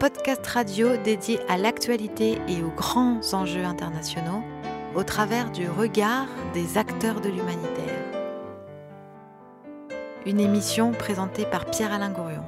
Podcast 0.00 0.46
radio 0.46 0.96
dédié 0.96 1.40
à 1.46 1.58
l'actualité 1.58 2.38
et 2.48 2.62
aux 2.62 2.74
grands 2.74 3.20
enjeux 3.34 3.66
internationaux 3.66 4.42
au 4.94 5.04
travers 5.04 5.50
du 5.50 5.68
regard 5.68 6.26
des 6.54 6.78
acteurs 6.78 7.20
de 7.20 7.28
l'humanitaire. 7.28 8.02
Une 10.24 10.40
émission 10.40 10.92
présentée 10.92 11.44
par 11.44 11.66
Pierre-Alain 11.66 12.12
Gourion. 12.12 12.44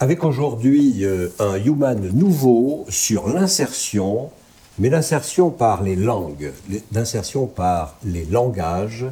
Avec 0.00 0.24
aujourd'hui 0.24 1.04
euh, 1.04 1.28
un 1.38 1.54
Human 1.64 2.10
nouveau 2.12 2.86
sur 2.88 3.28
l'insertion, 3.28 4.32
mais 4.80 4.88
l'insertion 4.88 5.50
par 5.50 5.82
les 5.82 5.94
langues, 5.94 6.52
l'insertion 6.92 7.46
par 7.46 7.96
les 8.02 8.24
langages 8.24 9.04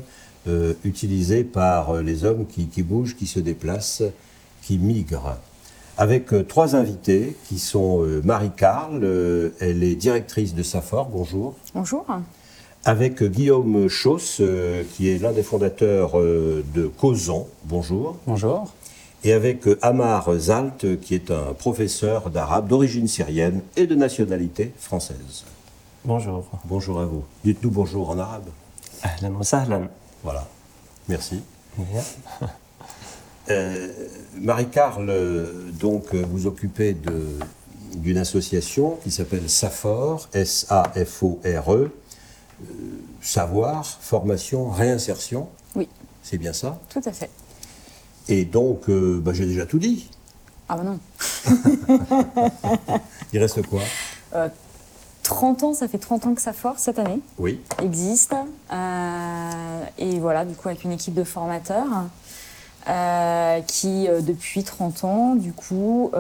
euh, 0.49 0.73
utilisés 0.83 1.45
par 1.45 1.91
euh, 1.97 2.03
les 2.03 2.25
hommes 2.25 2.47
qui, 2.47 2.67
qui 2.69 2.83
bougent, 2.83 3.15
qui 3.17 3.27
se 3.27 3.39
déplacent, 3.39 4.03
qui 4.62 4.79
migrent. 4.79 5.37
Avec 5.99 6.33
euh, 6.33 6.43
trois 6.43 6.75
invités 6.75 7.37
qui 7.49 7.59
sont 7.59 8.03
euh, 8.03 8.23
Marie-Carle, 8.25 9.01
euh, 9.05 9.51
elle 9.61 9.83
est 9.85 9.95
directrice 9.95 10.55
de 10.55 10.62
Safor, 10.62 11.11
bonjour. 11.11 11.55
Bonjour. 11.75 12.07
Avec 12.87 13.23
euh, 13.23 13.29
Guillaume 13.29 13.89
Chauss, 13.89 14.39
euh, 14.41 14.85
qui 14.97 15.11
est 15.11 15.19
l'un 15.19 15.33
des 15.33 15.43
fondateurs 15.43 16.19
euh, 16.19 16.64
de 16.75 16.87
Causon, 16.87 17.47
bonjour. 17.64 18.17
Bonjour. 18.27 18.73
et 19.25 19.33
avec 19.33 19.67
euh, 19.67 19.79
Amar 19.83 20.33
Zalt, 20.39 20.98
qui 21.03 21.14
est 21.14 21.31
un 21.31 21.53
professeur 21.59 22.31
d'arabe 22.31 22.69
d'origine 22.69 23.09
syrienne 23.09 23.61
et 23.77 23.87
de 23.87 23.95
nationalité 23.97 24.73
française. 24.79 25.45
Bonjour. 26.05 26.45
Bonjour 26.65 27.01
à 27.01 27.05
vous. 27.07 27.25
Dites-nous 27.45 27.71
bonjour 27.71 28.11
en 28.11 28.19
arabe. 28.19 28.49
Ahlan 29.03 29.33
wa 29.35 29.45
sahlan. 29.45 29.89
Voilà. 30.23 30.47
Merci. 31.09 31.43
Euh, 33.51 33.89
Marie-Carle, 34.39 35.11
donc, 35.81 36.15
vous 36.15 36.47
occupez 36.47 36.93
de- 36.93 37.39
d'une 37.97 38.19
association 38.19 38.99
qui 39.03 39.11
s'appelle 39.11 39.49
SAFOR, 39.49 40.29
S-A-F-O-R-E, 40.35 41.75
E. 41.75 41.91
euh, 42.61 42.65
Savoir, 43.23 43.87
Formation, 43.87 44.69
Réinsertion. 44.69 45.49
Oui, 45.77 45.89
C'est 46.23 46.37
bien 46.37 46.53
ça? 46.53 46.79
Tout 46.91 47.01
à 47.07 47.11
fait. 47.13 47.31
Et 48.29 48.45
donc, 48.45 48.91
euh, 48.91 49.19
bah, 49.19 49.33
j'ai 49.33 49.47
déjà 49.47 49.65
tout 49.65 49.79
dit. 49.79 50.11
Ah 50.69 50.77
bah 50.77 50.83
non. 50.85 50.99
Il 53.33 53.39
reste 53.41 53.63
quoi? 53.67 53.81
30 55.29 55.62
ans, 55.62 55.75
ça 55.75 55.89
fait 55.89 55.98
30 55.98 56.27
ans 56.27 56.34
que 56.34 56.41
ça 56.41 56.55
force 56.55 56.83
cette 56.83 56.98
année, 56.98 57.21
Oui. 57.39 57.61
existe. 57.83 58.34
Euh, 58.73 59.81
et 59.98 60.19
voilà, 60.20 60.47
du 60.47 60.55
coup, 60.55 60.69
avec 60.69 60.85
une 60.85 60.93
équipe 60.93 61.12
de 61.12 61.23
formateurs 61.23 61.85
euh, 62.89 63.61
qui, 63.61 64.09
euh, 64.09 64.23
depuis 64.23 64.65
30 64.65 65.05
ans, 65.05 65.35
du 65.35 65.53
coup, 65.53 66.11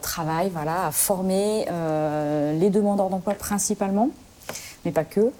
travaille 0.00 0.48
voilà, 0.48 0.86
à 0.86 0.90
former 0.90 1.66
les 2.58 2.70
demandeurs 2.70 3.10
d'emploi 3.10 3.34
principalement, 3.34 4.08
mais 4.86 4.90
pas 4.90 5.04
que, 5.04 5.30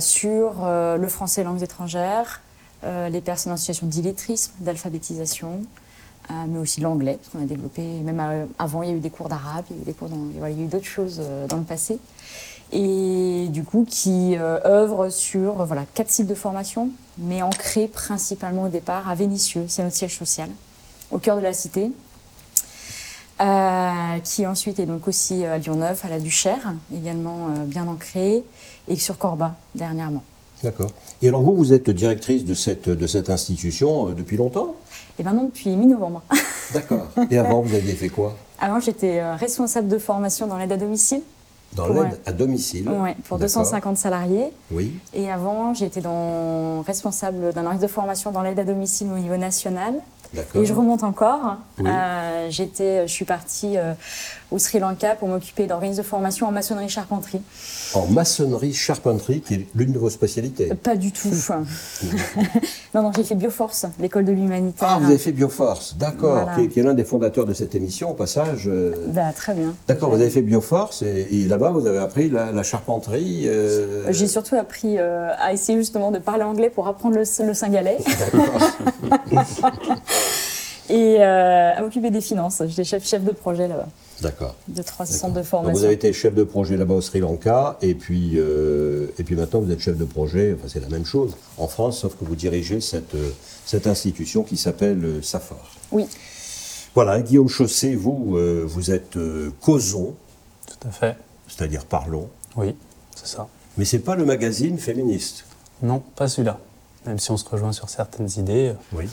sur 0.00 0.66
le 0.66 1.08
français 1.08 1.44
langues 1.44 1.62
étrangères, 1.62 2.40
les 2.84 3.20
personnes 3.20 3.52
en 3.52 3.56
situation 3.56 3.86
d'illettrisme, 3.86 4.52
d'alphabétisation, 4.58 5.60
mais 6.30 6.58
aussi 6.58 6.80
l'anglais, 6.80 7.18
parce 7.20 7.28
qu'on 7.28 7.42
a 7.42 7.46
développé, 7.46 7.82
même 7.82 8.20
euh, 8.20 8.46
avant, 8.58 8.82
il 8.82 8.90
y 8.90 8.92
a 8.92 8.96
eu 8.96 9.00
des 9.00 9.10
cours 9.10 9.28
d'arabe, 9.28 9.64
il 9.70 9.76
y 9.86 10.42
a 10.42 10.50
eu 10.50 10.66
d'autres 10.66 10.84
choses 10.84 11.18
euh, 11.20 11.46
dans 11.46 11.58
le 11.58 11.64
passé. 11.64 11.98
Et 12.72 13.48
du 13.50 13.64
coup, 13.64 13.84
qui 13.86 14.34
euh, 14.36 14.58
œuvre 14.64 15.10
sur 15.10 15.60
euh, 15.60 15.64
voilà, 15.66 15.84
quatre 15.92 16.10
sites 16.10 16.26
de 16.26 16.34
formation, 16.34 16.88
mais 17.18 17.42
ancrés 17.42 17.86
principalement 17.86 18.62
au 18.64 18.68
départ 18.68 19.10
à 19.10 19.14
Vénissieux, 19.14 19.66
c'est 19.68 19.82
notre 19.82 19.96
siège 19.96 20.16
social, 20.16 20.48
au 21.10 21.18
cœur 21.18 21.36
de 21.36 21.42
la 21.42 21.52
cité, 21.52 21.92
euh, 23.42 24.18
qui 24.24 24.46
ensuite 24.46 24.78
est 24.78 24.86
donc 24.86 25.06
aussi 25.06 25.44
euh, 25.44 25.56
à 25.56 25.58
Lyon-Neuf, 25.58 26.04
à 26.06 26.08
la 26.08 26.18
Duchère, 26.18 26.72
également 26.96 27.48
euh, 27.48 27.64
bien 27.66 27.86
ancré, 27.86 28.42
et 28.88 28.96
sur 28.96 29.18
Corba, 29.18 29.54
dernièrement. 29.74 30.22
D'accord. 30.62 30.92
Et 31.20 31.28
alors 31.28 31.42
vous, 31.42 31.54
vous 31.54 31.72
êtes 31.74 31.90
directrice 31.90 32.44
de 32.44 32.54
cette, 32.54 32.88
de 32.88 33.06
cette 33.06 33.28
institution 33.28 34.08
euh, 34.08 34.12
depuis 34.12 34.38
longtemps? 34.38 34.76
Et 35.18 35.22
maintenant, 35.22 35.44
depuis 35.44 35.70
mi-novembre. 35.76 36.22
D'accord. 36.74 37.06
Et 37.30 37.38
avant, 37.38 37.60
vous 37.60 37.74
aviez 37.74 37.94
fait 37.94 38.08
quoi? 38.08 38.36
Avant, 38.60 38.80
j'étais 38.80 39.20
euh, 39.20 39.34
responsable 39.34 39.88
de 39.88 39.98
formation 39.98 40.46
dans 40.46 40.56
l'aide 40.56 40.72
à 40.72 40.76
domicile, 40.76 41.22
Dans 41.74 41.86
Pour, 41.86 42.02
l'aide 42.02 42.18
à 42.24 42.32
domicile 42.32 42.88
ouais, 42.88 43.16
pour 43.28 43.38
D'accord. 43.38 43.62
250 43.62 43.96
salariés. 43.96 44.52
Oui. 44.70 44.92
Et 45.12 45.30
avant, 45.30 45.74
j'étais 45.74 46.00
dans, 46.00 46.82
responsable 46.82 47.52
d'un 47.52 47.64
organisme 47.64 47.86
de 47.86 47.92
formation 47.92 48.30
dans 48.30 48.42
l'aide 48.42 48.58
à 48.58 48.64
domicile 48.64 49.08
au 49.12 49.18
niveau 49.18 49.36
national. 49.36 49.94
D'accord. 50.32 50.62
Et 50.62 50.64
je 50.64 50.72
remonte 50.72 51.02
encore. 51.02 51.56
Oui. 51.78 51.90
Euh, 51.90 52.46
j'étais, 52.50 53.06
je 53.06 53.12
suis 53.12 53.24
partie 53.24 53.76
euh, 53.76 53.92
au 54.52 54.58
Sri 54.58 54.78
Lanka 54.78 55.14
pour 55.14 55.28
m'occuper 55.28 55.66
d'organismes 55.66 56.02
de 56.02 56.06
formation 56.06 56.46
en 56.46 56.52
maçonnerie 56.52 56.88
charpenterie. 56.88 57.40
En 57.94 58.06
maçonnerie 58.06 58.72
charpenterie, 58.74 59.40
qui 59.40 59.54
est 59.54 59.66
l'une 59.74 59.92
de 59.92 59.98
vos 59.98 60.10
spécialités. 60.10 60.66
Pas 60.74 60.94
du 60.96 61.10
tout. 61.12 61.28
non, 62.94 63.02
non, 63.02 63.12
j'ai 63.16 63.24
fait 63.24 63.34
Bioforce, 63.34 63.86
l'école 63.98 64.24
de 64.24 64.32
l'humanitaire. 64.32 64.88
Ah, 64.90 64.98
vous 65.00 65.06
avez 65.06 65.18
fait 65.18 65.32
Bioforce, 65.32 65.96
d'accord, 65.98 66.42
Voilà. 66.42 66.54
qui, 66.54 66.64
est- 66.64 66.68
qui 66.68 66.80
est 66.80 66.82
l'un 66.82 66.94
des 66.94 67.04
fondateurs 67.04 67.46
de 67.46 67.54
cette 67.54 67.74
émission, 67.74 68.10
au 68.10 68.14
passage. 68.14 68.64
euh, 68.68 68.94
Bah, 69.08 69.32
très 69.34 69.54
bien. 69.54 69.74
D'accord, 69.88 70.10
vous 70.10 70.20
avez 70.20 70.30
fait 70.30 70.42
Bioforce, 70.42 71.02
et, 71.02 71.26
et 71.30 71.48
là-bas, 71.48 71.70
vous 71.70 71.86
avez 71.86 71.98
appris 71.98 72.28
la, 72.30 72.52
la 72.52 72.62
charpenterie. 72.62 73.44
euh, 73.48 74.04
J'ai 74.12 74.28
surtout 74.28 74.56
appris 74.56 74.98
euh, 74.98 75.30
à 75.38 75.52
essayer 75.52 75.78
justement 75.78 76.10
de 76.10 76.18
parler 76.18 76.42
anglais 76.44 76.70
pour 76.70 76.86
apprendre 76.88 77.16
le, 77.16 77.22
le 77.46 77.54
singalais 77.54 77.98
et 80.90 81.16
euh, 81.20 81.72
à 81.76 81.80
m'occuper 81.80 82.10
des 82.10 82.20
finances. 82.20 82.62
J'étais 82.66 82.84
chef, 82.84 83.06
chef 83.06 83.22
de 83.24 83.30
projet 83.32 83.68
là-bas, 83.68 83.86
D'accord. 84.22 84.54
de 84.68 84.82
trois 84.82 85.04
D'accord. 85.04 85.20
centres 85.20 85.34
de 85.34 85.38
Donc, 85.40 85.46
formation. 85.48 85.78
vous 85.78 85.84
avez 85.84 85.94
été 85.94 86.12
chef 86.12 86.34
de 86.34 86.44
projet 86.44 86.76
là-bas 86.76 86.94
au 86.94 87.00
Sri 87.00 87.20
Lanka, 87.20 87.76
et 87.82 87.94
puis, 87.94 88.32
euh, 88.36 89.08
et 89.18 89.24
puis 89.24 89.34
maintenant 89.36 89.60
vous 89.60 89.70
êtes 89.70 89.80
chef 89.80 89.96
de 89.96 90.04
projet, 90.04 90.54
enfin 90.58 90.68
c'est 90.68 90.80
la 90.80 90.88
même 90.88 91.04
chose, 91.04 91.36
en 91.58 91.66
France, 91.68 91.98
sauf 92.00 92.14
que 92.16 92.24
vous 92.24 92.36
dirigez 92.36 92.80
cette, 92.80 93.14
euh, 93.14 93.30
cette 93.66 93.86
institution 93.86 94.42
qui 94.42 94.56
s'appelle 94.56 95.04
euh, 95.04 95.22
SAFOR. 95.22 95.56
Oui, 95.92 96.06
Voilà, 96.94 97.20
Guillaume 97.22 97.48
Chaussé, 97.48 97.94
vous, 97.94 98.36
euh, 98.36 98.64
vous 98.66 98.90
êtes 98.90 99.16
euh, 99.16 99.50
causons, 99.60 100.14
Tout 100.66 100.88
à 100.88 100.90
fait. 100.90 101.16
c'est-à-dire 101.48 101.84
parlons, 101.86 102.28
Oui, 102.56 102.74
c'est 103.16 103.26
ça. 103.26 103.48
mais 103.76 103.84
c'est 103.84 103.98
pas 104.00 104.14
le 104.14 104.24
magazine 104.24 104.78
féministe. 104.78 105.44
Non, 105.82 106.02
pas 106.16 106.28
celui-là. 106.28 106.58
Même 107.06 107.18
si 107.18 107.30
on 107.32 107.36
se 107.36 107.48
rejoint 107.48 107.72
sur 107.72 107.88
certaines 107.88 108.28
idées, 108.36 108.74
Oui. 108.92 109.06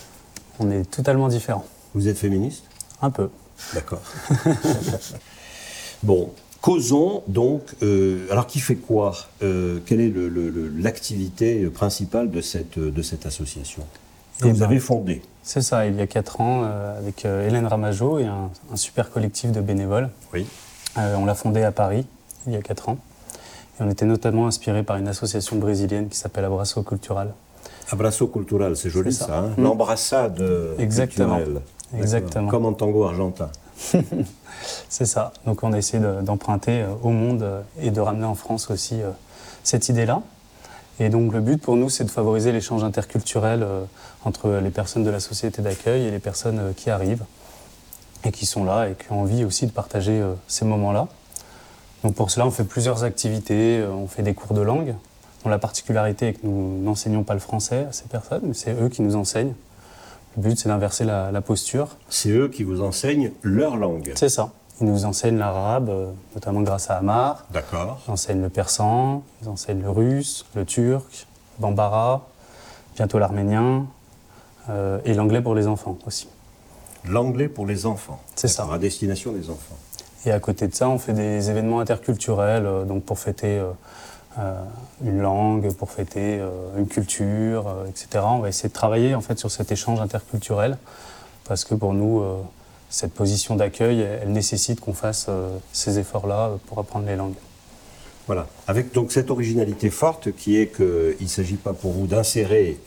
on 0.59 0.69
est 0.69 0.84
totalement 0.92 1.28
différents. 1.30 1.66
Vous 1.96 2.08
êtes 2.08 2.18
féministe? 2.19 2.64
Un 3.02 3.09
peu. 3.09 3.30
D'accord. 3.74 4.02
bon, 6.03 6.31
causons 6.62 7.24
donc. 7.28 7.62
euh, 7.84 8.28
alors, 8.31 8.47
qui 8.47 8.59
fait 8.59 8.75
quoi 8.75 9.16
Euh, 9.44 9.80
Quelle 9.86 10.02
est 10.02 10.14
l'activité 10.78 11.66
principale 11.68 12.30
de 12.31 12.42
cette, 12.42 12.80
de 12.80 13.02
cette 13.02 13.25
association 13.25 13.84
que 14.42 14.48
Eh 14.48 14.52
vous 14.52 14.59
ben, 14.59 14.66
avez 14.66 14.80
fondée 14.80 15.22
C'est 15.44 15.62
ça, 15.62 15.86
il 15.86 15.96
y 15.96 16.02
a 16.02 16.08
4 16.08 16.42
ans, 16.42 16.62
euh, 16.64 16.98
avec 16.98 17.25
Hélène 17.25 17.66
Ramajo 17.68 18.19
et 18.19 18.25
un, 18.25 18.50
un 18.72 18.75
super 18.75 19.09
collectif 19.12 19.52
de 19.52 19.62
bénévoles. 19.62 20.09
Oui. 20.34 20.46
On 20.96 21.25
l'a 21.25 21.36
fondé 21.36 21.64
à 21.64 21.72
Paris, 21.72 22.06
il 22.48 22.53
y 22.53 22.58
a 22.58 22.62
4 22.62 22.90
ans. 22.90 22.98
Et 23.80 23.84
on 23.84 23.90
était 23.90 24.06
notamment 24.06 24.48
inspiré 24.48 24.84
par 24.84 24.98
une 24.98 25.08
association 25.08 25.56
brésilienne 25.57 26.10
qui 26.10 26.18
s'appelle 26.18 26.44
Abraço 26.45 26.81
Cultural. 26.83 27.33
Abraço 27.92 28.28
cultural, 28.28 28.75
c'est 28.75 28.89
joli 28.89 29.13
ça. 29.13 29.25
ça. 29.28 29.38
hein 29.39 29.51
Mm. 29.57 29.63
L'embrassade 29.63 30.44
Exactement. 30.78 31.38
culturelle. 31.38 31.62
Exactement. 31.98 32.48
Comme 32.50 32.66
en 32.66 32.74
tango 32.74 33.06
argentin. 33.06 33.50
C'est 34.90 35.06
ça. 35.06 35.31
Donc 35.46 35.64
on 35.64 35.70
de- 35.70 36.22
d'emprunter 36.22 36.81
euh, 36.81 36.94
au 37.04 37.10
monde 37.10 37.44
euh, 37.44 37.62
et 37.81 37.92
de 37.92 38.02
ramener 38.02 38.26
en 38.26 38.36
France 38.36 38.70
aussi 38.70 39.02
euh, 39.02 39.10
cette 39.64 39.90
idée-là. 39.90 40.22
Et 41.00 41.10
donc 41.10 41.31
le 41.34 41.40
but 41.40 41.62
pour 41.62 41.78
nous, 41.78 41.90
c'est 41.90 42.04
de 42.04 42.12
favoriser 42.12 42.52
l'échange 42.52 42.84
interculturel 42.84 43.66
entre 44.26 44.60
les 44.62 44.70
personnes 44.70 45.06
de 45.06 45.10
la 45.10 45.22
société 45.22 45.62
d'accueil 45.62 46.04
et 46.04 46.12
les 46.12 46.20
personnes 46.20 46.74
qui 46.76 46.90
arrivent 46.90 47.24
et 48.26 48.34
qui 48.34 48.46
sont 48.46 48.66
là 48.66 48.90
et 48.90 48.96
qui 48.96 49.10
ont 49.14 49.22
envie 49.22 49.46
aussi 49.46 49.66
de 49.66 49.72
partager 49.72 50.22
ces 50.50 50.66
moments-là. 50.66 51.08
Donc 52.04 52.16
pour 52.16 52.30
cela, 52.31 52.46
on 52.46 52.52
fait 52.52 52.66
plusieurs 52.66 53.06
activités. 53.06 53.81
On 53.90 54.08
fait 54.08 54.24
des 54.24 54.34
cours 54.34 54.54
de 54.54 54.60
langue, 54.60 54.94
dont 55.46 55.50
la 55.50 55.58
particularité 55.58 56.28
est 56.28 56.34
que 56.34 56.46
nous 56.46 56.81
n'enseignons 56.84 57.24
pas 57.24 57.34
le 57.34 57.40
français 57.40 57.86
à 57.88 57.94
ces 57.94 58.10
personnes, 58.10 58.42
mais 58.44 58.54
c'est 58.54 58.74
eux 58.74 58.90
qui 58.90 59.02
nous 59.02 59.16
enseignent. 59.16 59.54
Le 60.38 60.44
but, 60.44 60.60
c'est 60.60 60.70
d'inverser 60.70 61.06
la- 61.06 61.31
la 61.31 61.42
posture. 61.42 61.98
C'est 62.10 62.30
eux 62.30 62.48
qui 62.48 62.64
vous 62.64 62.81
enseignent 62.81 63.31
leur 63.42 63.78
langue. 63.78 64.14
C'est 64.16 64.30
ça. 64.30 64.52
Ils 64.81 64.88
nous 64.88 65.04
enseignent 65.06 65.38
l'arabe, 65.38 65.90
euh, 65.90 66.12
notamment 66.36 66.62
grâce 66.62 66.90
à 66.90 66.96
Amar. 66.98 67.46
D'accord. 67.52 68.00
Ils 68.08 68.12
enseignent 68.12 68.42
le 68.42 68.50
persan, 68.50 69.24
ils 69.42 69.50
enseignent 69.50 69.81
le 69.81 69.90
russe, 69.90 70.46
le 70.56 70.66
turc, 70.66 71.28
bambara, 71.58 72.28
bientôt 72.96 73.20
l'arménien, 73.20 73.88
euh, 74.70 75.00
et 75.04 75.14
l'anglais 75.14 75.42
pour 75.42 75.56
les 75.56 75.68
enfants 75.68 75.98
aussi. 76.06 76.30
L'anglais 77.06 77.50
pour 77.50 77.66
les 77.66 77.86
enfants. 77.86 78.22
C'est 78.36 78.48
ça. 78.48 78.68
À 78.72 78.78
destination 78.78 79.31
des 79.34 79.50
enfants. 79.50 79.76
Et 80.26 80.31
à 80.31 80.40
côté 80.40 80.68
de 80.68 80.76
ça, 80.76 80.88
on 80.90 80.98
fait 81.00 81.14
des 81.14 81.50
événements 81.50 81.80
interculturels, 81.80 82.66
euh, 82.66 82.84
donc 82.86 83.04
pour 83.04 83.20
fêter 83.20 83.58
euh, 83.58 83.72
une 85.04 85.20
langue 85.20 85.74
pour 85.74 85.92
fêter 85.92 86.40
une 86.78 86.88
culture, 86.88 87.76
etc. 87.90 88.24
On 88.24 88.40
va 88.40 88.50
essayer 88.50 88.70
de 88.70 88.74
travailler 88.74 89.16
en 89.16 89.22
fait 89.22 89.38
sur 89.38 89.52
cet 89.52 89.72
échange 89.72 90.00
interculturel 90.00 90.78
parce 91.46 91.66
que 91.66 91.76
pour 91.76 91.94
nous, 91.94 92.24
cette 92.90 93.14
position 93.14 93.56
d'accueil, 93.56 94.00
elle 94.00 94.31
nécessite 94.31 94.80
qu'on 94.80 94.94
fasse 94.94 95.30
ces 95.74 96.00
efforts-là 96.00 96.52
pour 96.68 96.80
apprendre 96.80 97.08
les 97.08 97.16
langues. 97.16 97.36
Voilà, 98.30 98.46
avec 98.68 98.94
donc 98.94 99.12
cette 99.12 99.31
originalité 99.31 99.90
forte 99.90 100.31
qui 100.31 100.56
est 100.56 100.68
qu'il 100.68 100.86
ne 101.20 101.28
s'agit 101.28 101.56
pas 101.56 101.74
pour 101.74 101.94
vous 101.94 102.06
d'insérer 102.06 102.78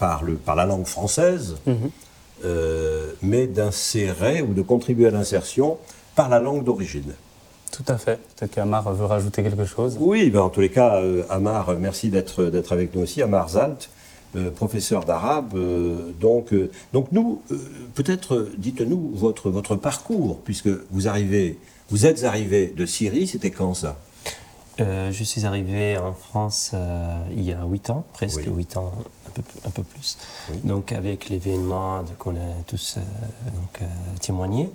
par, 0.00 0.24
par 0.44 0.56
la 0.56 0.64
langue 0.64 0.86
française, 0.86 1.58
mhm. 1.64 1.76
euh, 2.44 3.12
mais 3.22 3.46
d'insérer 3.46 4.42
ou 4.42 4.52
de 4.52 4.62
contribuer 4.62 5.06
à 5.06 5.10
l'insertion 5.12 5.78
par 6.16 6.28
la 6.28 6.40
langue 6.40 6.64
d'origine. 6.64 7.14
Tout 7.74 7.92
à 7.92 7.98
fait. 7.98 8.20
Peut-être 8.36 8.54
qu'Amar 8.54 8.92
veut 8.92 9.04
rajouter 9.04 9.42
quelque 9.42 9.64
chose. 9.64 9.96
Oui, 9.98 10.30
ben 10.30 10.40
en 10.40 10.48
tous 10.50 10.60
les 10.60 10.70
cas, 10.70 10.96
euh, 10.96 11.24
Amar, 11.28 11.74
merci 11.78 12.08
d'être 12.08 12.72
avec 12.72 12.94
nous 12.94 13.02
aussi. 13.02 13.20
Amar 13.20 13.48
Zalt, 13.48 13.90
euh, 14.36 14.50
professeur 14.50 15.04
d'arabe. 15.04 15.54
donc, 16.20 16.54
donc 16.92 17.08
nous, 17.12 17.42
peut-être 17.94 18.48
dites-nous 18.58 19.10
votre, 19.14 19.50
votre 19.50 19.76
parcours, 19.76 20.40
puisque 20.44 20.68
vous 20.90 21.08
arrivez 21.08 21.58
vous 21.90 22.06
êtes 22.06 22.24
arrivé 22.24 22.72
de 22.74 22.86
Syrie, 22.86 23.26
c'était 23.26 23.50
quand 23.50 23.74
ça? 23.74 23.96
Euh, 24.80 25.12
Je 25.12 25.22
suis 25.22 25.44
arrivé 25.44 25.98
en 25.98 26.14
France 26.14 26.70
euh, 26.74 27.18
il 27.30 27.42
y 27.42 27.52
a 27.52 27.64
8 27.64 27.90
ans, 27.90 28.04
presque 28.12 28.44
8 28.46 28.76
ans, 28.78 28.92
un 29.64 29.70
peu, 29.70 29.82
plus. 29.82 30.16
Donc 30.64 30.92
avec 30.92 31.28
l'événement 31.28 32.02
qu'on 32.18 32.36
a 32.36 32.62
tous 32.66 32.96
euh, 32.96 33.00
donc, 33.50 33.88
témoigné. 34.20 34.70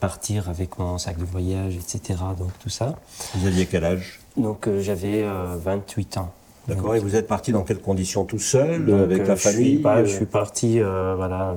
Partir 0.00 0.48
avec 0.48 0.78
mon 0.78 0.98
sac 0.98 1.18
de 1.18 1.24
voyage, 1.24 1.76
etc. 1.76 2.20
Donc 2.38 2.50
tout 2.60 2.68
ça. 2.68 2.94
Vous 3.34 3.46
aviez 3.46 3.66
quel 3.66 3.84
âge? 3.84 4.20
Donc 4.36 4.68
j'avais 4.80 5.24
28 5.64 6.18
ans. 6.18 6.32
D'accord, 6.66 6.94
et 6.94 6.98
vous 6.98 7.14
êtes 7.14 7.26
parti 7.26 7.52
dans 7.52 7.62
quelles 7.62 7.80
conditions 7.80 8.24
Tout 8.24 8.38
seul, 8.38 8.90
avec 8.92 9.26
la 9.26 9.36
famille 9.36 9.82
Je 10.04 10.10
suis 10.10 10.24
parti, 10.24 10.80
voilà, 10.80 11.54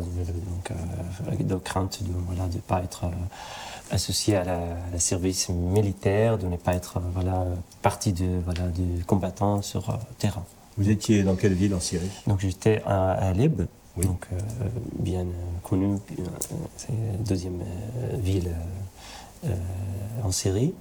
donc, 1.25 1.47
de 1.47 1.55
crainte 1.55 2.03
de 2.03 2.09
ne 2.09 2.13
voilà, 2.27 2.49
de 2.49 2.57
pas 2.59 2.81
être 2.83 3.05
associé 3.91 4.35
à 4.35 4.43
la, 4.43 4.99
service 4.99 5.49
militaire, 5.49 6.37
de 6.37 6.47
ne 6.47 6.57
pas 6.57 6.73
être 6.73 6.99
voilà, 7.13 7.45
partie 7.81 8.13
de, 8.13 8.25
voilà, 8.43 8.61
de 8.69 9.03
combattants 9.05 9.61
sur 9.61 9.89
euh, 9.89 9.93
terrain. 10.17 10.43
Vous 10.77 10.89
étiez 10.89 11.23
dans 11.23 11.35
quelle 11.35 11.53
ville 11.53 11.73
en 11.73 11.79
Syrie? 11.79 12.09
Donc 12.27 12.39
j'étais 12.39 12.81
à, 12.85 13.11
Alep, 13.29 13.61
donc 14.03 14.27
euh, 14.31 14.37
bien 14.99 15.25
connu, 15.63 15.95
euh, 15.95 16.23
c'est 16.77 16.91
la 16.91 17.17
deuxième 17.25 17.61
ville 18.13 18.51
en 20.23 20.31
Syrie. 20.31 20.73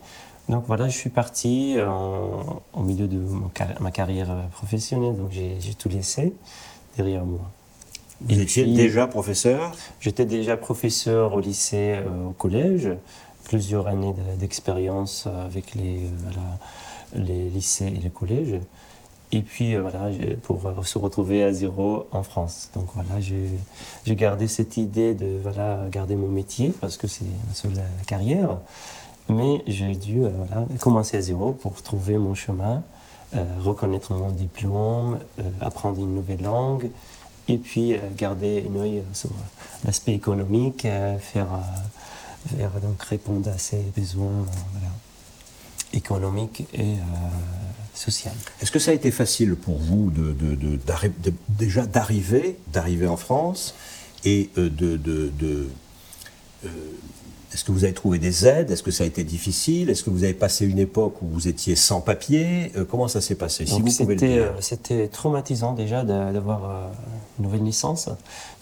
Donc 0.48 0.64
voilà, 0.66 0.88
je 0.88 0.96
suis 0.96 1.10
parti 1.10 1.76
au 2.72 2.82
milieu 2.82 3.08
de 3.08 3.20
ma 3.80 3.90
carrière 3.90 4.48
professionnelle, 4.52 5.16
donc 5.16 5.30
j'ai 5.30 5.74
tout 5.74 5.88
laissé 5.88 6.32
derrière 6.96 7.24
moi. 7.24 7.50
Vous 8.20 8.40
étiez 8.40 8.64
déjà 8.64 9.06
professeur? 9.06 9.72
J'étais 10.00 10.24
déjà 10.24 10.56
professeur 10.56 11.34
au 11.34 11.40
lycée, 11.40 11.96
euh, 11.96 12.28
au 12.28 12.32
collège, 12.32 12.88
plusieurs 13.44 13.86
années 13.88 14.14
d'expérience 14.38 15.24
euh, 15.26 15.44
avec 15.44 15.74
les, 15.74 16.06
euh, 16.06 17.14
les 17.14 17.50
lycées 17.50 17.86
et 17.88 18.00
les 18.00 18.10
collèges. 18.10 18.58
Et 19.32 19.42
puis 19.42 19.76
voilà, 19.76 20.10
pour 20.42 20.60
se 20.86 20.98
retrouver 20.98 21.42
à 21.42 21.52
zéro 21.52 22.06
en 22.12 22.22
France. 22.22 22.70
Donc 22.74 22.86
voilà, 22.94 23.20
j'ai 23.20 24.16
gardé 24.16 24.46
cette 24.46 24.76
idée 24.76 25.14
de 25.14 25.38
voilà, 25.42 25.80
garder 25.90 26.14
mon 26.14 26.28
métier 26.28 26.72
parce 26.80 26.96
que 26.96 27.06
c'est 27.06 27.24
ma 27.48 27.54
seule 27.54 27.82
carrière. 28.06 28.58
Mais 29.28 29.62
j'ai 29.66 29.96
dû 29.96 30.20
voilà, 30.20 30.66
commencer 30.78 31.16
à 31.16 31.20
zéro 31.20 31.52
pour 31.52 31.82
trouver 31.82 32.18
mon 32.18 32.34
chemin, 32.34 32.84
reconnaître 33.60 34.14
mon 34.14 34.30
diplôme, 34.30 35.18
apprendre 35.60 35.98
une 36.00 36.14
nouvelle 36.14 36.42
langue 36.42 36.88
et 37.48 37.58
puis 37.58 37.94
euh, 37.94 37.98
garder 38.16 38.66
un 38.70 38.80
œil 38.80 39.02
sur 39.12 39.30
l'aspect 39.84 40.14
économique, 40.14 40.84
euh, 40.84 41.18
faire, 41.18 41.46
euh, 41.52 42.56
faire, 42.56 42.70
donc 42.80 43.00
répondre 43.02 43.48
à 43.50 43.58
ses 43.58 43.82
besoins 43.96 44.46
économiques 45.92 46.66
et 46.74 46.96
Est-ce 48.62 48.70
que 48.70 48.78
ça 48.78 48.90
a 48.90 48.94
été 48.94 49.10
facile 49.10 49.54
pour 49.56 49.78
vous 49.78 50.10
de, 50.10 50.32
de, 50.32 50.78
déjà 51.48 51.86
d'arriver, 51.86 52.56
d'arriver 52.72 53.06
en 53.06 53.16
France 53.16 53.74
et 54.24 54.50
de, 54.56 54.98
est-ce 57.56 57.64
que 57.64 57.72
vous 57.72 57.84
avez 57.84 57.94
trouvé 57.94 58.18
des 58.18 58.46
aides? 58.46 58.70
Est-ce 58.70 58.82
que 58.82 58.90
ça 58.90 59.04
a 59.04 59.06
été 59.06 59.24
difficile? 59.24 59.88
Est-ce 59.88 60.04
que 60.04 60.10
vous 60.10 60.24
avez 60.24 60.34
passé 60.34 60.66
une 60.66 60.78
époque 60.78 61.22
où 61.22 61.26
vous 61.26 61.48
étiez 61.48 61.74
sans 61.74 62.02
papier? 62.02 62.70
Euh, 62.76 62.84
Comment 62.84 63.08
ça 63.08 63.22
s'est 63.22 63.34
passé? 63.34 63.64
Euh, 64.38 64.50
C'était 64.60 65.08
traumatisant 65.08 65.72
déjà 65.72 66.04
d'avoir 66.04 66.64
euh, 66.68 66.88
une 67.38 67.44
nouvelle 67.46 67.64
licence, 67.64 68.10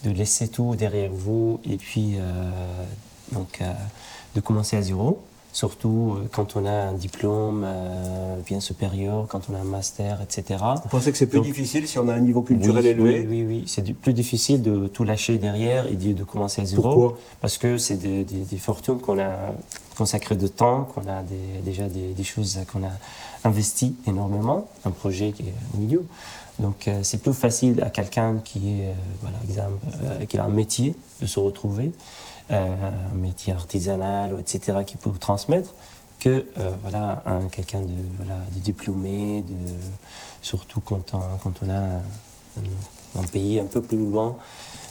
de 0.05 0.11
laisser 0.11 0.47
tout 0.47 0.77
derrière 0.77 1.11
vous 1.11 1.61
et 1.69 1.77
puis 1.77 2.19
donc, 3.33 3.61
de 4.37 4.41
commencer 4.41 4.77
à 4.77 4.83
zéro 4.83 5.21
surtout 5.55 6.17
euh, 6.17 6.29
quand 6.33 6.56
on 6.56 6.67
a 6.67 6.71
un 6.71 6.93
diplôme 6.93 7.62
euh, 7.65 8.37
bien 8.45 8.61
supérieur, 8.61 9.27
quand 9.29 9.43
on 9.49 9.55
a 9.55 9.59
un 9.59 9.65
master, 9.65 10.21
etc. 10.21 10.62
Vous 10.83 10.89
pensez 10.91 11.12
que 11.12 11.17
c'est 11.17 11.29
plus 11.29 11.41
difficile 11.41 11.87
si 11.89 11.99
on 11.99 12.09
a 12.09 12.12
un 12.12 12.21
niveau 12.21 12.43
culturel 12.43 12.85
élevé 12.85 13.21
Oui, 13.21 13.27
oui, 13.29 13.45
oui. 13.47 13.65
c'est 13.67 13.95
plus 13.95 14.12
difficile 14.12 14.62
de 14.62 14.89
tout 14.89 15.05
lâcher 15.05 15.39
derrière 15.39 15.87
et 15.87 15.95
de, 15.95 16.25
commencer 16.25 16.61
à 16.61 16.65
zéro. 16.65 16.83
Pourquoi? 16.83 17.19
Parce 17.41 17.56
que 17.56 17.79
c'est 17.79 17.97
des, 17.97 18.59
fortunes 18.59 18.99
qu'on 18.99 19.19
a 19.19 19.55
consacrées 19.97 20.35
de 20.35 20.49
temps, 20.49 20.89
qu'on 20.93 21.03
a 21.03 21.23
déjà 21.65 21.85
des, 21.89 22.25
choses 22.25 22.59
qu'on 22.73 22.83
a 22.83 22.91
investies 23.45 23.95
énormément, 24.09 24.67
un 24.85 24.91
projet 24.91 25.31
qui 25.31 25.43
est 25.43 25.55
au 25.75 25.79
milieu. 25.79 26.05
Donc 26.59 26.89
euh, 26.89 27.01
c'est 27.03 27.21
plus 27.23 27.33
facile 27.33 27.81
à 27.83 27.91
quelqu'un 27.91 28.41
qui, 28.45 28.81
est, 28.81 28.95
voilà, 29.21 29.37
exemple, 29.49 30.27
qui 30.27 30.37
a 30.37 30.45
un 30.45 30.49
métier 30.49 30.95
de 31.21 31.27
se 31.27 31.39
retrouver 31.39 31.87
euh, 31.87 31.91
un 32.50 33.14
métier 33.14 33.52
artisanal, 33.52 34.37
etc., 34.38 34.79
qui 34.87 34.96
peut 34.96 35.11
vous 35.11 35.19
transmettre, 35.19 35.70
que 36.25 36.46
euh, 36.58 36.70
voilà, 36.82 37.23
un, 37.26 37.49
quelqu'un 37.49 37.81
de, 37.81 37.93
voilà, 38.17 38.41
de 38.55 38.61
diplômé, 38.61 39.43
de, 39.43 39.55
surtout 40.41 40.81
quand 40.81 41.13
on, 41.13 41.20
quand 41.43 41.53
on 41.63 41.70
a 41.70 42.01
un, 43.20 43.27
pays 43.31 43.60
un 43.60 43.67
peu 43.67 43.82
plus 43.82 43.98
loin 43.98 44.36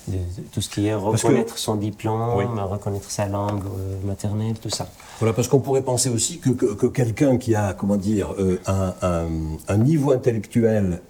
de, 0.08 0.18
tout 0.52 0.62
ce 0.62 0.70
qui 0.70 0.86
est 0.86 0.94
reconnaître 0.94 1.58
son 1.58 1.76
diplôme, 1.76 2.22
reconnaître 2.60 3.10
sa 3.10 3.26
langue 3.26 3.64
euh, 3.66 3.98
maternelle, 4.06 4.60
tout 4.60 4.70
ça. 4.70 4.88
Voilà, 5.20 5.34
parce 5.34 5.48
qu'on 5.48 5.60
pourrait 5.60 5.82
penser 5.82 6.10
aussi 6.10 6.38
que, 6.38 6.50
que, 6.50 6.86
quelqu'un 6.86 7.38
qui 7.38 7.56
a, 7.56 7.74
comment 7.74 7.98
dire, 7.98 8.36
un, 8.68 8.94
un, 9.02 9.28
un, 9.68 9.78
niveau 9.78 10.12
intellectuel 10.12 11.02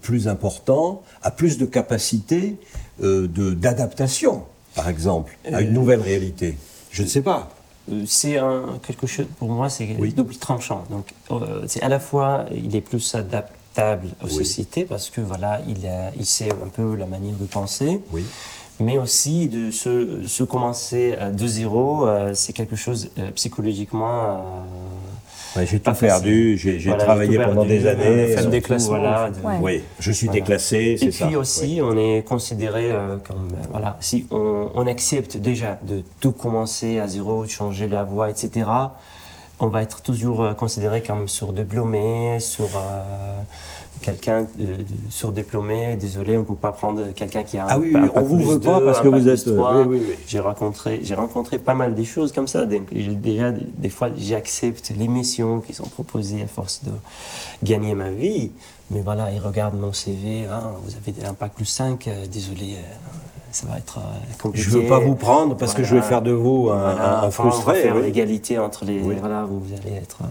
plus 0.00 0.28
important 0.28 1.02
a 1.22 1.30
plus 1.30 1.58
de 1.58 1.66
capacité 1.66 2.56
d'adaptation 2.98 4.44
par 4.76 4.88
exemple, 4.88 5.36
à 5.50 5.62
une 5.62 5.72
nouvelle 5.72 6.00
réalité 6.00 6.56
Je 6.92 7.02
ne 7.02 7.08
sais 7.08 7.22
pas. 7.22 7.48
Euh, 7.90 8.04
c'est 8.06 8.36
un, 8.36 8.78
quelque 8.86 9.06
chose, 9.06 9.26
pour 9.38 9.48
moi, 9.48 9.68
c'est 9.70 9.86
double 9.86 10.36
tranchant. 10.36 10.84
Donc, 10.90 11.06
euh, 11.30 11.64
c'est 11.66 11.82
à 11.82 11.88
la 11.88 11.98
fois, 11.98 12.44
il 12.54 12.76
est 12.76 12.80
plus 12.80 13.14
adaptable 13.14 14.08
aux 14.22 14.28
sociétés 14.28 14.84
parce 14.84 15.10
que 15.10 15.20
voilà, 15.20 15.60
il, 15.66 15.86
a, 15.86 16.10
il 16.16 16.26
sait 16.26 16.50
un 16.50 16.68
peu 16.68 16.94
la 16.94 17.06
manière 17.06 17.34
de 17.34 17.46
penser. 17.46 18.00
Oui. 18.12 18.24
Mais 18.78 18.98
aussi 18.98 19.48
de 19.48 19.70
se, 19.70 20.26
se 20.26 20.44
commencer 20.44 21.16
de 21.32 21.46
zéro, 21.46 22.06
euh, 22.06 22.32
c'est 22.34 22.52
quelque 22.52 22.76
chose 22.76 23.08
psychologiquement 23.34 24.44
j'ai 25.64 25.80
tout 25.80 25.92
perdu, 25.92 26.56
j'ai 26.58 26.96
travaillé 26.98 27.38
pendant 27.38 27.64
des 27.64 27.86
années. 27.86 28.28
Fait 28.28 28.46
déclassement. 28.46 28.98
Voilà, 28.98 29.30
Oui, 29.60 29.82
je 29.98 30.12
suis 30.12 30.28
déclassé, 30.28 30.96
c'est 30.98 31.10
ça. 31.10 31.24
Et 31.24 31.28
puis 31.28 31.36
aussi, 31.36 31.80
on 31.82 31.96
est 31.96 32.22
considéré 32.26 32.90
euh, 32.90 33.16
comme, 33.26 33.48
euh, 33.52 33.66
voilà, 33.70 33.96
si 34.00 34.26
on, 34.30 34.70
on, 34.74 34.86
accepte 34.86 35.36
déjà 35.36 35.78
de 35.82 36.02
tout 36.20 36.32
commencer 36.32 36.98
à 36.98 37.08
zéro, 37.08 37.44
de 37.44 37.50
changer 37.50 37.88
la 37.88 38.04
voie, 38.04 38.30
etc., 38.30 38.66
on 39.58 39.68
va 39.68 39.82
être 39.82 40.02
toujours 40.02 40.42
euh, 40.42 40.54
considéré 40.54 41.02
comme 41.02 41.28
surdiplômé, 41.28 42.38
sur 42.40 42.68
quelqu'un 44.02 44.46
de, 44.58 44.76
surdiplômé, 45.10 45.96
désolé, 45.96 46.36
on 46.36 46.40
ne 46.40 46.44
peut 46.44 46.54
pas 46.54 46.72
prendre 46.72 47.12
quelqu'un 47.14 47.42
qui 47.42 47.58
a 47.58 47.66
ah 47.68 47.78
oui, 47.78 47.94
on 48.14 48.22
vous 48.22 48.38
veut 48.38 48.60
pas 48.60 48.80
parce 48.80 49.00
que 49.00 49.08
vous 49.08 49.28
êtes. 49.28 49.46
Oui, 49.46 49.54
oui, 49.86 50.00
oui. 50.00 50.14
J'ai 50.26 50.40
rencontré, 50.40 51.00
j'ai 51.02 51.14
rencontré 51.14 51.58
pas 51.58 51.74
mal 51.74 51.94
de 51.94 52.04
choses 52.04 52.32
comme 52.32 52.48
ça. 52.48 52.66
Déjà, 52.66 53.52
des 53.52 53.88
fois, 53.88 54.08
j'accepte 54.16 54.92
les 54.96 55.08
missions 55.08 55.60
qui 55.60 55.74
sont 55.74 55.88
proposées 55.88 56.42
à 56.42 56.46
force 56.46 56.82
de 56.84 56.92
gagner 57.62 57.94
ma 57.94 58.10
vie. 58.10 58.50
Mais 58.90 59.00
voilà, 59.00 59.32
ils 59.32 59.40
regardent 59.40 59.78
mon 59.78 59.92
CV. 59.92 60.46
Hein, 60.46 60.72
vous 60.84 60.92
avez 60.94 61.26
un 61.26 61.32
bac 61.32 61.52
plus 61.54 61.64
5, 61.64 62.06
euh, 62.06 62.26
désolé. 62.26 62.74
Euh, 62.74 62.82
ça 63.56 63.66
va 63.66 63.78
être 63.78 63.98
euh, 63.98 64.02
compliqué. 64.40 64.68
Je 64.68 64.76
ne 64.76 64.82
veux 64.82 64.88
pas 64.88 64.98
vous 64.98 65.14
prendre 65.14 65.56
parce 65.56 65.72
que 65.72 65.82
je 65.82 65.94
vais 65.94 66.02
faire 66.02 66.20
de 66.20 66.30
vous 66.30 66.68
un, 66.70 66.92
voilà, 66.92 67.22
un, 67.22 67.30
frustré. 67.30 67.62
On 67.62 67.66
va 67.66 67.74
faire 67.74 67.94
l'égalité 67.96 68.58
entre 68.58 68.84
les. 68.84 68.98
Voilà, 68.98 69.44
vous 69.44 69.62
allez 69.72 69.96
être. 69.96 70.18
Euh, 70.22 70.26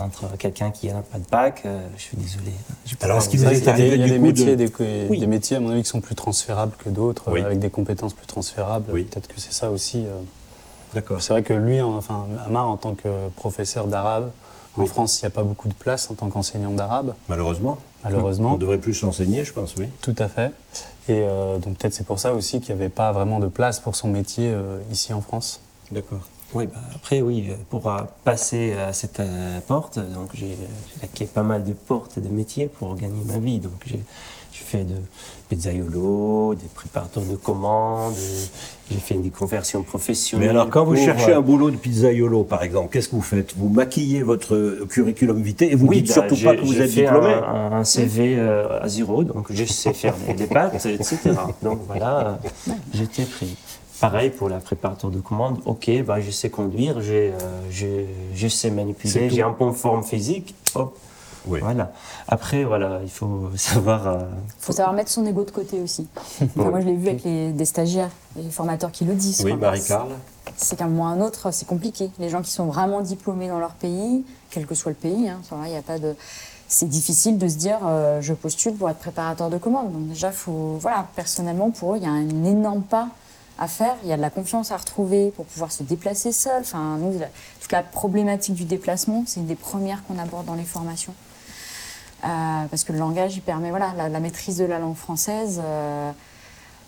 entre 0.00 0.36
quelqu'un 0.38 0.70
qui 0.70 0.88
n'a 0.88 1.02
pas 1.02 1.18
de 1.18 1.24
bac, 1.30 1.62
euh, 1.64 1.80
je 1.96 2.02
suis 2.02 2.16
désolé. 2.16 2.52
Alors, 3.00 3.18
est-ce 3.18 3.28
qu'il 3.28 3.40
vous 3.40 3.46
est 3.46 3.68
arrivé 3.68 3.94
Il 3.94 4.00
y 4.00 4.04
a 4.04 4.08
des 4.08 4.18
métiers, 4.18 4.56
des, 4.56 5.26
métiers, 5.26 5.56
à 5.56 5.60
mon 5.60 5.70
avis, 5.70 5.82
qui 5.82 5.88
sont 5.88 6.00
plus 6.00 6.14
transférables 6.14 6.72
que 6.82 6.88
d'autres, 6.88 7.28
avec 7.36 7.58
des 7.58 7.70
compétences 7.70 8.14
plus 8.14 8.26
transférables. 8.26 8.92
Peut-être 8.92 9.28
que 9.28 9.40
c'est 9.40 9.52
ça 9.52 9.70
aussi. 9.70 10.04
Euh. 10.06 10.10
D'accord. 10.94 11.20
C'est 11.20 11.32
vrai 11.32 11.42
que 11.42 11.52
lui, 11.52 11.80
en- 11.80 11.96
enfin, 11.96 12.26
Amar, 12.46 12.68
en 12.68 12.76
tant 12.76 12.94
que 12.94 13.28
professeur 13.36 13.86
d'arabe, 13.86 14.30
en. 14.76 14.86
France, 14.86 15.20
il 15.20 15.24
n'y 15.24 15.28
a 15.28 15.30
pas 15.30 15.42
beaucoup 15.44 15.68
de 15.68 15.74
place 15.74 16.10
en 16.10 16.14
tant 16.14 16.28
qu'enseignant 16.28 16.70
d'arabe, 16.70 17.14
Malheureusement. 17.28 17.78
malheureusement. 18.02 18.54
On 18.54 18.58
devrait 18.58 18.78
plus 18.78 19.00
l'enseigner, 19.02 19.44
je 19.44 19.52
pense, 19.52 19.76
oui. 19.76 19.86
Tout 20.00 20.16
à 20.18 20.28
fait. 20.28 20.50
Et 21.08 21.20
euh, 21.22 21.58
donc 21.58 21.76
peut-être 21.78 21.94
c'est 21.94 22.06
pour 22.06 22.18
ça 22.18 22.32
aussi 22.34 22.60
qu'il 22.60 22.74
n'y 22.74 22.80
avait 22.80 22.90
pas 22.90 23.12
vraiment 23.12 23.38
de 23.38 23.46
place 23.46 23.78
pour 23.78 23.94
son 23.94 24.08
métier 24.08 24.50
euh, 24.50 24.78
ici 24.90 25.12
en 25.12 25.20
France. 25.20 25.60
D'accord. 25.92 26.20
Oui, 26.52 26.66
bah, 26.66 26.80
après, 26.94 27.20
oui, 27.20 27.46
euh, 27.50 27.54
pour 27.70 27.88
euh, 27.88 28.02
passer 28.24 28.72
à 28.74 28.92
cette 28.92 29.20
euh, 29.20 29.60
porte, 29.66 29.98
donc 29.98 30.30
j'ai 30.34 30.56
laqué 31.02 31.24
pas 31.26 31.42
mal 31.42 31.64
de 31.64 31.72
portes 31.72 32.18
de 32.18 32.28
métiers 32.28 32.66
pour 32.68 32.94
gagner 32.94 33.24
ma 33.26 33.38
vie. 33.38 33.58
Donc 33.58 33.72
j'ai 33.86 34.00
fait 34.52 34.84
de 34.84 34.94
pizzaiolo, 35.48 36.54
des 36.54 36.68
préparateurs 36.74 37.24
de 37.24 37.34
commandes, 37.34 38.14
j'ai 38.90 38.98
fait 38.98 39.14
des 39.16 39.30
conversions 39.30 39.82
professionnelles. 39.82 40.46
Mais 40.46 40.50
alors, 40.50 40.70
quand 40.70 40.84
vous 40.84 40.94
cherchez 40.96 41.32
un 41.32 41.40
boulot 41.40 41.70
de 41.70 41.76
pizzaiolo, 41.76 42.44
par 42.44 42.62
exemple, 42.62 42.90
qu'est-ce 42.92 43.08
que 43.08 43.16
vous 43.16 43.22
faites? 43.22 43.54
Vous 43.56 43.68
maquillez 43.68 44.22
votre 44.22 44.86
curriculum 44.88 45.42
vitae 45.42 45.64
et 45.64 45.74
vous 45.74 45.86
oui, 45.86 46.02
dites 46.02 46.14
bah, 46.14 46.28
surtout 46.28 46.42
pas 46.42 46.54
que 46.56 46.60
vous 46.60 46.80
êtes 46.80 46.90
fait 46.90 47.02
diplômé. 47.02 47.32
Un, 47.32 47.72
un 47.72 47.84
CV 47.84 48.36
euh, 48.38 48.80
à 48.80 48.88
zéro, 48.88 49.24
donc 49.24 49.46
je 49.50 49.64
sais 49.64 49.92
faire 49.92 50.14
des, 50.28 50.34
des 50.34 50.46
pâtes, 50.46 50.86
etc. 50.86 51.18
Donc 51.62 51.80
voilà, 51.86 52.38
j'étais 52.92 53.24
pris. 53.24 53.56
Pareil 54.00 54.30
pour 54.30 54.48
la 54.48 54.58
préparateur 54.58 55.10
de 55.10 55.20
commande. 55.20 55.60
Ok, 55.66 55.90
bah, 56.04 56.20
je 56.20 56.30
sais 56.30 56.50
conduire, 56.50 57.00
j'ai, 57.00 57.32
euh, 57.32 57.60
je, 57.70 57.86
je 58.34 58.48
sais 58.48 58.70
manipuler, 58.70 59.30
j'ai 59.30 59.42
un 59.42 59.50
bon 59.50 59.72
forme 59.72 60.02
physique. 60.02 60.54
Hop, 60.74 60.96
Oui. 61.46 61.60
voilà. 61.62 61.92
Après, 62.26 62.64
voilà, 62.64 63.00
il 63.02 63.10
faut 63.10 63.50
savoir. 63.56 64.06
euh, 64.08 64.18
Il 64.58 64.64
faut 64.64 64.72
savoir 64.72 64.94
mettre 64.94 65.10
son 65.10 65.24
ego 65.24 65.44
de 65.44 65.50
côté 65.52 65.80
aussi. 65.80 66.08
Enfin, 66.42 66.70
moi, 66.70 66.80
je 66.80 66.86
l'ai 66.86 66.96
vu 66.96 67.08
avec 67.08 67.22
les, 67.24 67.52
des 67.52 67.64
stagiaires, 67.64 68.10
les 68.36 68.50
formateurs 68.50 68.90
qui 68.90 69.04
le 69.04 69.14
disent. 69.14 69.42
Oui. 69.44 69.54
Marie-Carle. 69.54 70.08
C'est 70.56 70.76
qu'à 70.76 70.84
un 70.84 70.88
moment 70.88 71.04
ou 71.04 71.06
à 71.06 71.10
un 71.10 71.20
autre, 71.20 71.50
c'est 71.52 71.66
compliqué. 71.66 72.10
Les 72.18 72.28
gens 72.28 72.42
qui 72.42 72.50
sont 72.50 72.66
vraiment 72.66 73.00
diplômés 73.00 73.48
dans 73.48 73.58
leur 73.58 73.72
pays, 73.72 74.24
quel 74.50 74.66
que 74.66 74.74
soit 74.74 74.90
le 74.90 74.96
pays, 74.96 75.28
hein, 75.28 75.40
il 75.66 75.72
y 75.72 75.76
a 75.76 75.82
pas 75.82 75.98
de. 75.98 76.14
C'est 76.68 76.88
difficile 76.88 77.38
de 77.38 77.46
se 77.48 77.56
dire 77.56 77.78
euh, 77.84 78.20
je 78.20 78.32
postule 78.34 78.74
pour 78.74 78.88
être 78.90 78.98
préparateur 78.98 79.50
de 79.50 79.58
commande. 79.58 79.92
Donc 79.92 80.08
déjà, 80.08 80.32
faut 80.32 80.76
voilà, 80.80 81.06
personnellement 81.14 81.70
pour 81.70 81.94
eux, 81.94 81.98
il 81.98 82.02
y 82.02 82.06
a 82.06 82.10
un 82.10 82.44
énorme 82.44 82.82
pas 82.82 83.08
à 83.58 83.68
faire. 83.68 83.96
Il 84.02 84.08
y 84.08 84.12
a 84.12 84.16
de 84.16 84.22
la 84.22 84.30
confiance 84.30 84.72
à 84.72 84.76
retrouver 84.76 85.30
pour 85.30 85.44
pouvoir 85.46 85.70
se 85.72 85.82
déplacer 85.82 86.32
seul. 86.32 86.62
Enfin, 86.62 86.98
nous, 86.98 87.18
toute 87.60 87.72
la 87.72 87.82
problématique 87.82 88.54
du 88.54 88.64
déplacement, 88.64 89.24
c'est 89.26 89.40
une 89.40 89.46
des 89.46 89.54
premières 89.54 90.04
qu'on 90.04 90.18
aborde 90.18 90.46
dans 90.46 90.54
les 90.54 90.64
formations. 90.64 91.14
Euh, 92.24 92.28
parce 92.70 92.84
que 92.84 92.92
le 92.92 92.98
langage, 92.98 93.36
il 93.36 93.42
permet 93.42 93.70
voilà, 93.70 93.92
la, 93.96 94.08
la 94.08 94.20
maîtrise 94.20 94.56
de 94.56 94.64
la 94.64 94.78
langue 94.78 94.96
française. 94.96 95.60
euh, 95.62 96.10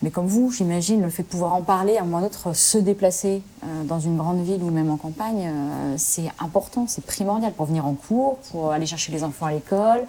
mais 0.03 0.11
comme 0.11 0.27
vous, 0.27 0.51
j'imagine, 0.51 1.01
le 1.01 1.09
fait 1.09 1.23
de 1.23 1.27
pouvoir 1.27 1.55
en 1.55 1.63
parler, 1.63 1.97
à 1.97 2.01
un 2.01 2.05
moment 2.05 2.29
se 2.53 2.77
déplacer 2.77 3.41
euh, 3.63 3.83
dans 3.83 3.99
une 3.99 4.15
grande 4.15 4.43
ville 4.43 4.61
ou 4.61 4.69
même 4.69 4.91
en 4.91 4.97
campagne, 4.97 5.47
euh, 5.47 5.95
c'est 5.97 6.29
important, 6.39 6.85
c'est 6.87 7.03
primordial 7.03 7.51
pour 7.51 7.65
venir 7.65 7.85
en 7.87 7.95
cours, 7.95 8.37
pour 8.51 8.71
aller 8.71 8.85
chercher 8.85 9.11
les 9.11 9.23
enfants 9.23 9.47
à 9.47 9.53
l'école, 9.53 10.05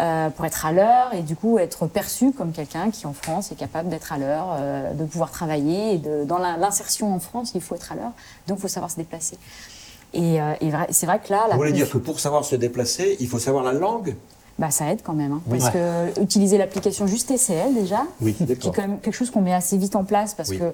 euh, 0.00 0.28
pour 0.30 0.44
être 0.44 0.66
à 0.66 0.72
l'heure 0.72 1.14
et 1.14 1.22
du 1.22 1.36
coup 1.36 1.58
être 1.58 1.86
perçu 1.86 2.32
comme 2.32 2.50
quelqu'un 2.50 2.90
qui 2.90 3.06
en 3.06 3.12
France 3.12 3.52
est 3.52 3.54
capable 3.54 3.90
d'être 3.90 4.12
à 4.12 4.18
l'heure, 4.18 4.58
de 4.94 5.04
pouvoir 5.04 5.30
travailler. 5.30 5.94
Et 5.94 5.98
de, 5.98 6.24
dans 6.24 6.38
l'insertion 6.38 7.14
en 7.14 7.20
France, 7.20 7.52
il 7.54 7.60
faut 7.60 7.76
être 7.76 7.92
à 7.92 7.94
l'heure, 7.94 8.12
donc 8.48 8.58
il 8.58 8.62
faut 8.62 8.68
savoir 8.68 8.90
se 8.90 8.96
déplacer. 8.96 9.38
Et, 10.14 10.38
c'est 10.90 11.06
vrai 11.06 11.20
que 11.20 11.32
là, 11.32 11.46
la 11.48 11.54
Vous 11.54 11.60
voulez 11.60 11.72
dire 11.72 11.88
que 11.88 11.98
pour 11.98 12.18
savoir 12.18 12.44
se 12.44 12.56
déplacer, 12.56 13.16
il 13.20 13.28
faut 13.28 13.38
savoir 13.38 13.62
la 13.62 13.72
langue? 13.72 14.16
Bah, 14.62 14.70
ça 14.70 14.86
aide 14.92 15.00
quand 15.02 15.12
même. 15.12 15.32
hein, 15.32 15.40
Oui. 15.48 15.58
parce 15.58 15.70
que 15.72 16.20
utiliser 16.22 16.56
l'application 16.56 17.08
juste 17.08 17.26
TCL 17.28 17.74
déjà, 17.74 18.04
Oui, 18.20 18.32
qui 18.34 18.44
est 18.44 18.56
quand 18.74 18.82
même 18.82 19.00
quelque 19.00 19.12
chose 19.14 19.30
qu'on 19.32 19.40
met 19.40 19.52
assez 19.52 19.76
vite 19.76 19.96
en 19.96 20.04
place 20.04 20.34
parce 20.34 20.50
Oui. 20.50 20.58
que 20.60 20.72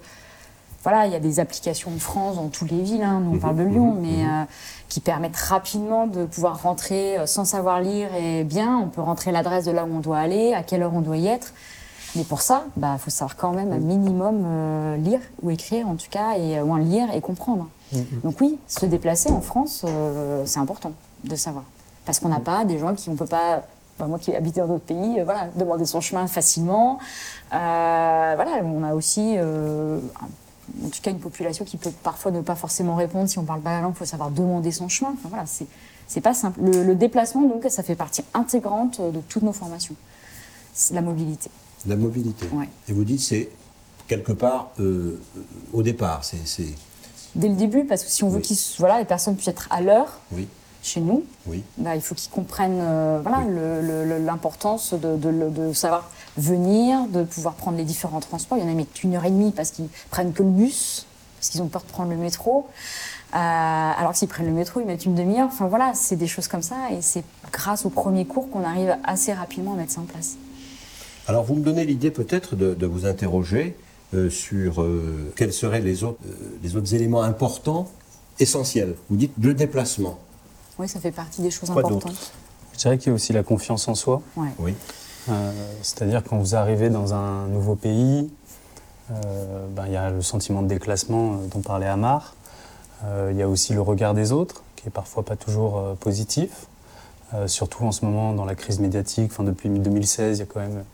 voilà, 0.85 1.07
il 1.07 1.13
y 1.13 1.17
a 1.17 1.21
des 1.21 1.41
applications 1.41 1.91
en 1.95 1.99
France, 1.99 2.37
dans 2.37 2.49
toutes 2.49 2.71
les 2.71 2.83
villes, 2.83 3.03
hein, 3.03 3.21
nous 3.25 3.31
on 3.31 3.35
Mhm, 3.35 3.41
parle 3.41 3.57
de 3.57 3.63
Lyon, 3.65 3.93
mhm, 3.95 4.01
mais 4.03 4.23
mhm. 4.25 4.29
euh, 4.31 4.45
qui 4.91 5.01
permettent 5.01 5.37
rapidement 5.37 6.07
de 6.07 6.27
pouvoir 6.27 6.63
rentrer 6.63 7.19
euh, 7.19 7.27
sans 7.27 7.47
savoir 7.47 7.81
lire 7.81 8.09
et 8.15 8.45
bien. 8.45 8.79
On 8.85 8.89
peut 8.89 9.01
rentrer 9.01 9.33
l'adresse 9.33 9.65
de 9.65 9.71
là 9.73 9.85
où 9.85 9.97
on 9.97 10.01
doit 10.01 10.19
aller, 10.19 10.53
à 10.53 10.63
quelle 10.63 10.83
heure 10.83 10.93
on 10.95 11.01
doit 11.01 11.17
y 11.17 11.27
être. 11.27 11.53
Mais 12.15 12.25
pour 12.25 12.43
ça, 12.43 12.65
il 12.77 12.81
bah, 12.81 12.97
faut 12.99 13.11
savoir 13.11 13.37
quand 13.37 13.53
même 13.53 13.73
un 13.73 13.79
minimum 13.79 14.43
euh, 14.47 14.97
lire 14.99 15.21
ou 15.43 15.51
écrire 15.51 15.89
en 15.89 15.95
tout 15.97 16.09
cas, 16.11 16.37
et, 16.39 16.61
ou 16.61 16.73
un 16.75 16.81
lire 16.81 17.09
et 17.15 17.21
comprendre. 17.23 17.69
Donc 18.23 18.41
oui, 18.43 18.59
se 18.69 18.85
déplacer 18.87 19.31
en 19.31 19.41
France, 19.41 19.83
euh, 19.87 20.43
c'est 20.47 20.61
important 20.61 20.93
de 21.25 21.37
savoir. 21.37 21.65
Parce 22.07 22.19
qu'on 22.21 22.29
n'a 22.29 22.41
pas 22.41 22.65
des 22.65 22.79
gens 22.79 22.95
qui, 22.95 23.09
on 23.11 23.15
peut 23.17 23.27
pas, 23.27 23.63
moi 24.07 24.19
qui 24.19 24.35
habite 24.35 24.57
dans 24.57 24.67
d'autres 24.67 24.85
pays, 24.85 25.21
euh, 25.21 25.25
voilà, 25.25 25.49
demander 25.57 25.85
son 25.87 26.01
chemin 26.01 26.27
facilement. 26.27 26.99
Euh, 27.53 28.33
voilà, 28.37 28.61
on 28.65 28.83
a 28.85 28.95
aussi, 28.95 29.35
euh, 29.37 29.99
en 30.85 30.89
tout 30.89 31.01
cas, 31.03 31.11
une 31.11 31.19
population 31.19 31.65
qui 31.65 31.77
peut 31.77 31.91
parfois 32.03 32.31
ne 32.31 32.41
pas 32.41 32.55
forcément 32.55 32.95
répondre 32.95 33.29
si 33.29 33.39
on 33.39 33.45
parle 33.45 33.61
pas 33.61 33.73
la 33.73 33.81
langue. 33.81 33.95
Il 33.95 33.99
faut 33.99 34.05
savoir 34.05 34.31
demander 34.31 34.71
son 34.71 34.89
chemin. 34.89 35.11
Enfin, 35.15 35.29
voilà, 35.29 35.47
c'est 35.47 35.67
c'est 36.07 36.21
pas 36.23 36.33
simple. 36.35 36.61
Le, 36.63 36.85
le 36.85 36.95
déplacement, 36.95 37.43
donc, 37.43 37.67
ça 37.69 37.83
fait 37.83 37.95
partie 37.95 38.23
intégrante 38.33 38.99
de 39.01 39.21
toutes 39.29 39.43
nos 39.43 39.53
formations. 39.53 39.95
La 40.93 41.03
mobilité. 41.03 41.51
La 41.87 41.97
mobilité. 41.97 42.47
Ouais. 42.53 42.69
Et 42.89 42.93
vous 42.93 43.05
dites 43.05 43.21
c'est 43.21 43.51
quelque 44.07 44.33
part 44.33 44.71
euh, 44.81 45.21
au 45.73 45.83
départ, 45.83 46.25
c'est 46.25 46.47
c'est- 46.47 46.75
Dès 47.35 47.49
le 47.49 47.55
début, 47.57 47.85
parce 47.85 48.05
que 48.05 48.11
si 48.11 48.25
on 48.25 48.31
veut 48.31 48.37
Oui. 48.39 48.43
qu'ils, 48.43 48.57
voilà, 48.79 48.99
les 48.99 49.05
personnes 49.05 49.35
puissent 49.37 49.49
être 49.49 49.69
à 49.71 49.83
l'heure 49.83 50.19
oui, 50.33 50.49
chez 50.83 51.01
nous, 51.01 51.25
oui. 51.47 51.63
bah, 51.77 51.95
il 51.97 52.01
faut 52.03 52.15
qu'ils 52.15 52.31
comprennent 52.31 52.81
euh, 52.81 53.21
voilà, 53.23 53.39
Oui. 53.41 54.25
l'importance 54.25 54.95
de, 54.95 55.17
de, 55.17 55.29
le- 55.29 55.51
de 55.51 55.73
savoir 55.73 56.11
venir, 56.37 57.01
de 57.13 57.25
pouvoir 57.25 57.55
prendre 57.55 57.77
les 57.77 57.85
différents 57.85 58.21
transports. 58.21 58.59
Il 58.59 58.63
y 58.63 58.65
en 58.65 58.69
a 58.69 58.71
qui 58.71 58.77
mettent 58.77 59.05
une 59.05 59.15
heure 59.17 59.25
et 59.25 59.31
demie 59.31 59.51
parce 59.53 59.71
qu'ils 59.73 59.89
prennent 60.11 60.33
que 60.33 60.43
le 60.43 60.51
bus, 60.51 61.07
parce 61.39 61.51
qu'ils 61.51 61.63
ont 61.63 61.67
peur 61.69 61.83
de 61.83 61.89
prendre 61.93 62.11
le 62.11 62.17
métro. 62.17 62.67
Euh, 63.35 63.37
alors 63.37 64.13
que 64.13 64.19
s'ils 64.19 64.29
prennent 64.29 64.47
le 64.47 64.53
métro, 64.53 64.81
ils 64.81 64.87
mettent 64.87 65.05
une 65.05 65.15
demi-heure. 65.15 65.49
Enfin 65.53 65.67
voilà, 65.67 65.93
c'est 65.95 66.17
des 66.17 66.27
choses 66.29 66.49
comme 66.49 66.63
ça. 66.63 66.77
Et 66.93 67.03
c'est 67.03 67.25
grâce 67.53 67.85
au 67.85 67.91
premier 67.91 68.25
cours 68.25 68.49
qu'on 68.51 68.63
arrive 68.65 68.97
assez 69.05 69.33
rapidement 69.33 69.75
à 69.75 69.77
mettre 69.77 69.93
ça 69.93 70.01
en 70.01 70.05
place. 70.05 70.37
Alors 71.27 71.45
vous 71.45 71.55
me 71.55 71.63
donnez 71.65 71.85
l'idée 71.85 72.11
peut-être 72.11 72.57
de, 72.57 72.73
de 72.75 72.87
vous 72.87 73.05
interroger 73.05 73.77
euh, 74.15 74.31
sur 74.31 74.83
quels 75.37 75.53
seraient 75.53 75.81
les 75.81 76.05
autres, 76.05 76.21
les 76.63 76.77
autres 76.77 76.95
éléments 76.95 77.23
importants, 77.23 77.89
essentiels. 78.39 78.95
Vous 79.11 79.17
dites 79.17 79.33
le 79.41 79.53
déplacement. 79.53 80.19
Oui, 80.79 80.89
ça 80.89 81.01
fait 81.01 81.11
partie 81.13 81.43
des 81.43 81.51
choses 81.51 81.71
Quoi 81.71 81.81
importantes. 81.85 82.33
Je 82.75 82.79
dirais 82.79 82.99
qu'il 82.99 83.09
y 83.09 83.11
a 83.11 83.15
aussi 83.15 83.33
la 83.33 83.43
confiance 83.43 83.89
en 83.89 83.95
soi. 83.95 84.23
Ouais. 84.37 84.49
Oui. 84.59 84.75
Euh, 85.29 85.53
C'est-à-dire 85.83 86.23
quand 86.23 86.39
vous 86.39 86.55
arrivez 86.55 86.91
dans 86.91 87.13
un 87.15 87.47
nouveau 87.49 87.75
pays, 87.75 88.31
euh, 89.11 89.67
ben, 89.75 89.87
il 89.87 89.93
y 89.93 89.97
a 89.97 90.11
le 90.11 90.23
sentiment 90.23 90.63
de 90.63 90.69
déclassement 90.69 91.33
euh, 91.35 91.47
dont 91.53 91.61
parlait 91.61 91.87
Amar. 91.89 92.35
Euh, 93.05 93.31
il 93.33 93.37
y 93.39 93.43
a 93.43 93.49
aussi 93.49 93.73
le 93.75 93.81
regard 93.81 94.15
des 94.15 94.33
autres, 94.33 94.63
qui 94.77 94.87
est 94.87 94.91
parfois 94.91 95.25
pas 95.25 95.37
toujours 95.37 95.79
euh, 95.79 95.95
positif. 95.95 96.67
Euh, 97.35 97.47
surtout 97.47 97.85
en 97.85 97.93
ce 97.93 98.05
moment, 98.05 98.33
dans 98.33 98.45
la 98.45 98.55
crise 98.55 98.79
médiatique, 98.81 99.31
enfin, 99.33 99.45
depuis 99.45 99.69
2016, 99.69 100.39
il 100.39 100.41
y 100.41 100.43
a 100.43 100.47
quand 100.47 100.61
même 100.61 100.85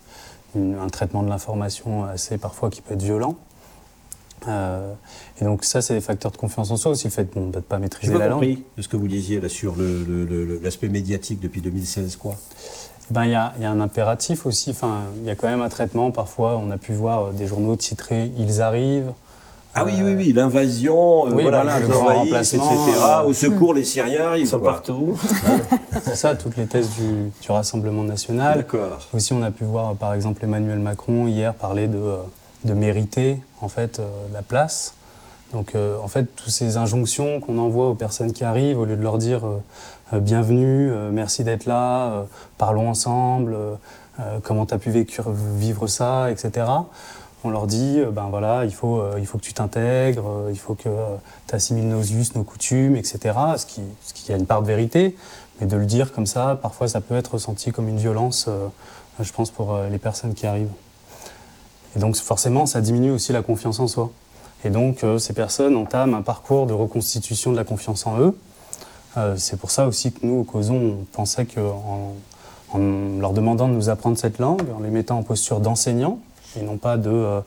une- 0.57 0.79
un 0.79 0.89
traitement 0.89 1.23
de 1.23 1.29
l'information 1.29 2.05
assez 2.05 2.39
parfois 2.39 2.71
qui 2.71 2.81
peut 2.81 2.95
être 2.95 3.03
violent. 3.03 3.37
Euh, 4.49 4.93
et 5.41 5.45
donc 5.45 5.65
ça, 5.65 5.81
c'est 5.83 5.95
des 5.95 6.01
facteurs 6.01 6.31
de 6.31 6.37
confiance 6.37 6.71
en 6.71 6.77
soi 6.77 6.93
aussi, 6.93 7.05
le 7.07 7.11
fait 7.13 7.25
bon, 7.35 7.49
de 7.51 7.57
ne 7.57 7.61
pas 7.63 7.79
maîtriser 7.79 8.13
pas 8.13 8.19
la 8.19 8.29
langue. 8.29 8.41
compris 8.41 8.63
de 8.77 8.83
ce 8.83 8.89
que 8.89 8.97
vous 8.97 9.09
disiez 9.09 9.41
là 9.41 9.49
sur 9.49 9.75
l'aspect 10.63 10.89
médiatique 10.89 11.41
depuis 11.41 11.61
2016, 11.61 12.17
quoi. 12.17 12.35
Ben, 13.11 13.25
il 13.25 13.33
y, 13.33 13.35
a, 13.35 13.53
y 13.61 13.65
a 13.67 13.71
un 13.71 13.81
impératif 13.81 14.47
aussi. 14.47 14.71
Enfin, 14.71 15.01
il 15.21 15.27
y 15.27 15.31
a 15.31 15.35
quand 15.35 15.49
même 15.49 15.61
un 15.61 15.69
traitement. 15.69 16.11
Parfois, 16.11 16.57
on 16.63 16.71
a 16.71 16.79
pu 16.79 16.93
voir 16.95 17.25
euh, 17.27 17.33
des 17.33 17.47
journaux 17.47 17.77
titrés 17.77 18.31
Ils 18.39 18.63
arrivent. 18.63 19.13
Ah 19.75 19.85
oui, 19.85 19.93
Euh, 20.01 20.05
oui, 20.07 20.15
oui, 20.17 20.33
l'invasion, 20.33 21.27
euh, 21.27 21.31
oui, 21.35 21.43
voilà, 21.43 21.81
le 21.81 21.89
grand 21.89 22.25
etc. 22.25 22.61
euh, 22.63 23.23
Au 23.25 23.33
secours, 23.35 23.75
les 23.75 23.85
Syriens, 23.85 24.37
ils 24.37 24.47
sont 24.47 24.61
quoi. 24.61 24.71
partout. 24.75 25.19
C'est 26.05 26.15
ça, 26.17 26.35
toutes 26.37 26.57
les 26.57 26.67
thèses 26.67 26.91
du, 26.91 27.31
du 27.43 27.51
Rassemblement 27.53 28.05
national. 28.05 28.59
D'accord. 28.59 29.01
Aussi, 29.13 29.33
on 29.33 29.43
a 29.43 29.51
pu 29.51 29.65
voir, 29.65 29.95
par 29.97 30.15
exemple, 30.15 30.43
Emmanuel 30.45 30.79
Macron 30.79 31.27
hier 31.27 31.53
parler 31.55 31.89
de, 31.89 31.99
euh, 31.99 32.17
de 32.65 32.75
mériter 32.75 33.39
en 33.61 33.69
fait 33.69 33.99
euh, 33.99 34.09
la 34.33 34.43
place. 34.43 34.95
Donc, 35.53 35.75
euh, 35.75 35.97
en 36.03 36.09
fait, 36.09 36.25
toutes 36.37 36.51
ces 36.51 36.77
injonctions 36.77 37.39
qu'on 37.41 37.59
envoie 37.59 37.89
aux 37.89 37.95
personnes 37.95 38.33
qui 38.33 38.43
arrivent, 38.43 38.79
au 38.79 38.85
lieu 38.85 38.97
de 38.97 39.03
leur 39.03 39.19
dire 39.19 39.47
euh, 39.47 39.63
euh, 40.13 40.21
bienvenue, 40.21 40.91
euh, 40.91 41.11
merci 41.13 41.45
d'être 41.45 41.67
là, 41.67 42.11
euh, 42.11 42.23
parlons 42.59 42.89
ensemble, 42.89 43.55
euh, 43.55 43.75
euh, 44.21 44.39
comment 44.43 44.67
tu 44.67 44.75
as 44.75 44.79
pu 44.79 44.91
vivre 44.91 45.87
ça, 45.87 46.31
etc. 46.31 46.67
On 47.45 47.51
leur 47.51 47.67
dit, 47.67 48.01
euh, 48.01 48.11
ben 48.11 48.29
voilà, 48.31 48.65
il 48.65 48.75
faut, 48.75 48.99
euh, 48.99 49.17
il 49.19 49.27
faut 49.27 49.39
que 49.39 49.45
tu 49.45 49.55
t'intègres, 49.55 50.29
euh, 50.29 50.51
il 50.51 50.59
faut 50.59 50.75
que 50.75 50.89
tu 51.47 51.55
assimiles 51.55 51.89
nos 51.89 52.03
us, 52.03 52.35
nos 52.35 52.43
coutumes, 52.43 52.97
etc. 52.97 53.19
Ce 53.57 53.67
qui, 53.67 53.83
ce 54.03 54.15
qui 54.15 54.33
a 54.33 54.37
une 54.37 54.47
part 54.47 54.63
de 54.63 54.67
vérité, 54.67 55.17
mais 55.61 55.67
de 55.67 55.77
le 55.77 55.87
dire 55.87 56.13
comme 56.13 56.27
ça, 56.27 56.59
parfois 56.61 56.89
ça 56.89 57.01
peut 57.01 57.15
être 57.15 57.35
ressenti 57.35 57.71
comme 57.71 57.89
une 57.89 57.99
violence, 57.99 58.47
euh, 58.49 58.69
je 59.21 59.33
pense, 59.33 59.51
pour 59.51 59.75
euh, 59.75 59.89
les 59.89 59.99
personnes 59.99 60.35
qui 60.35 60.47
arrivent. 60.47 60.73
Et 61.97 61.99
donc 61.99 62.17
forcément, 62.17 62.67
ça 62.67 62.81
diminue 62.81 63.11
aussi 63.11 63.33
la 63.33 63.43
confiance 63.43 63.81
en 63.81 63.87
soi. 63.87 64.11
Et 64.65 64.71
donc 64.71 65.05
euh, 65.05 65.19
ces 65.19 65.33
personnes 65.33 65.77
entament 65.77 66.15
un 66.15 66.23
parcours 66.23 66.67
de 66.67 66.73
reconstitution 66.73 67.53
de 67.53 67.57
la 67.57 67.65
confiance 67.65 68.07
en 68.07 68.19
eux. 68.19 68.37
Euh, 69.17 69.35
c'est 69.37 69.59
pour 69.59 69.71
ça 69.71 69.87
aussi 69.87 70.13
que 70.13 70.27
nous, 70.27 70.41
au 70.41 70.45
COSON, 70.45 70.75
on 70.75 71.05
pensait 71.13 71.47
qu'en 71.47 72.15
en 72.73 72.79
leur 73.21 73.33
demandant 73.33 73.69
de 73.69 73.75
nous 73.75 73.89
apprendre 73.89 74.19
cette 74.19 74.39
langue, 74.39 74.63
en 74.77 74.81
les 74.81 74.91
mettant 74.91 75.19
en 75.19 75.23
posture 75.23 75.61
d'enseignant, 75.61 76.19
et 76.59 76.63
non 76.63 76.77
pas 76.77 76.97
de... 76.97 77.11
euh, 77.11 77.41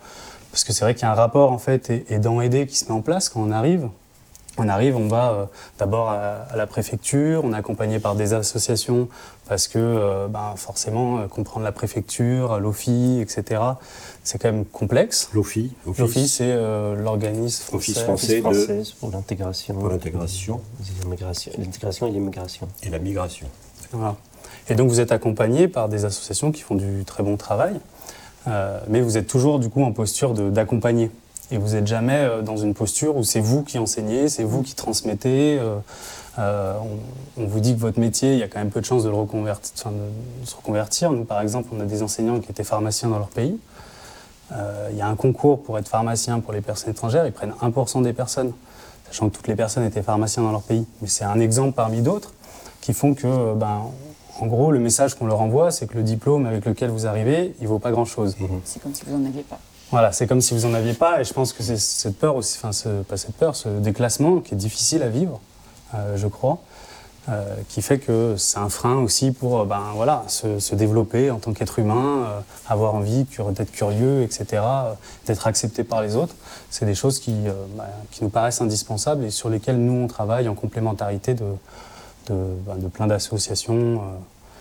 parce 0.52 0.64
que 0.64 0.72
c'est 0.72 0.86
vrai 0.86 0.96
qu'il 0.96 1.04
y 1.04 1.06
a 1.06 1.12
un 1.12 1.16
rapport, 1.16 1.52
en 1.52 1.58
fait, 1.58 1.90
aidant-aidé 2.10 2.66
qui 2.66 2.78
se 2.78 2.86
met 2.86 2.92
en 2.92 3.02
place 3.02 3.28
quand 3.28 3.42
on 3.42 3.52
arrive. 3.52 3.90
On 4.58 4.70
arrive, 4.70 4.96
on 4.96 5.08
va 5.08 5.50
d'abord 5.78 6.10
à, 6.10 6.48
la 6.56 6.66
préfecture, 6.66 7.44
on 7.44 7.54
est 7.54 7.58
accompagné 7.58 8.00
par 8.00 8.16
des 8.16 8.34
associations 8.34 9.08
parce 9.48 9.68
que 9.68 9.80
euh, 9.80 10.28
ben, 10.28 10.54
forcément 10.56 11.20
euh, 11.20 11.28
comprendre 11.28 11.64
la 11.64 11.72
préfecture, 11.72 12.60
l'OFI, 12.60 13.20
etc. 13.22 13.62
C'est 14.24 14.38
quand 14.40 14.52
même 14.52 14.66
complexe. 14.66 15.30
L'OFI, 15.34 15.72
l'OFI, 15.98 16.28
c'est 16.28 16.56
l'organisme 16.96 17.64
français, 17.64 18.42
français, 18.42 18.84
pour 19.00 19.12
l'intégration, 19.12 19.74
pour 19.76 19.90
l'intégration, 19.90 20.62
l'intégration 21.58 22.08
et 22.08 22.12
l'immigration 22.12 22.68
et 22.84 22.90
la 22.90 23.00
migration. 23.00 23.48
Voilà. 23.92 24.16
Et 24.70 24.76
donc 24.76 24.90
vous 24.90 25.00
êtes 25.00 25.14
accompagné 25.14 25.70
par 25.70 25.88
des 25.88 26.04
associations 26.04 26.52
qui 26.52 26.62
font 26.62 26.76
du 26.76 27.06
très 27.06 27.24
bon 27.24 27.38
travail, 27.38 27.80
mais 28.90 29.00
vous 29.00 29.18
êtes 29.18 29.28
toujours 29.28 29.60
du 29.60 29.70
coup 29.70 29.84
en 29.84 29.94
posture 29.94 30.34
d'accompagner. 30.34 31.10
Et 31.52 31.58
vous 31.58 31.76
n'êtes 31.76 31.88
jamais 31.88 32.18
euh, 32.18 32.42
dans 32.42 32.58
une 32.58 32.74
posture 32.74 33.16
où 33.16 33.24
c'est 33.24 33.40
vous 33.40 33.64
qui 33.64 33.78
enseignez, 33.78 34.30
c'est 34.30 34.44
vous 34.44 34.64
qui 34.64 34.76
transmettez. 34.76 35.60
Euh, 36.40 36.42
euh, 36.42 36.74
on, 37.38 37.46
vous 37.46 37.60
dit 37.60 37.74
que 37.74 37.80
votre 37.80 38.00
métier, 38.00 38.34
il 38.34 38.40
y 38.40 38.44
a 38.44 38.48
quand 38.48 38.60
même 38.60 38.70
peu 38.70 38.80
de 38.80 38.86
chances 38.86 39.04
de, 39.04 39.10
le 39.10 39.16
reconvertir, 39.16 39.92
de, 39.92 40.46
se 40.46 40.56
reconvertir. 40.56 41.12
Nous, 41.12 41.26
par 41.26 41.42
exemple, 41.42 41.70
on 41.74 41.80
a 41.80 41.86
des 41.86 42.04
enseignants 42.04 42.40
qui 42.40 42.52
étaient 42.52 42.64
pharmaciens 42.64 43.10
dans 43.10 43.20
leur 43.20 43.30
pays. 43.30 43.58
il 44.52 44.98
y 44.98 45.02
a 45.02 45.08
un 45.08 45.16
concours 45.16 45.64
pour 45.64 45.78
être 45.80 45.88
pharmacien 45.88 46.40
pour 46.40 46.54
les 46.54 46.62
personnes 46.62 46.92
étrangères. 46.92 47.26
Ils 47.26 47.34
prennent 47.34 47.54
1% 47.62 48.04
des 48.04 48.14
personnes, 48.14 48.54
sachant 49.08 49.30
que 49.30 49.36
toutes 49.36 49.48
les 49.48 49.56
personnes 49.56 49.84
étaient 49.84 50.04
pharmaciens 50.04 50.44
dans 50.44 50.52
leur 50.52 50.62
pays. 50.62 50.86
Mais 51.02 51.08
c'est 51.08 51.26
un 51.26 51.40
exemple 51.40 51.74
parmi 51.74 52.02
d'autres 52.02 52.34
qui 52.82 52.94
font 52.94 53.14
que, 53.14 53.54
ben, 53.56 53.82
en 54.40 54.46
gros, 54.46 54.72
le 54.72 54.80
message 54.80 55.16
qu'on 55.16 55.26
leur 55.26 55.42
envoie, 55.42 55.72
c'est 55.72 55.88
que 55.88 55.96
le 55.96 56.04
diplôme 56.04 56.46
avec 56.46 56.66
lequel 56.66 56.90
vous 56.90 57.08
arrivez, 57.08 57.56
il 57.60 57.68
vaut 57.68 57.80
pas 57.80 57.92
grand-chose. 57.92 58.36
C'est 58.64 58.82
comme 58.82 58.94
si 58.94 59.04
vous 59.06 59.18
n'en 59.18 59.28
aviez 59.28 59.44
pas. 59.44 59.60
Voilà, 59.90 60.12
c'est 60.12 60.28
comme 60.28 60.42
si 60.42 60.54
vous 60.54 60.66
en 60.66 60.74
aviez 60.74 60.94
pas, 60.94 61.22
et 61.22 61.24
je 61.24 61.34
pense 61.34 61.54
que 61.54 61.64
c'est 61.64 61.78
cette 61.78 62.18
peur 62.18 62.36
aussi, 62.36 62.58
enfin, 62.58 62.74
ce, 62.74 63.04
pas 63.04 63.16
cette 63.16 63.36
peur, 63.36 63.56
ce 63.56 63.70
déclassement 63.70 64.42
qui 64.42 64.54
est 64.54 64.58
difficile 64.58 65.02
à 65.02 65.08
vivre, 65.08 65.40
euh, 65.40 65.57
je 66.16 66.28
crois, 66.28 66.60
euh, 67.30 67.58
qui 67.68 67.82
fait 67.82 68.00
que 68.00 68.36
c'est 68.38 68.58
un 68.58 68.70
frein 68.70 68.96
aussi 69.00 69.32
pour, 69.32 69.60
euh, 69.60 69.66
ben 69.66 69.82
voilà, 69.96 70.24
se, 70.28 70.76
développer 70.76 71.30
en 71.30 71.40
tant 71.40 71.52
qu'être 71.52 71.78
humain, 71.78 72.42
avoir 72.70 72.96
envie 72.96 73.26
d'être 73.26 73.72
curieux, 73.74 74.22
etc., 74.22 74.64
d'être 75.26 75.46
accepté 75.46 75.84
par 75.84 76.02
les 76.02 76.16
autres. 76.16 76.34
C'est 76.70 76.86
des 76.86 76.96
choses 76.96 77.20
qui, 77.20 77.34
ben, 77.76 77.84
qui, 78.12 78.24
nous 78.24 78.30
paraissent 78.30 78.62
indispensables 78.62 79.26
et 79.26 79.30
sur 79.30 79.50
lesquelles 79.50 79.78
nous 79.78 80.06
on 80.06 80.08
travaille 80.08 80.48
en 80.48 80.56
complémentarité 80.56 81.34
de, 81.34 81.44
de, 82.28 82.36
ben, 82.66 82.90
plein 82.90 83.08
d'associations. 83.08 84.02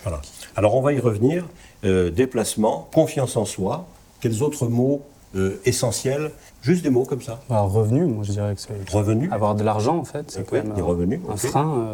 Voilà. 0.02 0.20
Alors 0.56 0.74
on 0.74 0.82
va 0.82 0.92
y 0.92 0.98
revenir. 0.98 1.46
déplacement, 1.84 2.88
confiance 2.92 3.36
en 3.36 3.44
soi. 3.44 3.86
Quels 4.18 4.42
autres 4.42 4.66
mots 4.66 5.02
euh, 5.36 5.60
essentiel 5.64 6.30
Juste 6.62 6.82
des 6.82 6.90
mots 6.90 7.04
comme 7.04 7.22
ça 7.22 7.40
bah, 7.48 7.60
Revenu, 7.60 8.06
moi 8.06 8.24
je 8.24 8.32
dirais 8.32 8.54
que 8.54 8.60
c'est. 8.60 8.90
Revenu 8.90 9.30
Avoir 9.30 9.54
de 9.54 9.62
l'argent 9.62 9.98
en 9.98 10.04
fait, 10.04 10.30
c'est 10.30 10.48
quand 10.48 10.56
même 10.56 10.72
des 10.72 10.82
revenus, 10.82 11.20
un 11.28 11.36
frein. 11.36 11.86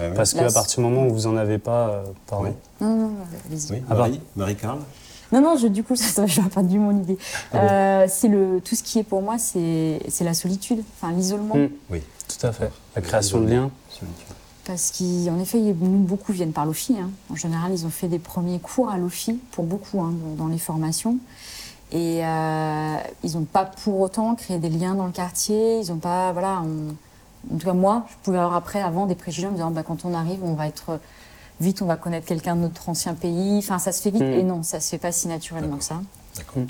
Euh, 0.00 0.14
parce 0.14 0.34
qu'à 0.34 0.50
partir 0.50 0.82
du 0.82 0.88
moment 0.88 1.06
où 1.06 1.14
vous 1.14 1.28
n'en 1.28 1.36
avez 1.36 1.58
pas, 1.58 1.88
euh, 1.88 2.02
pardon. 2.26 2.54
Non, 2.80 2.96
non, 2.96 3.10
Oui, 3.70 3.82
Marie, 3.88 4.20
Marie-Carl 4.36 4.78
non, 5.32 5.40
non, 5.40 5.56
je, 5.56 5.66
du 5.66 5.82
coup, 5.82 5.96
ça, 5.96 6.26
je 6.26 6.40
vais 6.40 6.48
pas 6.48 6.62
du 6.62 6.78
mon 6.78 6.96
idée. 6.96 7.18
Ah 7.52 8.06
c'est 8.06 8.28
le, 8.28 8.60
tout 8.60 8.76
ce 8.76 8.82
qui 8.84 9.00
est 9.00 9.02
pour 9.02 9.20
moi, 9.20 9.36
c'est 9.38 9.98
la 10.20 10.34
solitude, 10.34 10.82
enfin 10.96 11.12
l'isolement. 11.12 11.56
Hmm. 11.56 11.68
Oui, 11.90 12.02
tout 12.28 12.46
à 12.46 12.52
fait. 12.52 12.70
La 12.94 13.02
création 13.02 13.40
de 13.40 13.50
liens. 13.50 13.70
Parce 14.64 14.92
qu'en 14.92 15.38
effet, 15.40 15.58
beaucoup 15.74 16.32
viennent 16.32 16.52
par 16.52 16.64
l'OFI. 16.64 16.96
Hein. 16.98 17.10
En 17.30 17.36
général, 17.36 17.72
ils 17.72 17.84
ont 17.84 17.90
fait 17.90 18.08
des 18.08 18.18
premiers 18.18 18.58
cours 18.60 18.90
à 18.90 18.96
l'OFI, 18.96 19.38
pour 19.50 19.64
beaucoup, 19.64 20.00
hein, 20.00 20.14
dans 20.38 20.46
les 20.46 20.58
formations. 20.58 21.18
Et 21.92 22.24
euh, 22.24 22.96
ils 23.22 23.34
n'ont 23.34 23.44
pas 23.44 23.64
pour 23.64 24.00
autant 24.00 24.34
créé 24.34 24.58
des 24.58 24.68
liens 24.68 24.94
dans 24.94 25.06
le 25.06 25.12
quartier. 25.12 25.80
Ils 25.80 25.90
n'ont 25.90 25.98
pas, 25.98 26.32
voilà, 26.32 26.62
en 26.62 27.56
tout 27.58 27.66
cas 27.66 27.72
moi, 27.72 28.06
je 28.10 28.14
pouvais 28.24 28.38
avoir 28.38 28.54
après, 28.54 28.80
avant, 28.80 29.06
des 29.06 29.14
préjugés 29.14 29.46
en 29.46 29.50
me 29.50 29.56
disant, 29.56 29.70
bah, 29.70 29.82
quand 29.82 30.04
on 30.04 30.14
arrive, 30.14 30.42
on 30.42 30.54
va 30.54 30.66
être 30.66 30.98
vite, 31.60 31.82
on 31.82 31.86
va 31.86 31.96
connaître 31.96 32.26
quelqu'un 32.26 32.56
de 32.56 32.62
notre 32.62 32.88
ancien 32.88 33.14
pays. 33.14 33.58
Enfin, 33.58 33.78
ça 33.78 33.92
se 33.92 34.02
fait 34.02 34.10
vite. 34.10 34.22
Mm. 34.22 34.32
Et 34.32 34.42
non, 34.42 34.62
ça 34.62 34.80
se 34.80 34.90
fait 34.90 34.98
pas 34.98 35.12
si 35.12 35.28
naturellement 35.28 35.76
que 35.76 35.84
ça. 35.84 36.00
D'accord. 36.36 36.64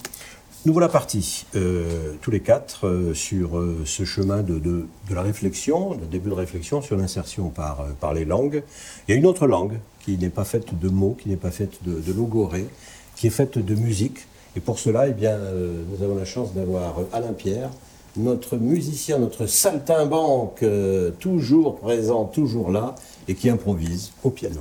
Nous 0.67 0.73
voilà 0.73 0.89
partis, 0.89 1.45
euh, 1.57 2.15
tous 2.23 2.31
les 2.31 2.41
quatre, 2.41 2.87
euh, 2.87 3.13
sur 3.13 3.63
ce 3.85 4.05
chemin 4.05 4.43
de, 4.43 4.59
de, 4.59 4.87
la 5.11 5.21
réflexion, 5.21 5.93
le 5.93 6.07
début 6.07 6.31
de 6.31 6.35
réflexion 6.35 6.81
sur 6.81 6.97
l'insertion 6.97 7.51
par, 7.51 7.85
par 8.01 8.15
les 8.15 8.25
langues. 8.25 8.63
Il 9.07 9.13
y 9.13 9.15
a 9.15 9.19
une 9.19 9.27
autre 9.27 9.47
langue 9.47 9.79
qui 10.01 10.17
n'est 10.17 10.31
pas 10.31 10.45
faite 10.45 10.79
de 10.79 10.89
mots, 10.89 11.17
qui 11.21 11.29
n'est 11.29 11.37
pas 11.37 11.51
faite 11.51 11.85
de, 11.85 12.01
de 12.01 12.13
logorées, 12.15 12.67
qui 13.15 13.27
est 13.27 13.31
faite 13.31 13.59
de 13.59 13.75
musique. 13.75 14.27
Et 14.57 14.61
pour 14.61 14.79
cela, 14.79 15.09
eh 15.09 15.15
euh, 15.25 15.83
nous 15.91 16.05
avons 16.05 16.15
la 16.15 16.25
chance 16.25 16.53
d'avoir 16.55 16.95
Alain 17.13 17.33
Pierre, 17.33 17.71
notre 18.17 18.57
musicien, 18.57 19.19
notre 19.19 19.47
saltimbanque, 19.47 20.63
euh, 20.63 21.11
toujours 21.19 21.77
présent, 21.79 22.25
toujours 22.27 22.71
là, 22.71 22.95
et 23.27 23.35
qui 23.35 23.51
improvise 23.51 24.13
au 24.23 24.31
piano. 24.31 24.61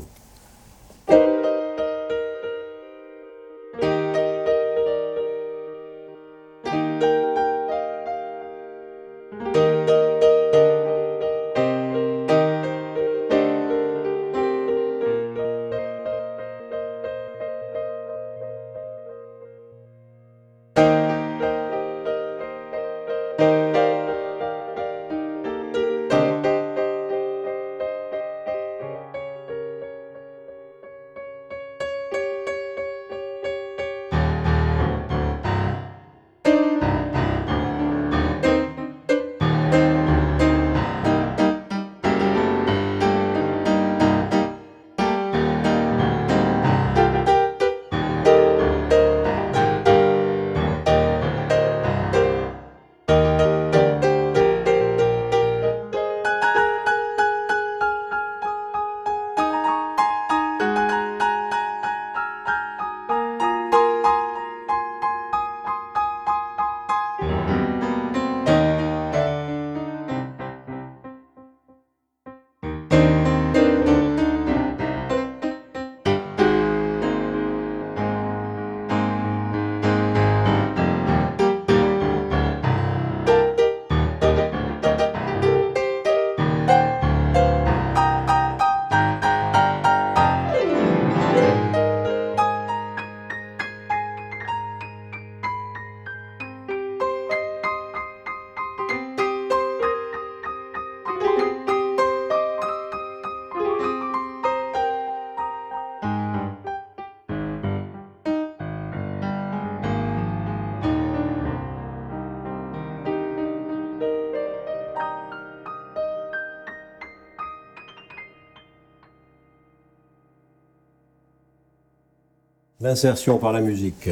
L'insertion 122.84 123.38
par 123.38 123.54
la 123.54 123.62
musique, 123.62 124.10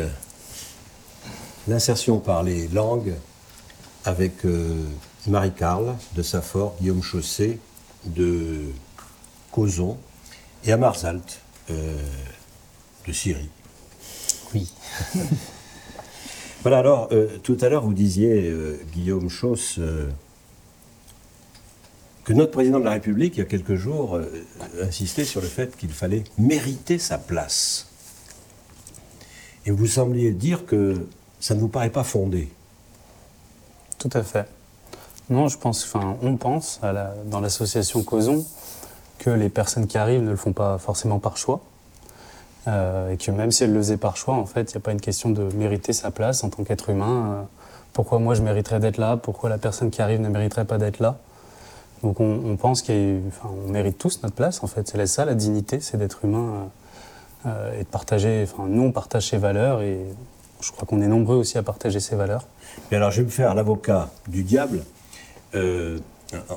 l'insertion 1.68 2.20
par 2.20 2.42
les 2.42 2.70
langues 2.70 3.16
avec 4.06 4.46
euh, 4.46 4.86
Marie-Carle 5.28 5.98
de 6.16 6.22
Saffort, 6.22 6.78
Guillaume 6.80 7.04
Chausset 7.04 7.60
de 8.06 8.62
Causon 9.52 9.98
et 10.64 10.72
Amarzalt 10.72 11.42
euh, 11.70 11.98
de 13.06 13.12
Syrie. 13.12 13.50
Oui. 14.54 14.72
voilà, 16.62 16.78
alors, 16.78 17.10
euh, 17.12 17.28
tout 17.44 17.58
à 17.60 17.68
l'heure, 17.68 17.84
vous 17.84 17.94
disiez, 17.94 18.56
Guillaume 18.94 19.28
Chauss, 19.28 19.82
que 22.24 22.32
notre 22.32 22.52
président 22.52 22.80
de 22.80 22.86
la 22.86 22.92
République, 22.92 23.36
il 23.36 23.40
y 23.40 23.44
a 23.44 23.46
quelques 23.48 23.76
jours, 23.76 24.18
insistait 24.82 25.26
sur 25.26 25.42
le 25.42 25.48
fait 25.48 25.76
qu'il 25.76 25.92
fallait 25.92 26.24
mériter 26.38 27.00
sa 27.00 27.18
place. 27.18 27.91
Et 29.66 29.72
vous 29.72 29.88
sembliez 29.88 30.32
dire 30.32 30.66
que 30.66 31.08
ça 31.40 31.56
ne 31.56 31.60
vous 31.60 31.68
paraît 31.68 31.90
pas 31.90 32.04
fondé. 32.04 32.52
Tout 33.98 34.10
à 34.14 34.24
fait. 34.24 34.48
Non, 35.30 35.48
je 35.48 35.58
pense, 35.58 35.84
enfin, 35.86 36.18
on 36.22 36.36
pense 36.36 36.82
dans 37.26 37.40
l'association 37.40 38.04
Causons 38.04 38.46
que 39.20 39.30
les 39.30 39.50
personnes 39.50 39.88
qui 39.88 39.98
arrivent 39.98 40.24
ne 40.24 40.32
le 40.32 40.36
font 40.36 40.54
pas 40.54 40.78
forcément 40.78 41.20
par 41.20 41.38
choix. 41.38 41.62
Euh, 42.68 43.12
et 43.12 43.18
que 43.18 43.32
même 43.32 43.52
si 43.52 43.64
elles 43.64 43.74
le 43.74 43.80
faisaient 43.80 43.98
par 43.98 44.18
choix, 44.18 44.36
en 44.36 44.46
fait, 44.46 44.72
il 44.72 44.76
n'y 44.76 44.78
a 44.78 44.82
pas 44.82 44.92
une 44.92 45.02
question 45.02 45.30
de 45.30 45.44
mériter 45.56 45.94
sa 45.94 46.12
place 46.12 46.44
en 46.44 46.50
tant 46.50 46.64
qu'être 46.64 46.90
humain. 46.90 47.32
Euh, 47.32 47.42
pourquoi 47.94 48.20
moi 48.20 48.36
je 48.36 48.42
mériterais 48.42 48.80
d'être 48.80 48.98
là? 48.98 49.18
Pourquoi 49.18 49.50
la 49.50 49.58
personne 49.58 49.90
qui 49.90 50.02
arrive 50.02 50.22
ne 50.22 50.30
mériterait 50.30 50.66
pas 50.66 50.78
d'être 50.78 51.00
là? 51.00 51.18
Donc 52.04 52.20
on, 52.20 52.56
pense 52.58 52.82
qu'on 52.82 53.22
mérite 53.68 53.98
tous 53.98 54.22
notre 54.24 54.36
place, 54.36 54.64
en 54.64 54.68
fait. 54.68 54.88
C'est 54.88 55.06
ça 55.06 55.26
la 55.26 55.36
dignité, 55.36 55.80
c'est 55.80 55.98
d'être 55.98 56.26
humain 56.26 56.40
euh, 56.40 56.66
et 57.46 57.84
de 57.84 57.90
partager. 57.90 58.44
Enfin, 58.44 58.68
nous, 58.68 58.84
on 58.84 58.92
partage 58.92 59.30
ses 59.30 59.38
valeurs 59.38 59.82
et 59.82 60.00
je 60.62 60.72
crois 60.72 60.86
qu'on 60.88 61.02
est 61.02 61.08
nombreux 61.08 61.36
aussi 61.36 61.58
à 61.58 61.64
partager 61.64 62.00
ces 62.00 62.16
valeurs. 62.16 62.48
Et 62.92 62.96
alors, 62.96 63.12
je 63.12 63.18
vais 63.18 63.26
me 63.26 63.32
faire 63.32 63.56
l'avocat 63.56 64.10
du 64.28 64.44
diable 64.44 64.84
euh, 65.56 66.00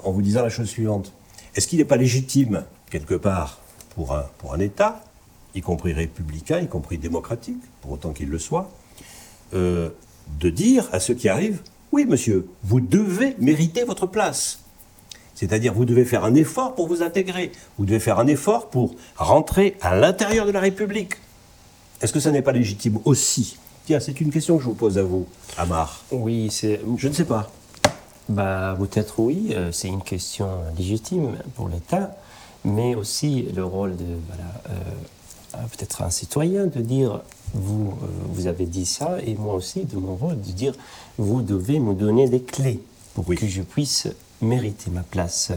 en 0.04 0.12
vous 0.12 0.22
disant 0.22 0.42
la 0.42 0.50
chose 0.50 0.68
suivante. 0.68 1.12
Est-ce 1.54 1.66
qu'il 1.66 1.78
n'est 1.78 1.84
pas 1.84 1.96
légitime, 1.96 2.64
quelque 2.90 3.14
part, 3.14 3.58
pour 3.94 4.14
un, 4.14 4.26
pour 4.38 4.54
un 4.54 4.60
État, 4.60 5.02
y 5.54 5.60
compris 5.60 5.92
républicain, 5.92 6.60
y 6.60 6.68
compris 6.68 6.98
démocratique, 6.98 7.62
pour 7.80 7.92
autant 7.92 8.12
qu'il 8.12 8.28
le 8.28 8.38
soit, 8.38 8.70
euh, 9.54 9.90
de 10.40 10.50
dire 10.50 10.88
à 10.92 11.00
ceux 11.00 11.14
qui 11.14 11.28
arrivent, 11.28 11.60
oui 11.92 12.06
monsieur, 12.06 12.48
vous 12.62 12.80
devez 12.80 13.36
mériter 13.38 13.84
votre 13.84 14.06
place. 14.06 14.63
C'est-à-dire, 15.34 15.74
vous 15.74 15.84
devez 15.84 16.04
faire 16.04 16.24
un 16.24 16.34
effort 16.34 16.74
pour 16.74 16.86
vous 16.86 17.02
intégrer. 17.02 17.52
Vous 17.78 17.86
devez 17.86 18.00
faire 18.00 18.18
un 18.18 18.26
effort 18.26 18.68
pour 18.68 18.94
rentrer 19.16 19.76
à 19.80 19.96
l'intérieur 19.96 20.46
de 20.46 20.52
la 20.52 20.60
République. 20.60 21.14
Est-ce 22.00 22.12
que 22.12 22.20
ça 22.20 22.30
n'est 22.30 22.42
pas 22.42 22.52
légitime 22.52 22.98
aussi? 23.04 23.56
Tiens, 23.86 24.00
c'est 24.00 24.20
une 24.20 24.30
question 24.30 24.56
que 24.56 24.62
je 24.62 24.68
vous 24.68 24.74
pose 24.74 24.98
à 24.98 25.02
vous, 25.02 25.26
Amar. 25.58 26.02
Oui, 26.10 26.48
c'est. 26.50 26.80
Je 26.96 27.08
ne 27.08 27.12
sais 27.12 27.24
pas. 27.24 27.50
Bah, 28.28 28.74
peut-être 28.78 29.20
oui, 29.20 29.50
euh, 29.50 29.70
c'est 29.72 29.88
une 29.88 30.02
question 30.02 30.48
légitime 30.78 31.36
pour 31.54 31.68
l'État, 31.68 32.16
mais 32.64 32.94
aussi 32.94 33.42
le 33.54 33.62
rôle 33.62 33.96
de 33.96 34.06
voilà, 34.26 34.50
euh, 34.70 35.66
peut-être 35.70 36.00
un 36.00 36.08
citoyen 36.08 36.66
de 36.66 36.80
dire 36.80 37.20
vous, 37.52 37.92
euh, 38.02 38.06
vous 38.30 38.46
avez 38.46 38.64
dit 38.64 38.86
ça, 38.86 39.18
et 39.26 39.34
moi 39.34 39.54
aussi 39.54 39.84
de 39.84 39.96
mon 39.98 40.16
rôle 40.16 40.40
de 40.40 40.52
dire 40.52 40.72
vous 41.18 41.42
devez 41.42 41.78
me 41.78 41.92
donner 41.92 42.26
des 42.26 42.40
clés 42.40 42.80
pour 43.12 43.26
que 43.26 43.46
je 43.46 43.60
puisse 43.60 44.08
mériter 44.40 44.90
ma 44.90 45.02
place. 45.02 45.52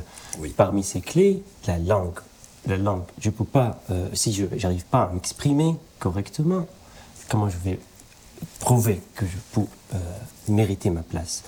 Parmi 0.56 0.84
ces 0.84 1.02
clés, 1.02 1.44
la 1.68 1.78
langue. 1.78 2.20
La 2.68 2.78
langue. 2.78 3.04
Je 3.20 3.30
peux 3.30 3.46
pas, 3.46 3.80
si 4.14 4.34
je 4.34 4.46
n'arrive 4.46 4.86
pas 4.86 5.04
à 5.04 5.14
m'exprimer 5.14 5.76
correctement, 6.00 6.66
comment 7.30 7.50
je 7.50 7.58
vais 7.58 7.80
prouver 8.60 9.02
que 9.16 9.26
je 9.26 9.38
peux 9.52 9.68
euh, 9.94 9.98
mériter 10.48 10.90
ma 10.90 11.02
place? 11.02 11.44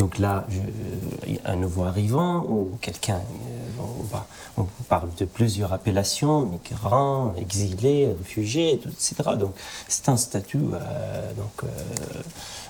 Donc 0.00 0.16
là, 0.16 0.46
je, 0.48 1.34
un 1.44 1.56
nouveau 1.56 1.82
arrivant 1.82 2.42
ou 2.48 2.70
quelqu'un, 2.80 3.16
euh, 3.16 4.16
on, 4.56 4.64
parle 4.88 5.10
de 5.18 5.26
plusieurs 5.26 5.74
appellations, 5.74 6.46
migrants, 6.46 7.34
exilés, 7.36 8.06
réfugiés, 8.18 8.80
etc. 8.82 9.14
Donc 9.38 9.52
c'est 9.88 10.08
un 10.08 10.16
statut, 10.16 10.56
euh, 10.72 11.32
donc, 11.34 11.70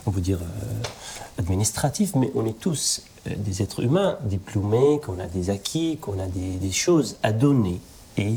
on 0.06 0.10
peut 0.10 0.20
dire 0.20 0.40
administratif, 1.38 2.16
mais 2.16 2.32
on 2.34 2.44
est 2.46 2.58
tous 2.58 3.04
des 3.24 3.62
êtres 3.62 3.84
humains 3.84 4.18
diplômés, 4.22 4.98
qu'on 4.98 5.20
a 5.20 5.26
des 5.26 5.50
acquis, 5.50 5.98
qu'on 5.98 6.18
a 6.18 6.26
des 6.26 6.72
choses 6.72 7.16
à 7.22 7.30
donner. 7.30 7.80
Et 8.20 8.34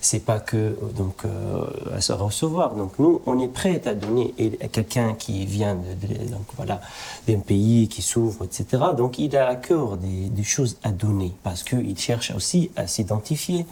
c'est 0.00 0.20
pas 0.20 0.38
que 0.38 0.76
donc 0.96 1.24
euh, 1.24 1.64
à 1.96 2.00
se 2.00 2.12
recevoir. 2.12 2.74
Donc 2.74 2.98
nous, 2.98 3.20
on 3.26 3.40
est 3.40 3.48
prêt 3.48 3.80
à 3.86 3.94
donner 3.94 4.34
à 4.62 4.68
quelqu'un 4.68 5.14
qui 5.14 5.46
vient 5.46 5.74
donc 5.74 6.46
voilà 6.56 6.80
d'un 7.26 7.40
pays 7.40 7.88
qui 7.88 8.02
s'ouvre, 8.02 8.44
etc. 8.44 8.82
Donc 8.96 9.18
il 9.18 9.36
a 9.36 9.48
à 9.48 9.56
cœur 9.56 9.96
des, 9.96 10.44
choses 10.44 10.76
à 10.82 10.90
donner 10.90 11.32
parce 11.42 11.62
qu'il 11.62 11.98
cherche 11.98 12.32
aussi 12.36 12.70
à 12.76 12.86
s'identifier. 12.86 13.66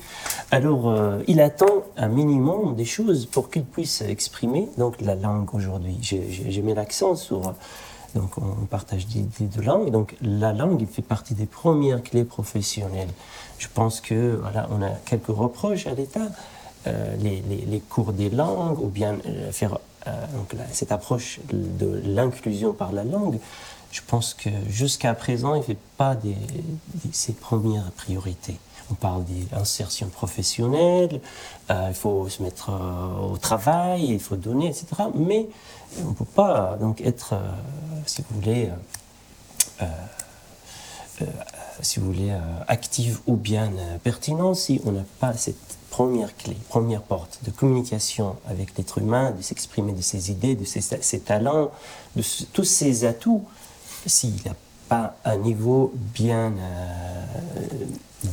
Alors 0.51 0.89
euh, 0.89 1.23
il 1.29 1.41
attend 1.41 1.85
un 1.97 2.09
minimum 2.09 2.75
des 2.75 2.87
choses 2.87 3.27
pour 3.27 3.51
qu'il 3.51 3.65
puisse 3.65 4.01
exprimer 4.01 4.69
donc 4.79 5.01
la 5.01 5.15
langue 5.15 5.55
aujourd'hui. 5.55 5.99
J'ai 6.01 6.63
mis 6.63 6.75
l'accent 6.75 7.15
sur 7.15 7.55
donc 8.15 8.37
on 8.39 8.67
partage 8.67 9.07
des, 9.07 9.21
des 9.39 9.47
deux 9.47 9.63
langues. 9.63 9.91
Donc 9.91 10.17
la 10.23 10.53
langue, 10.53 10.87
fait 10.87 11.03
partie 11.03 11.35
des 11.35 11.47
premières 11.47 12.03
clés 12.03 12.25
professionnelles. 12.25 13.09
Je 13.63 13.69
pense 13.73 14.01
que 14.01 14.41
voilà, 14.43 14.67
on 14.73 14.83
a 14.83 14.91
quelques 15.07 15.29
reproches 15.29 15.87
à 15.87 15.95
l'État. 15.95 16.27
Euh, 16.89 17.15
les, 17.21 17.79
cours 17.79 18.13
des 18.13 18.29
langues, 18.29 18.81
ou 18.81 18.89
bien 18.89 19.19
euh, 19.25 19.53
faire 19.53 19.79
euh, 20.09 20.27
donc, 20.35 20.53
cette 20.73 20.91
approche 20.91 21.39
de 21.53 22.03
l'inclusion 22.05 22.73
par 22.73 22.91
la 22.91 23.05
langue, 23.05 23.39
je 23.93 24.01
pense 24.05 24.35
que 24.35 24.51
jusqu'à 24.69 25.15
présent, 25.15 25.55
il 25.55 25.59
ne 25.59 25.63
fait 25.63 25.77
pas 25.97 26.17
des, 26.17 26.35
ses 27.13 27.35
premières 27.35 27.93
priorités. 27.93 28.57
On 28.91 28.95
parle 28.95 29.23
d'insertion 29.53 30.09
professionnelle, 30.09 31.21
il 31.71 31.95
faut 31.95 32.29
se 32.29 32.43
mettre 32.43 32.73
au 33.23 33.37
travail, 33.37 34.07
il 34.07 34.19
faut 34.19 34.37
donner, 34.37 34.67
etc. 34.67 34.87
Mais 35.15 35.49
on 36.05 36.09
ne 36.09 36.15
peut 36.15 36.25
pas 36.25 36.77
donc 36.81 37.01
être, 37.01 37.35
si 38.07 38.23
vous 38.23 38.41
voulez, 38.41 38.71
si 41.83 42.01
vous 42.01 42.07
voulez, 42.07 42.31
euh, 42.31 42.39
active 42.69 43.19
ou 43.27 43.37
bien 43.37 43.67
euh, 43.67 43.99
pertinente 44.03 44.57
si 44.57 44.81
on 44.85 44.93
n'a 44.93 45.05
pas 45.21 45.35
cette 45.35 45.57
première 45.91 46.35
clé, 46.37 46.57
première 46.69 47.03
porte 47.03 47.41
de 47.45 47.51
communication 47.51 48.37
avec 48.49 48.79
l'être 48.79 48.99
humain, 48.99 49.33
de 49.33 49.43
s'exprimer 49.43 49.93
de 49.93 50.01
ses 50.01 50.31
idées, 50.31 50.55
de 50.55 50.65
ses, 50.65 51.21
talents, 51.21 51.71
de 52.17 52.23
tous 52.53 52.65
ses 52.65 53.05
atouts, 53.05 53.45
s'il 54.07 54.37
n'a 54.47 54.57
pas 54.89 55.17
un 55.25 55.37
niveau 55.37 55.93
bien 56.15 56.55
euh, 56.57 57.25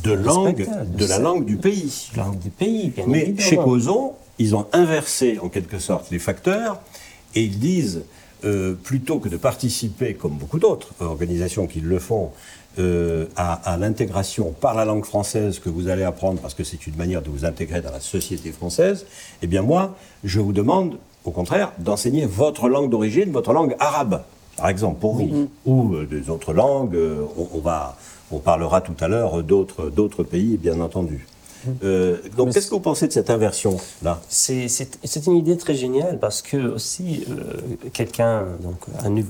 de 0.02 0.12
langue, 0.12 0.66
de, 0.96 1.04
la 1.04 1.18
langue 1.18 1.44
du 1.44 1.56
pays. 1.56 2.10
Langue 2.16 2.38
du 2.38 2.50
pays, 2.50 2.90
bien 2.90 3.04
Mais 3.06 3.34
chez 3.38 3.56
Causon, 3.56 4.14
ils 4.38 4.54
ont 4.54 4.66
inversé 4.72 5.38
en 5.42 5.48
quelque 5.48 5.78
sorte 5.78 6.10
les 6.10 6.18
facteurs 6.18 6.80
et 7.34 7.42
ils 7.42 7.58
disent 7.58 8.02
plutôt 8.82 9.18
que 9.18 9.28
de 9.28 9.36
participer, 9.36 10.14
comme 10.14 10.38
beaucoup 10.38 10.58
d'autres 10.58 10.94
organisations 11.00 11.66
qui 11.66 11.80
le 11.80 11.98
font, 11.98 12.30
euh, 12.78 13.26
à, 13.36 13.76
l'intégration 13.78 14.54
par 14.60 14.74
la 14.74 14.84
langue 14.84 15.04
française 15.04 15.58
que 15.58 15.68
vous 15.68 15.88
allez 15.88 16.04
apprendre 16.04 16.40
parce 16.40 16.54
que 16.54 16.62
c'est 16.62 16.86
une 16.86 16.94
manière 16.94 17.20
de 17.20 17.28
vous 17.28 17.44
intégrer 17.44 17.80
dans 17.80 17.90
la 17.90 18.00
société 18.00 18.52
française, 18.52 19.06
eh 19.42 19.48
bien 19.48 19.62
moi, 19.62 19.96
je 20.22 20.38
vous 20.38 20.52
demande, 20.52 20.96
au 21.24 21.32
contraire, 21.32 21.72
d'enseigner 21.78 22.26
votre 22.26 22.68
langue 22.68 22.88
d'origine, 22.88 23.32
votre 23.32 23.52
langue 23.52 23.74
arabe, 23.80 24.22
par 24.56 24.68
exemple, 24.68 25.00
pour 25.00 25.16
vous, 25.16 25.48
ou 25.66 25.94
euh, 25.94 26.06
des 26.06 26.30
autres 26.30 26.52
langues. 26.52 26.94
Euh, 26.94 27.24
on, 27.36 27.58
va, 27.58 27.96
on 28.30 28.38
parlera 28.38 28.80
tout 28.80 28.96
à 29.00 29.08
l'heure 29.08 29.42
d'autres, 29.42 29.90
d'autres 29.90 30.22
pays, 30.22 30.56
bien 30.56 30.80
entendu. 30.80 31.26
Euh, 31.82 32.18
donc, 32.36 32.52
qu'est-ce 32.52 32.68
que 32.68 32.74
vous 32.74 32.80
pensez 32.80 33.06
de 33.06 33.12
cette 33.12 33.30
inversion-là? 33.30 34.20
C'est, 34.28 34.66
une 35.26 35.36
idée 35.36 35.56
très 35.56 35.74
géniale 35.74 36.18
parce 36.18 36.42
que 36.42 36.56
aussi 36.56 37.24
euh, 37.30 37.60
quelqu'un, 37.92 38.44
donc 38.60 38.78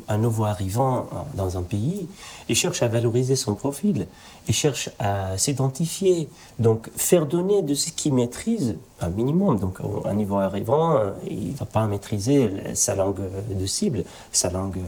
un, 0.09 0.19
nouveau 0.19 0.45
arrivant 0.45 1.09
dans 1.35 1.59
un 1.59 1.62
pays, 1.62 2.09
il 2.49 2.55
cherche 2.55 2.83
à 2.83 2.88
valoriser 2.88 3.37
son 3.37 3.55
profil, 3.55 4.07
il 4.49 4.55
cherche 4.55 4.90
à 4.99 5.37
s'identifier, 5.37 6.29
donc 6.59 6.88
faire 6.97 7.27
donner 7.27 7.62
de 7.62 7.75
ce 7.75 7.90
qu'il 7.90 8.14
maîtrise 8.14 8.77
un 9.01 9.11
minimum. 9.11 9.59
Donc, 9.59 9.79
un 10.05 10.14
nouveau 10.14 10.37
arrivant, 10.37 10.99
il 11.29 11.53
ne 11.53 11.57
va 11.57 11.66
pas 11.66 11.87
maîtriser 11.87 12.51
sa 12.75 12.95
langue 12.95 13.21
de 13.51 13.66
cible, 13.66 14.05
sa 14.33 14.51
langue 14.51 14.79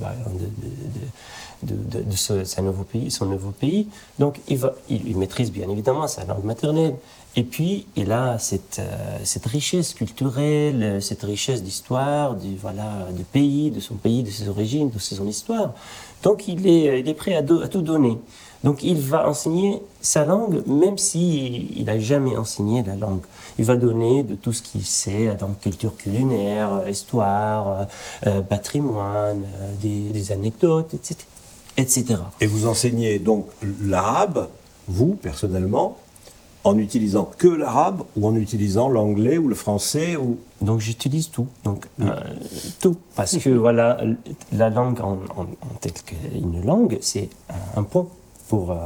bah, 0.00 0.14
de 0.26 0.38
de, 0.38 0.46
de, 0.46 1.06
nouveau 2.62 2.84
pays, 2.84 3.10
son 3.10 3.26
nouveau 3.26 3.50
pays. 3.50 3.88
Donc 4.18 4.40
il, 4.48 5.16
maîtrise 5.16 5.50
bien 5.50 5.68
évidemment 5.68 6.06
sa 6.06 6.24
langue 6.24 6.44
maternelle. 6.44 6.96
Et 7.36 7.44
puis 7.44 7.86
il 7.94 8.10
a 8.10 8.38
cette, 8.38 8.78
euh, 8.80 9.18
cette 9.22 9.46
richesse 9.46 9.94
culturelle, 9.94 11.00
cette 11.00 11.22
richesse 11.22 11.62
d'histoire, 11.62 12.34
du, 12.34 12.56
voilà, 12.56 13.06
du 13.12 13.22
pays, 13.22 13.70
de 13.70 13.80
son 13.80 13.94
pays, 13.94 14.22
de 14.22 14.30
ses 14.30 14.48
origines, 14.48 14.90
de 14.90 14.98
son 14.98 15.26
histoire. 15.26 15.74
Donc 16.22 16.48
il 16.48 16.66
est, 16.66 17.06
est 17.06 17.14
prêt 17.14 17.36
à, 17.36 17.42
tout 17.42 17.82
donner. 17.82 18.18
Donc 18.64 18.82
il 18.82 18.98
va 18.98 19.28
enseigner 19.28 19.82
sa 20.00 20.24
langue, 20.24 20.66
même 20.66 20.98
s'il 20.98 21.84
n'a 21.84 21.98
jamais 22.00 22.36
enseigné 22.36 22.82
la 22.82 22.96
langue. 22.96 23.22
Il 23.58 23.64
va 23.64 23.76
donner 23.76 24.24
de 24.24 24.34
tout 24.34 24.52
ce 24.52 24.62
qu'il 24.62 24.84
sait, 24.84 25.36
dans 25.38 25.48
culture 25.48 25.96
culinaire, 25.96 26.88
histoire, 26.88 27.86
euh, 28.26 28.40
patrimoine, 28.40 29.44
euh, 29.60 30.12
des, 30.12 30.32
anecdotes, 30.32 30.94
etc. 30.94 31.16
Et 32.40 32.46
vous 32.46 32.66
enseignez 32.66 33.18
donc 33.18 33.46
l'arabe, 33.82 34.48
vous, 34.88 35.14
personnellement, 35.14 35.96
en 36.64 36.76
utilisant 36.76 37.30
que 37.38 37.48
l'arabe 37.48 38.02
ou 38.16 38.26
en 38.26 38.34
utilisant 38.34 38.88
l'anglais 38.88 39.38
ou 39.38 39.48
le 39.48 39.54
français 39.54 40.16
ou... 40.16 40.38
Donc 40.60 40.80
j'utilise 40.80 41.30
tout, 41.30 41.46
donc 41.64 41.86
euh, 42.00 42.16
tout, 42.80 42.96
parce 43.14 43.38
que 43.38 43.50
voilà, 43.66 44.00
la 44.52 44.70
langue 44.70 45.00
en, 45.00 45.18
telle 45.80 45.92
qu'une 45.92 46.64
langue, 46.64 46.98
c'est 47.00 47.28
un 47.76 47.84
pont 47.84 48.08
pour 48.48 48.72
euh, 48.72 48.76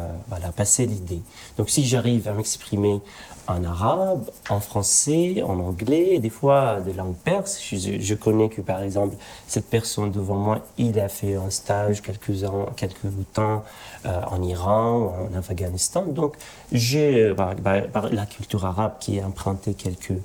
passer 0.57 0.87
l'idée. 0.87 1.23
Donc 1.57 1.71
si 1.71 1.87
j'arrive 1.87 2.29
à 2.29 2.33
m'exprimer 2.33 3.01
en 3.49 3.65
arabe, 3.65 4.31
en 4.51 4.61
français, 4.61 5.43
en 5.43 5.59
anglais, 5.59 6.19
des 6.19 6.31
fois 6.31 6.81
de 6.81 6.93
langue 6.93 7.15
perse, 7.15 7.61
je, 7.61 8.15
connais 8.15 8.49
que 8.49 8.61
par 8.61 8.83
exemple 8.83 9.17
cette 9.49 9.69
personne 9.69 10.11
devant 10.11 10.37
moi, 10.37 10.61
il 10.79 10.99
a 11.01 11.09
fait 11.09 11.35
un 11.35 11.51
stage 11.51 12.03
quelques 12.03 13.33
temps 13.33 13.65
euh, 14.07 14.21
en 14.31 14.43
Iran 14.43 14.99
ou 14.99 15.35
en 15.35 15.39
Afghanistan. 15.39 16.05
Donc 16.07 16.37
j'ai 16.71 17.35
par, 17.35 17.55
par, 17.93 18.13
la 18.13 18.27
culture 18.27 18.65
arabe 18.65 18.95
qui 19.01 19.19
est 19.19 19.25
empruntée 19.25 19.75
quelques 19.75 20.21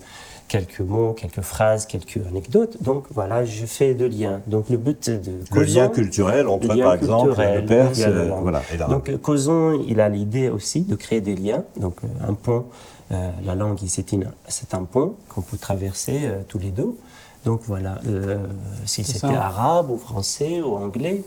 quelques 0.47 0.79
mots, 0.79 1.13
quelques 1.13 1.41
phrases, 1.41 1.85
quelques 1.85 2.25
anecdotes. 2.27 2.81
Donc 2.81 3.05
voilà, 3.11 3.45
je 3.45 3.65
fais 3.65 3.93
de 3.93 4.05
liens. 4.05 4.41
Donc 4.47 4.69
le 4.69 4.77
but 4.77 5.09
de 5.09 5.31
le 5.53 5.63
lien 5.63 5.89
culturel 5.89 6.47
entre 6.47 6.67
par 6.67 6.93
exemple 6.95 7.29
le 7.37 7.65
Perse, 7.65 8.01
euh, 8.05 8.31
voilà. 8.41 8.61
Et 8.73 8.77
donc 8.77 9.15
Causon, 9.21 9.83
il 9.87 9.99
a 9.99 10.09
l'idée 10.09 10.49
aussi 10.49 10.81
de 10.81 10.95
créer 10.95 11.21
des 11.21 11.35
liens. 11.35 11.63
Donc 11.77 11.95
euh, 12.03 12.29
un 12.29 12.33
pont, 12.33 12.65
euh, 13.11 13.29
la 13.45 13.55
langue 13.55 13.79
c'est 13.87 14.73
un 14.73 14.83
pont 14.83 15.15
qu'on 15.29 15.41
peut 15.41 15.57
traverser 15.57 16.21
euh, 16.23 16.41
tous 16.47 16.59
les 16.59 16.71
deux. 16.71 16.95
Donc 17.45 17.61
voilà, 17.65 17.99
euh, 18.07 18.37
si 18.85 19.03
c'était 19.03 19.27
arabe 19.27 19.89
ou 19.89 19.97
français 19.97 20.61
ou 20.61 20.75
anglais. 20.75 21.23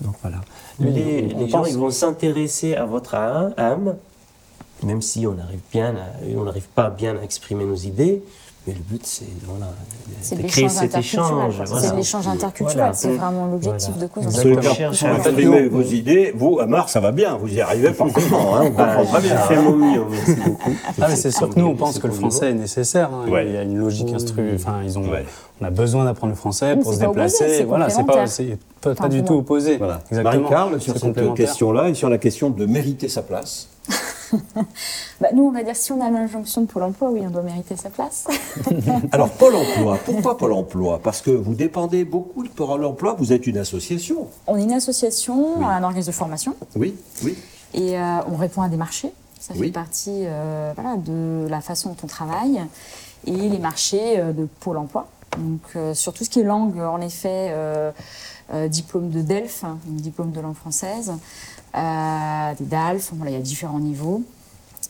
Donc 0.00 0.14
voilà. 0.22 0.40
les, 0.80 1.22
les 1.22 1.48
gens 1.48 1.64
ils 1.64 1.76
vont 1.76 1.90
s'intéresser 1.90 2.74
à 2.74 2.86
votre 2.86 3.14
âme, 3.14 3.96
même 4.82 5.00
si 5.02 5.24
on 5.26 5.34
n'arrive 5.34 5.60
bien, 5.70 5.94
on 6.36 6.42
n'arrive 6.42 6.68
pas 6.74 6.90
bien 6.90 7.16
à 7.18 7.22
exprimer 7.22 7.64
nos 7.64 7.76
idées. 7.76 8.24
Mais 8.64 8.74
le 8.74 8.80
but, 8.80 9.04
c'est 9.04 9.26
voilà, 9.44 9.72
de 10.36 10.46
créer 10.46 10.68
cet 10.68 10.96
échange. 10.96 11.62
Voilà. 11.66 11.80
C'est 11.80 11.96
l'échange 11.96 12.28
interculturel, 12.28 12.76
voilà. 12.76 12.92
c'est 12.94 13.08
vraiment 13.08 13.46
l'objectif 13.46 13.96
de 13.98 14.06
cause. 14.06 14.24
Vous 14.24 14.40
exprimez 14.40 15.66
vos 15.66 15.82
idées, 15.82 16.32
vous, 16.36 16.60
Amar, 16.60 16.88
ça 16.88 17.00
va 17.00 17.10
bien, 17.10 17.36
vous 17.36 17.52
y 17.52 17.60
arrivez 17.60 17.90
parfaitement, 17.92 18.56
hein, 18.56 18.60
on 18.66 18.70
comprend 18.70 19.04
très 19.04 19.20
bien. 19.22 19.36
fait 19.36 19.56
mon 19.60 19.72
mieux, 19.76 20.04
merci 20.08 20.34
beaucoup. 20.46 20.70
Ah, 21.00 21.16
c'est 21.16 21.32
sûr 21.32 21.50
que 21.50 21.58
nous, 21.58 21.66
on 21.66 21.74
pense 21.74 21.98
que 21.98 22.06
le 22.06 22.12
français 22.12 22.50
est 22.50 22.54
nécessaire. 22.54 23.10
Hein. 23.12 23.28
Ouais. 23.28 23.46
Il 23.46 23.52
y 23.52 23.56
a 23.56 23.62
une 23.62 23.78
logique 23.78 24.12
instru... 24.12 24.52
Enfin, 24.54 24.82
ils 24.84 24.96
ont... 24.96 25.10
Ouais. 25.10 25.24
On 25.60 25.64
a 25.64 25.70
besoin 25.70 26.04
d'apprendre 26.04 26.32
le 26.32 26.36
français 26.36 26.76
pour 26.76 26.94
se 26.94 27.00
déplacer. 27.00 27.44
Opposé, 27.44 27.64
voilà, 27.64 27.90
c'est 27.90 28.04
pas, 28.04 28.24
pas, 28.80 28.94
pas 28.94 29.08
du 29.08 29.24
tout 29.24 29.34
opposé. 29.34 29.76
Voilà. 29.76 30.00
Marie-Carl, 30.12 30.80
sur 30.80 30.96
cette 30.96 31.34
question-là 31.34 31.88
et 31.88 31.94
sur 31.94 32.08
la 32.08 32.18
question 32.18 32.50
de 32.50 32.64
mériter 32.64 33.08
sa 33.08 33.22
place. 33.22 33.68
bah, 35.20 35.28
nous, 35.34 35.44
on 35.44 35.50
va 35.50 35.62
dire 35.62 35.76
si 35.76 35.92
on 35.92 36.00
a 36.00 36.10
l'injonction 36.10 36.62
de 36.62 36.66
Pôle 36.66 36.82
emploi, 36.84 37.10
oui, 37.10 37.20
on 37.24 37.30
doit 37.30 37.42
mériter 37.42 37.76
sa 37.76 37.90
place. 37.90 38.26
Alors, 39.12 39.30
Pôle 39.30 39.54
emploi, 39.54 39.98
pourquoi 40.04 40.36
Pôle 40.36 40.52
emploi? 40.52 41.00
Parce 41.02 41.20
que 41.20 41.30
vous 41.30 41.54
dépendez 41.54 42.04
beaucoup 42.04 42.42
de 42.42 42.48
Pôle 42.48 42.84
emploi, 42.84 43.14
vous 43.18 43.32
êtes 43.32 43.46
une 43.46 43.58
association. 43.58 44.28
On 44.46 44.56
est 44.56 44.62
une 44.62 44.72
association, 44.72 45.58
oui. 45.58 45.64
un 45.64 45.82
organisme 45.82 46.10
de 46.10 46.16
formation. 46.16 46.54
Oui, 46.76 46.96
oui. 47.24 47.36
Et 47.74 47.98
euh, 47.98 48.18
on 48.30 48.36
répond 48.36 48.62
à 48.62 48.68
des 48.68 48.76
marchés. 48.76 49.12
Ça 49.42 49.54
fait 49.54 49.60
oui. 49.60 49.70
partie 49.72 50.22
euh, 50.22 50.72
voilà, 50.76 50.96
de 50.96 51.48
la 51.48 51.60
façon 51.60 51.88
dont 51.90 51.96
on 52.04 52.06
travaille. 52.06 52.62
Et 53.26 53.32
les 53.32 53.58
marchés 53.58 54.20
euh, 54.20 54.32
de 54.32 54.46
Pôle 54.60 54.78
emploi. 54.78 55.08
Donc, 55.36 55.62
euh, 55.74 55.94
sur 55.94 56.12
tout 56.12 56.22
ce 56.22 56.30
qui 56.30 56.38
est 56.40 56.44
langue, 56.44 56.78
en 56.78 57.00
effet, 57.00 57.52
euh, 58.52 58.68
diplôme 58.68 59.10
de 59.10 59.20
DELF, 59.20 59.64
hein, 59.64 59.78
diplôme 59.86 60.32
de 60.32 60.40
langue 60.40 60.54
française. 60.54 61.12
Euh, 61.74 62.54
des 62.58 62.64
DALF, 62.64 63.12
voilà, 63.14 63.30
il 63.30 63.34
y 63.34 63.40
a 63.40 63.42
différents 63.42 63.78
niveaux. 63.78 64.22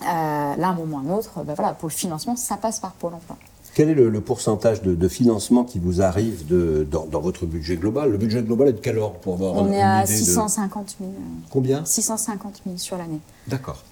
Euh, 0.02 0.04
là, 0.04 0.56
à 0.56 0.70
un 0.70 0.74
moment 0.74 0.96
ou 0.96 1.08
à 1.08 1.12
un 1.12 1.16
autre, 1.16 1.44
ben 1.44 1.54
voilà, 1.54 1.74
pour 1.74 1.88
le 1.88 1.94
financement, 1.94 2.34
ça 2.34 2.56
passe 2.56 2.80
par 2.80 2.92
Pôle 2.92 3.14
emploi. 3.14 3.36
Quel 3.74 3.88
est 3.88 3.94
le, 3.94 4.10
le 4.10 4.20
pourcentage 4.20 4.82
de, 4.82 4.94
de, 4.94 5.08
financement 5.08 5.64
qui 5.64 5.78
vous 5.78 6.02
arrive 6.02 6.46
de, 6.46 6.86
dans, 6.90 7.06
dans, 7.06 7.20
votre 7.20 7.46
budget 7.46 7.76
global? 7.76 8.10
Le 8.10 8.18
budget 8.18 8.42
global 8.42 8.68
est 8.68 8.72
de 8.74 8.80
quel 8.80 8.98
ordre 8.98 9.18
pour 9.20 9.34
avoir 9.34 9.54
On 9.54 9.68
une 9.68 9.74
est 9.74 9.82
à 9.82 10.04
idée 10.04 10.12
650 10.12 10.96
000. 10.98 11.10
De... 11.10 11.14
Combien? 11.50 11.82
650 11.84 12.62
000 12.66 12.76
sur 12.76 12.98
l'année. 12.98 13.20
D'accord. 13.46 13.82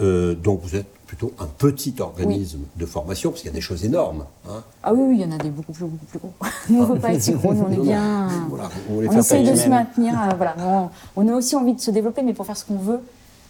Euh, 0.00 0.34
donc 0.34 0.60
vous 0.62 0.76
êtes 0.76 0.86
plutôt 1.06 1.32
un 1.38 1.46
petit 1.46 1.94
organisme 2.00 2.60
oui. 2.60 2.68
de 2.76 2.86
formation, 2.86 3.30
parce 3.30 3.42
qu'il 3.42 3.50
y 3.50 3.52
a 3.52 3.54
des 3.54 3.60
choses 3.60 3.84
énormes. 3.84 4.24
Hein. 4.48 4.62
Ah 4.82 4.92
oui, 4.92 5.00
oui, 5.08 5.16
il 5.18 5.22
y 5.22 5.24
en 5.24 5.32
a 5.32 5.38
des 5.38 5.50
beaucoup 5.50 5.72
plus, 5.72 5.84
beaucoup 5.84 6.06
plus 6.06 6.18
gros. 6.18 6.32
Nous, 6.68 6.78
on 6.80 6.88
ne 6.88 6.94
veut 6.94 6.98
pas 6.98 7.12
être 7.12 7.22
si 7.22 7.32
gros, 7.32 7.52
on 7.52 7.70
est 7.70 7.76
bien... 7.76 8.28
Voilà, 8.48 8.70
on, 8.90 8.96
on 8.96 9.18
essaye 9.18 9.48
de 9.48 9.54
se 9.54 9.68
maintenir, 9.68 10.14
euh, 10.14 10.34
voilà. 10.36 10.56
On, 10.58 10.88
on, 11.16 11.28
a 11.28 11.34
aussi 11.34 11.54
envie 11.54 11.74
de 11.74 11.80
se 11.80 11.90
développer, 11.90 12.22
mais 12.22 12.32
pour 12.32 12.46
faire 12.46 12.56
ce 12.56 12.64
qu'on 12.64 12.78
veut. 12.78 13.00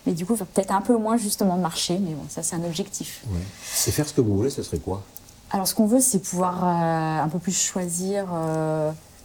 Mais 0.07 0.13
du 0.13 0.27
coup, 0.27 0.37
peut-être 0.37 0.73
un 0.73 0.83
peu 0.83 0.97
moins, 0.97 1.17
justement, 1.17 1.57
de 1.57 1.63
marcher, 1.63 1.99
mais 1.99 2.13
bon, 2.13 2.25
ça, 2.29 2.43
c'est 2.43 2.57
un 2.57 2.65
objectif. 2.65 3.25
Ouais. 3.31 3.41
Et 3.87 3.91
faire 3.91 4.07
ce 4.07 4.13
que 4.13 4.21
vous 4.21 4.37
voulez, 4.37 4.51
ce 4.51 4.63
serait 4.63 4.79
quoi? 4.79 5.03
Alors, 5.51 5.67
ce 5.67 5.75
qu'on 5.75 5.87
veut, 5.87 6.01
c'est 6.01 6.19
pouvoir 6.19 6.65
euh, 6.65 7.25
un 7.25 7.29
peu 7.29 7.39
plus 7.39 7.57
choisir 7.57 8.27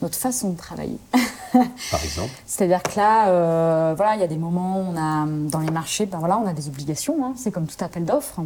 notre 0.02 0.18
façon 0.18 0.52
de 0.52 0.58
travailler. 0.58 0.98
Par 1.52 2.04
exemple 2.04 2.32
C'est-à-dire 2.46 2.84
que 2.84 2.98
là, 2.98 3.30
euh, 3.30 3.94
voilà, 3.96 4.16
il 4.16 4.22
y 4.22 4.24
a 4.24 4.28
des 4.28 4.38
moments 4.38 4.78
où 4.78 4.94
on 4.94 4.98
a, 4.98 5.26
dans 5.26 5.60
les 5.60 5.72
marchés, 5.72 6.06
ben 6.06 6.20
voilà, 6.20 6.38
on 6.38 6.48
a 6.48 6.54
des 6.54 6.68
obligations. 6.68 7.26
Hein, 7.26 7.34
c'est 7.36 7.52
comme 7.52 7.66
tout 7.66 7.84
appel 7.84 8.06
d'offres. 8.06 8.40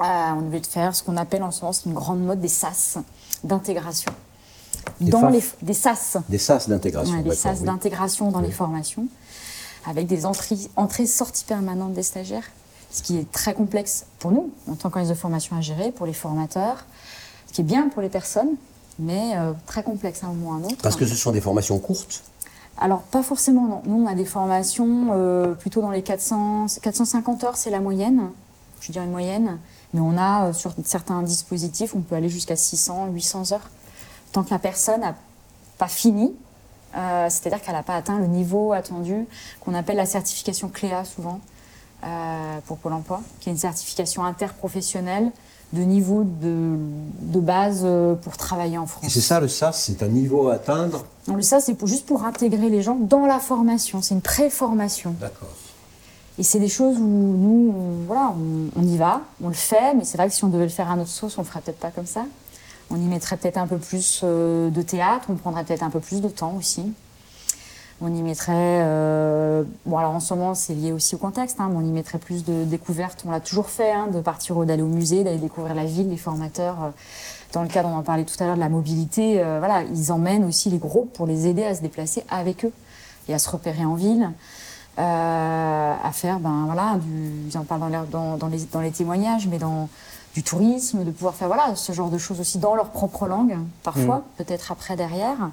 Euh, 0.00 0.04
on 0.36 0.42
devait 0.42 0.62
faire 0.62 0.94
ce 0.94 1.02
qu'on 1.02 1.16
appelle 1.16 1.42
en 1.42 1.50
ce 1.50 1.62
moment 1.62 1.74
une 1.86 1.94
grande 1.94 2.20
mode 2.20 2.40
des 2.40 2.48
SAS 2.48 2.98
d'intégration. 3.42 4.12
Dans 5.00 5.28
les, 5.28 5.42
des 5.62 5.72
SAS. 5.72 6.18
Des 6.28 6.38
SAS 6.38 6.68
d'intégration. 6.68 7.16
Ouais, 7.16 7.22
des 7.22 7.34
SAS 7.34 7.60
oui. 7.60 7.66
d'intégration 7.66 8.30
dans 8.30 8.40
oui. 8.40 8.46
les 8.46 8.52
formations, 8.52 9.06
avec 9.86 10.06
des 10.06 10.26
entrées, 10.26 10.56
entrées 10.76 11.06
sorties 11.06 11.44
permanentes 11.44 11.94
des 11.94 12.02
stagiaires, 12.02 12.48
ce 12.90 13.02
qui 13.02 13.16
est 13.16 13.30
très 13.32 13.54
complexe 13.54 14.06
pour 14.18 14.30
nous, 14.30 14.50
en 14.70 14.74
tant 14.74 14.90
qu'organisme 14.90 15.14
de 15.14 15.18
formation 15.18 15.56
à 15.56 15.60
gérer, 15.60 15.90
pour 15.90 16.06
les 16.06 16.12
formateurs, 16.12 16.84
ce 17.48 17.54
qui 17.54 17.62
est 17.62 17.64
bien 17.64 17.88
pour 17.88 18.02
les 18.02 18.08
personnes, 18.08 18.50
mais 18.98 19.36
euh, 19.36 19.52
très 19.66 19.82
complexe 19.82 20.22
à 20.24 20.26
un 20.26 20.32
moment 20.32 20.50
ou 20.50 20.52
à 20.52 20.56
un 20.56 20.64
autre. 20.64 20.82
Parce 20.82 20.96
que 20.96 21.06
ce 21.06 21.14
sont 21.14 21.32
des 21.32 21.40
formations 21.40 21.78
courtes 21.78 22.22
Alors, 22.78 23.02
pas 23.02 23.22
forcément, 23.22 23.66
non. 23.66 23.82
Nous, 23.84 24.04
on 24.04 24.06
a 24.06 24.14
des 24.14 24.24
formations 24.24 25.08
euh, 25.12 25.54
plutôt 25.54 25.80
dans 25.80 25.90
les 25.90 26.02
400, 26.02 26.66
450 26.82 27.44
heures, 27.44 27.56
c'est 27.56 27.70
la 27.70 27.80
moyenne, 27.80 28.30
je 28.80 28.92
dirais 28.92 29.04
une 29.04 29.10
moyenne. 29.10 29.58
Mais 29.94 30.00
on 30.00 30.16
a, 30.16 30.46
euh, 30.46 30.52
sur 30.52 30.72
certains 30.84 31.22
dispositifs, 31.22 31.94
on 31.94 32.00
peut 32.00 32.14
aller 32.14 32.28
jusqu'à 32.28 32.56
600, 32.56 33.08
800 33.12 33.52
heures. 33.52 33.70
Tant 34.32 34.42
que 34.42 34.50
la 34.50 34.58
personne 34.58 35.00
n'a 35.00 35.14
pas 35.78 35.88
fini, 35.88 36.34
euh, 36.96 37.26
c'est-à-dire 37.28 37.62
qu'elle 37.62 37.74
n'a 37.74 37.82
pas 37.82 37.96
atteint 37.96 38.18
le 38.18 38.26
niveau 38.26 38.72
attendu, 38.72 39.26
qu'on 39.60 39.74
appelle 39.74 39.96
la 39.96 40.06
certification 40.06 40.68
CLEA 40.68 41.04
souvent, 41.04 41.40
pour 42.66 42.76
Pôle 42.76 42.92
emploi, 42.92 43.20
qui 43.40 43.48
est 43.48 43.52
une 43.52 43.58
certification 43.58 44.24
interprofessionnelle 44.24 45.32
de 45.72 45.82
niveau 45.82 46.24
de, 46.24 46.76
de, 47.22 47.40
base 47.40 47.86
pour 48.22 48.36
travailler 48.36 48.78
en 48.78 48.86
France. 48.86 49.04
Et 49.04 49.10
c'est 49.10 49.20
ça 49.20 49.40
le 49.40 49.48
SAS, 49.48 49.82
c'est 49.82 50.02
un 50.02 50.08
niveau 50.08 50.48
à 50.48 50.54
atteindre 50.54 51.04
Non, 51.26 51.34
le 51.34 51.42
SAS, 51.42 51.64
c'est 51.64 51.74
pour, 51.74 51.88
juste 51.88 52.06
pour 52.06 52.24
intégrer 52.24 52.70
les 52.70 52.82
gens 52.82 52.94
dans 52.94 53.26
la 53.26 53.40
formation, 53.40 54.00
c'est 54.00 54.14
une 54.14 54.20
pré-formation. 54.20 55.14
D'accord. 55.20 55.48
Et 56.38 56.42
c'est 56.42 56.60
des 56.60 56.68
choses 56.68 56.96
où 56.98 57.00
nous, 57.00 57.74
on, 57.74 58.06
voilà, 58.06 58.34
on, 58.38 58.80
on, 58.80 58.86
y 58.86 58.96
va, 58.96 59.22
on 59.42 59.48
le 59.48 59.54
fait, 59.54 59.94
mais 59.94 60.04
c'est 60.04 60.18
vrai 60.18 60.28
que 60.28 60.34
si 60.34 60.44
on 60.44 60.48
devait 60.48 60.64
le 60.64 60.70
faire 60.70 60.90
à 60.90 60.96
notre 60.96 61.10
sauce, 61.10 61.38
on 61.38 61.42
le 61.42 61.46
ferait 61.46 61.60
peut-être 61.60 61.80
pas 61.80 61.90
comme 61.90 62.06
ça. 62.06 62.24
On 62.90 62.96
y 62.96 63.06
mettrait 63.06 63.36
peut-être 63.36 63.56
un 63.56 63.66
peu 63.66 63.78
plus 63.78 64.20
euh, 64.22 64.70
de 64.70 64.82
théâtre, 64.82 65.26
on 65.28 65.34
prendrait 65.34 65.64
peut-être 65.64 65.82
un 65.82 65.90
peu 65.90 66.00
plus 66.00 66.20
de 66.20 66.28
temps 66.28 66.54
aussi. 66.56 66.92
On 68.02 68.14
y 68.14 68.20
mettrait, 68.20 68.52
euh, 68.82 69.62
bon 69.86 69.96
alors 69.96 70.12
en 70.12 70.20
ce 70.20 70.34
moment 70.34 70.54
c'est 70.54 70.74
lié 70.74 70.92
aussi 70.92 71.14
au 71.14 71.18
contexte, 71.18 71.56
hein, 71.60 71.68
mais 71.70 71.78
on 71.78 71.80
y 71.80 71.90
mettrait 71.90 72.18
plus 72.18 72.44
de 72.44 72.64
découvertes. 72.64 73.24
On 73.26 73.30
l'a 73.30 73.40
toujours 73.40 73.70
fait, 73.70 73.90
hein, 73.90 74.08
de 74.12 74.20
partir 74.20 74.54
d'aller 74.66 74.82
au 74.82 74.88
musée, 74.88 75.24
d'aller 75.24 75.38
découvrir 75.38 75.74
la 75.74 75.86
ville, 75.86 76.10
les 76.10 76.18
formateurs. 76.18 76.76
Euh, 76.82 76.90
dans 77.54 77.62
le 77.62 77.68
cadre, 77.68 77.88
on 77.88 77.96
en 77.96 78.02
parlait 78.02 78.24
tout 78.24 78.36
à 78.40 78.44
l'heure 78.44 78.56
de 78.56 78.60
la 78.60 78.68
mobilité, 78.68 79.40
euh, 79.40 79.60
voilà, 79.60 79.82
ils 79.82 80.12
emmènent 80.12 80.44
aussi 80.44 80.68
les 80.68 80.76
groupes 80.76 81.10
pour 81.14 81.26
les 81.26 81.46
aider 81.46 81.64
à 81.64 81.74
se 81.74 81.80
déplacer 81.80 82.22
avec 82.28 82.66
eux 82.66 82.72
et 83.28 83.34
à 83.34 83.38
se 83.38 83.48
repérer 83.48 83.86
en 83.86 83.94
ville, 83.94 84.30
euh, 84.98 85.94
à 86.02 86.12
faire, 86.12 86.38
ben 86.38 86.64
voilà, 86.66 86.98
du, 86.98 87.48
ils 87.48 87.56
en 87.56 87.64
parlent 87.64 87.90
dans, 87.90 88.04
dans, 88.10 88.36
dans, 88.36 88.48
les, 88.48 88.58
dans 88.72 88.80
les 88.80 88.90
témoignages, 88.90 89.46
mais 89.46 89.58
dans 89.58 89.88
du 90.34 90.42
tourisme, 90.42 91.02
de 91.02 91.10
pouvoir 91.10 91.34
faire 91.34 91.48
voilà 91.48 91.74
ce 91.76 91.92
genre 91.92 92.10
de 92.10 92.18
choses 92.18 92.40
aussi 92.40 92.58
dans 92.58 92.74
leur 92.74 92.90
propre 92.90 93.26
langue, 93.26 93.56
parfois, 93.82 94.18
mmh. 94.18 94.44
peut-être 94.44 94.70
après 94.70 94.96
derrière. 94.96 95.50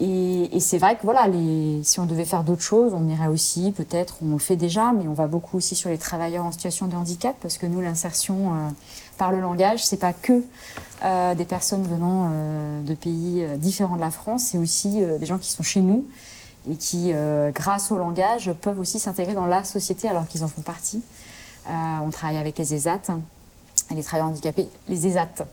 Et, 0.00 0.60
c'est 0.60 0.78
vrai 0.78 0.96
que 0.96 1.02
voilà, 1.02 1.26
si 1.82 1.98
on 1.98 2.06
devait 2.06 2.24
faire 2.24 2.44
d'autres 2.44 2.62
choses, 2.62 2.92
on 2.94 3.08
irait 3.08 3.26
aussi, 3.26 3.72
peut-être, 3.72 4.18
on 4.22 4.32
le 4.32 4.38
fait 4.38 4.54
déjà, 4.54 4.92
mais 4.92 5.08
on 5.08 5.12
va 5.12 5.26
beaucoup 5.26 5.56
aussi 5.56 5.74
sur 5.74 5.90
les 5.90 5.98
travailleurs 5.98 6.44
en 6.44 6.52
situation 6.52 6.86
de 6.86 6.94
handicap, 6.94 7.34
parce 7.42 7.58
que 7.58 7.66
nous, 7.66 7.80
l'insertion 7.80 8.54
euh, 8.54 8.68
par 9.16 9.32
le 9.32 9.40
langage, 9.40 9.84
c'est 9.84 9.96
pas 9.96 10.12
que 10.12 10.44
euh, 11.04 11.34
des 11.34 11.44
personnes 11.44 11.82
venant 11.82 12.30
euh, 12.30 12.82
de 12.82 12.94
pays 12.94 13.44
différents 13.56 13.96
de 13.96 14.00
la 14.00 14.12
France, 14.12 14.44
c'est 14.44 14.58
aussi 14.58 15.00
des 15.00 15.26
gens 15.26 15.38
qui 15.38 15.50
sont 15.50 15.64
chez 15.64 15.80
nous 15.80 16.06
et 16.70 16.76
qui, 16.76 17.12
grâce 17.54 17.90
au 17.90 17.96
langage, 17.96 18.52
peuvent 18.60 18.78
aussi 18.78 18.98
s'intégrer 18.98 19.32
dans 19.32 19.46
la 19.46 19.64
société 19.64 20.08
alors 20.08 20.28
qu'ils 20.28 20.44
en 20.44 20.48
font 20.48 20.60
partie. 20.60 21.02
on 21.66 22.10
travaille 22.10 22.36
avec 22.36 22.58
les 22.58 22.74
ESAT, 22.74 23.00
les 23.94 24.02
travailleurs 24.02 24.28
handicapés, 24.28 24.68
les 24.88 25.06
ESAT, 25.06 25.46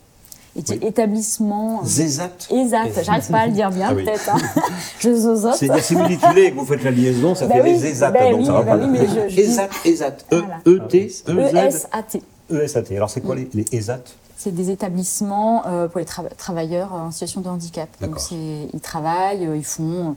Oui. 0.55 0.79
établissement. 0.81 1.81
Zézat 1.83 2.29
Exact, 2.49 3.03
j'arrive 3.03 3.27
pas 3.29 3.39
à 3.39 3.47
le 3.47 3.51
dire 3.53 3.69
bien, 3.71 3.87
Ah 3.91 3.93
oui. 3.93 4.03
peut-être. 4.05 4.29
Hein. 4.33 4.37
je 4.99 5.13
zozote. 5.13 5.55
C'est 5.55 5.67
la 5.67 5.81
similitude 5.81 6.19
que 6.33 6.53
vous 6.53 6.65
faites 6.65 6.83
la 6.83 6.91
liaison, 6.91 7.35
ça 7.35 7.47
Bah 7.47 7.55
fait 7.55 7.61
oui, 7.63 7.71
les 7.73 7.85
ESAT. 7.87 8.11
bah 8.11 8.29
donc 8.31 8.39
oui, 8.39 8.45
ça 8.45 8.51
va 8.53 8.61
bah 8.63 8.77
oui, 8.81 8.87
mais 8.89 9.05
je- 9.07 9.29
je 9.29 9.35
dis- 9.35 9.41
ESAT, 9.41 9.69
ESAT. 9.83 10.17
E-. 10.31 10.43
E-T. 10.65 11.05
ESAT. 11.27 12.19
ESAT. 12.49 12.83
Alors 12.95 13.09
c'est 13.09 13.21
quoi 13.21 13.35
les, 13.35 13.49
les 13.53 13.65
ESAT 13.73 13.99
C'est 14.37 14.53
des 14.55 14.69
établissements 14.69 15.63
euh, 15.67 15.87
pour 15.89 15.99
les 15.99 16.05
tra- 16.05 16.33
travailleurs 16.37 16.93
en 16.93 17.11
situation 17.11 17.41
de 17.41 17.49
handicap. 17.49 17.89
Donc 17.99 18.11
D'accord. 18.11 18.23
c'est- 18.25 18.69
ils 18.73 18.79
travaillent, 18.79 19.45
euh, 19.45 19.57
ils 19.57 19.65
font 19.65 20.15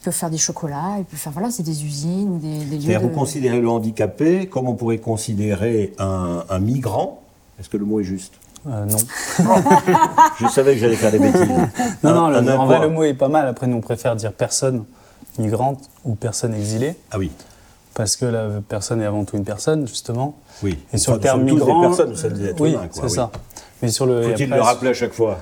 Ils 0.00 0.04
peuvent 0.04 0.14
faire 0.14 0.30
des 0.30 0.38
chocolats, 0.38 0.96
ils 0.98 1.04
peuvent 1.04 1.20
faire, 1.20 1.32
voilà, 1.32 1.50
c'est 1.50 1.62
des 1.62 1.84
usines 1.84 2.30
ou 2.30 2.38
des, 2.38 2.64
des 2.64 2.78
lieux 2.78 2.94
de... 2.94 2.98
vous 3.02 3.10
considérez 3.10 3.60
le 3.60 3.68
handicapé 3.68 4.46
comme 4.46 4.66
on 4.66 4.74
pourrait 4.74 4.98
considérer 4.98 5.92
un, 5.98 6.42
un 6.48 6.58
migrant? 6.58 7.20
Est-ce 7.60 7.68
que 7.68 7.76
le 7.76 7.84
mot 7.84 8.00
est 8.00 8.04
juste? 8.04 8.32
Euh, 8.68 8.84
non. 8.84 8.98
Je 10.40 10.46
savais 10.48 10.74
que 10.74 10.80
j'allais 10.80 10.96
faire 10.96 11.10
des 11.12 11.18
bêtises. 11.18 11.48
Non, 12.02 12.14
non, 12.14 12.28
le- 12.28 12.50
en 12.52 12.66
vrai, 12.66 12.80
le 12.80 12.88
mot 12.88 13.04
est 13.04 13.14
pas 13.14 13.28
mal. 13.28 13.46
Après, 13.48 13.66
nous, 13.66 13.76
on 13.78 13.80
préfère 13.80 14.16
dire 14.16 14.32
personne 14.32 14.84
migrante 15.38 15.80
ou 16.04 16.14
personne 16.14 16.54
exilée, 16.54 16.94
Ah 17.10 17.18
oui, 17.18 17.30
parce 17.94 18.16
que 18.16 18.26
la 18.26 18.48
personne 18.68 19.00
est 19.00 19.06
avant 19.06 19.24
tout 19.24 19.36
une 19.36 19.44
personne, 19.44 19.86
justement. 19.88 20.36
oui. 20.62 20.78
Et 20.92 20.98
sur 20.98 21.12
Enfin, 21.12 21.16
le 21.18 21.22
terme 21.22 21.46
tous 21.46 21.54
migrant. 21.54 21.80
des 21.80 21.96
personnes, 21.96 22.44
êtres 22.44 22.60
oui, 22.60 22.76
c'est 22.92 23.08
ça. 23.08 23.30
Mais 23.82 23.88
sur 23.88 24.04
le. 24.06 24.22
Faut-il 24.22 24.50
le 24.50 24.60
rappeler 24.60 24.90
à 24.90 24.94
chaque 24.94 25.12
fois? 25.14 25.38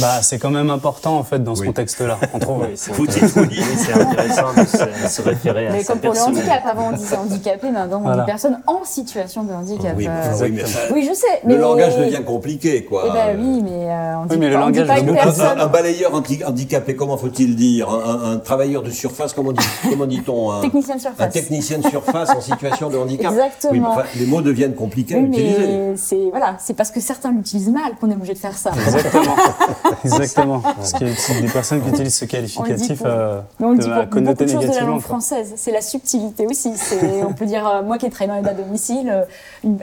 Bah, 0.00 0.22
C'est 0.22 0.38
quand 0.38 0.50
même 0.50 0.70
important, 0.70 1.16
en 1.16 1.24
fait, 1.24 1.42
dans 1.42 1.54
ce 1.54 1.62
Oui. 1.62 1.66
contexte-là, 1.68 2.18
on 2.34 2.38
trouve. 2.38 2.62
Oui, 2.62 2.76
c'est 2.76 3.92
intéressant, 3.92 4.52
de 4.56 4.64
se, 4.64 5.08
se 5.08 5.22
référer 5.22 5.68
à 5.68 5.72
Mais 5.72 5.84
comme 5.84 5.98
pour 5.98 6.10
le 6.10 6.14
personne. 6.14 6.36
handicap, 6.36 6.62
avant 6.66 6.88
on 6.92 6.96
disait 6.96 7.16
handicapé, 7.16 7.70
maintenant 7.70 8.02
on 8.04 8.12
dit 8.14 8.20
personne 8.26 8.60
en 8.66 8.84
situation 8.84 9.42
de 9.44 9.52
handicap. 9.52 9.94
Oui, 9.96 10.06
Euh, 10.06 10.10
enfin, 10.32 10.44
oui, 10.44 10.52
mais 10.52 10.62
oui, 10.92 11.06
je 11.08 11.14
sais. 11.14 11.26
Mais 11.44 11.54
le 11.54 11.60
langage 11.60 11.96
devient 11.96 12.22
compliqué, 12.24 12.84
quoi. 12.84 13.04
Eh 13.08 13.10
ben 13.12 13.38
oui, 13.40 13.62
mais 13.62 13.70
euh, 13.90 14.14
on 14.22 14.26
dit 14.26 14.36
mais 14.38 14.48
le 14.50 14.56
on 14.56 14.70
dit 14.70 14.78
langage 14.80 14.86
pas 14.88 14.98
une 15.00 15.10
Un, 15.10 15.14
personne. 15.14 15.60
un 15.60 15.66
balayeur 15.66 16.12
handicapé, 16.14 16.94
comment 16.96 17.16
faut-il 17.16 17.56
dire? 17.56 17.88
Un, 17.88 18.00
un- 18.10 18.32
un 18.32 18.36
travailleur 18.38 18.82
de 18.82 18.90
surface, 18.90 19.32
comment 19.32 19.52
dit- 19.52 19.64
comment 19.88 20.06
dit-on 20.06 20.50
un, 20.52 20.60
Technicien 20.60 20.94
de 20.96 21.00
un 21.00 21.02
surface. 21.02 21.32
technicien 21.32 21.78
de 21.78 21.86
surface 21.88 22.30
en 22.30 22.40
situation 22.40 22.90
de 22.90 22.98
handicap? 22.98 23.32
Exactement. 23.32 23.72
Oui, 23.72 23.80
mais 23.80 23.86
enfin, 23.86 24.02
les 24.16 24.26
mots 24.26 24.42
deviennent 24.42 24.74
compliqués 24.74 25.14
à 25.14 25.18
Oui, 25.18 25.28
utiliser. 25.28 25.58
mais 25.66 25.96
c'est 25.96 26.28
voilà, 26.30 26.56
c'est 26.58 26.74
parce 26.74 26.90
que 26.90 27.00
certains 27.00 27.32
l'utilisent 27.32 27.70
mal 27.70 27.94
qu'on 28.00 28.10
est 28.10 28.14
obligé 28.14 28.34
de 28.34 28.38
faire 28.38 28.56
ça. 28.56 28.70
Exactement. 28.86 29.34
Exactement. 30.04 30.60
Parce 30.60 30.92
qu'il 30.92 31.08
y 31.08 31.10
a 31.10 31.40
des 31.40 31.48
personnes 31.48 31.82
qui 31.82 31.88
utilisent 31.90 32.14
ce 32.16 32.24
On 32.24 32.26
le 32.26 32.42
dit 32.46 32.54
qualificatif 32.56 33.02
euh, 33.04 33.40
on 33.60 33.72
de 33.74 33.84
la 33.86 34.04
de 34.06 34.10
choses 34.46 34.46
de 34.46 34.54
la 34.54 34.60
négativement, 34.60 34.86
langue 34.92 35.00
française. 35.00 35.52
C'est 35.56 35.72
la 35.72 35.80
subtilité 35.80 36.46
aussi. 36.46 36.72
C'est- 36.76 37.22
on 37.24 37.32
peut 37.32 37.46
dire, 37.46 37.66
euh, 37.66 37.82
moi 37.82 37.98
qui 37.98 38.06
ai 38.06 38.10
travaillé 38.10 38.42
dans 38.42 38.48
l'aide 38.50 38.58
à 38.58 38.62
domicile, 38.62 39.10
euh, 39.10 39.24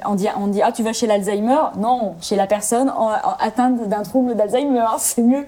on, 0.05 0.15
dit, 0.15 0.27
on 0.39 0.47
dit, 0.47 0.61
ah, 0.61 0.71
tu 0.71 0.83
vas 0.83 0.93
chez 0.93 1.07
l'Alzheimer 1.07 1.57
Non, 1.77 2.15
chez 2.21 2.35
la 2.35 2.47
personne 2.47 2.89
en- 2.89 3.09
en- 3.11 3.35
atteinte 3.39 3.87
d'un 3.87 4.03
trouble 4.03 4.35
d'Alzheimer. 4.35 4.85
C'est 4.99 5.21
mieux. 5.21 5.45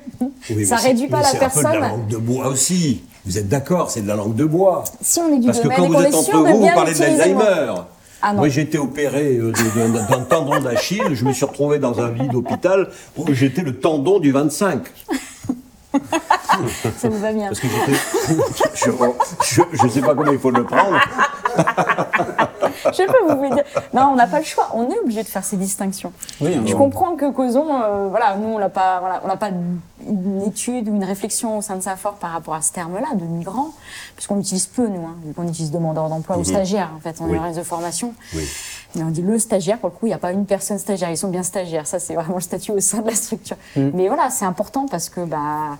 Oui, 0.49 0.65
ça 0.65 0.77
c'est- 0.77 0.87
réduit 0.87 1.07
pas 1.07 1.21
la 1.21 1.23
C'est 1.25 1.37
un 1.43 1.49
peu 1.49 1.59
de 1.59 1.63
la 1.63 1.69
personne. 1.71 1.89
langue 1.91 2.07
de 2.07 2.17
bois 2.17 2.47
aussi. 2.47 3.03
Vous 3.25 3.37
êtes 3.37 3.49
d'accord, 3.49 3.91
c'est 3.91 4.01
de 4.01 4.07
la 4.07 4.15
langue 4.15 4.33
de 4.33 4.45
bois. 4.45 4.83
Si 5.01 5.19
on 5.19 5.31
est 5.33 5.39
du 5.39 5.47
Parce 5.47 5.59
que 5.59 5.67
quand 5.67 5.87
vous 5.87 5.93
qu'on 5.93 6.01
êtes 6.01 6.15
entre 6.15 6.37
vous, 6.37 6.59
vous 6.61 6.67
parlez 6.73 6.93
de 6.93 6.99
l'Alzheimer. 6.99 7.73
Ah 8.21 8.33
j'ai 8.47 8.61
été 8.61 8.77
opéré 8.77 9.37
euh, 9.37 9.53
d'un 10.09 10.19
tendon 10.21 10.59
d'Achille. 10.59 11.01
Je 11.13 11.23
me 11.23 11.31
suis 11.31 11.45
retrouvé 11.45 11.79
dans 11.79 12.01
un 12.01 12.11
lit 12.11 12.27
d'hôpital 12.27 12.89
où 13.17 13.33
j'étais 13.33 13.61
le 13.61 13.77
tendon 13.77 14.19
du 14.19 14.31
25. 14.31 14.83
Ça 16.97 17.09
vous 17.09 17.19
va 17.19 17.31
bien. 17.33 17.47
Parce 17.47 17.59
que. 17.59 17.67
Je 18.75 19.85
ne 19.85 19.89
sais 19.89 20.01
pas 20.01 20.13
comment 20.15 20.31
il 20.31 20.39
faut 20.39 20.51
le 20.51 20.63
prendre. 20.63 20.99
Je 22.93 23.05
pas, 23.05 23.35
vous 23.35 23.55
dire. 23.55 23.63
Non, 23.93 24.09
on 24.11 24.15
n'a 24.15 24.27
pas 24.27 24.39
le 24.39 24.45
choix. 24.45 24.69
On 24.73 24.89
est 24.89 24.99
obligé 24.99 25.21
de 25.23 25.27
faire 25.27 25.43
ces 25.43 25.57
distinctions. 25.57 26.13
Oui, 26.41 26.59
Je 26.65 26.73
on- 26.73 26.77
comprends 26.77 27.15
que 27.15 27.29
Causons, 27.31 27.67
euh, 27.81 28.07
voilà, 28.09 28.35
nous, 28.35 28.47
on 28.47 28.59
n'a 28.59 28.69
pas, 28.69 28.99
voilà, 28.99 29.21
on 29.23 29.27
n'a 29.27 29.35
pas 29.37 29.49
une 30.07 30.41
étude 30.43 30.87
ou 30.89 30.95
une 30.95 31.03
réflexion 31.03 31.57
au 31.57 31.61
sein 31.61 31.75
de 31.75 31.81
Safor 31.81 32.13
par 32.13 32.31
rapport 32.31 32.53
à 32.53 32.61
ce 32.61 32.71
terme-là, 32.71 33.15
de 33.15 33.25
migrant, 33.25 33.69
puisqu'on 34.15 34.35
l'utilise 34.35 34.67
peu, 34.67 34.87
nous, 34.87 35.05
hein, 35.05 35.15
vu 35.25 35.33
qu'on 35.33 35.47
utilise 35.47 35.71
demandeur 35.71 36.07
d'emploi 36.09 36.37
ou 36.37 36.43
stagiaire, 36.43 36.89
en 36.95 36.99
fait, 36.99 37.17
on 37.19 37.25
Mhm. 37.25 37.39
Oui. 37.49 37.53
de 37.55 37.63
formation. 37.63 38.13
Oui. 38.33 38.47
On 38.97 39.05
dit 39.11 39.21
le 39.21 39.37
stagiaire, 39.37 39.77
pour 39.77 39.89
le 39.89 39.95
coup, 39.95 40.05
il 40.07 40.09
n'y 40.09 40.15
a 40.15 40.19
pas 40.19 40.31
une 40.31 40.45
personne 40.45 40.79
stagiaire, 40.79 41.11
ils 41.11 41.17
sont 41.17 41.29
bien 41.29 41.43
stagiaires, 41.43 41.85
ça 41.85 41.99
c'est 41.99 42.15
vraiment 42.15 42.35
le 42.35 42.41
statut 42.41 42.71
au 42.71 42.79
sein 42.79 43.01
de 43.01 43.07
la 43.07 43.15
structure. 43.15 43.57
Mhm. 43.75 43.91
Mais 43.93 44.07
voilà, 44.07 44.29
c'est 44.29 44.45
important 44.45 44.87
parce 44.89 45.09
que, 45.09 45.21
bah, 45.21 45.77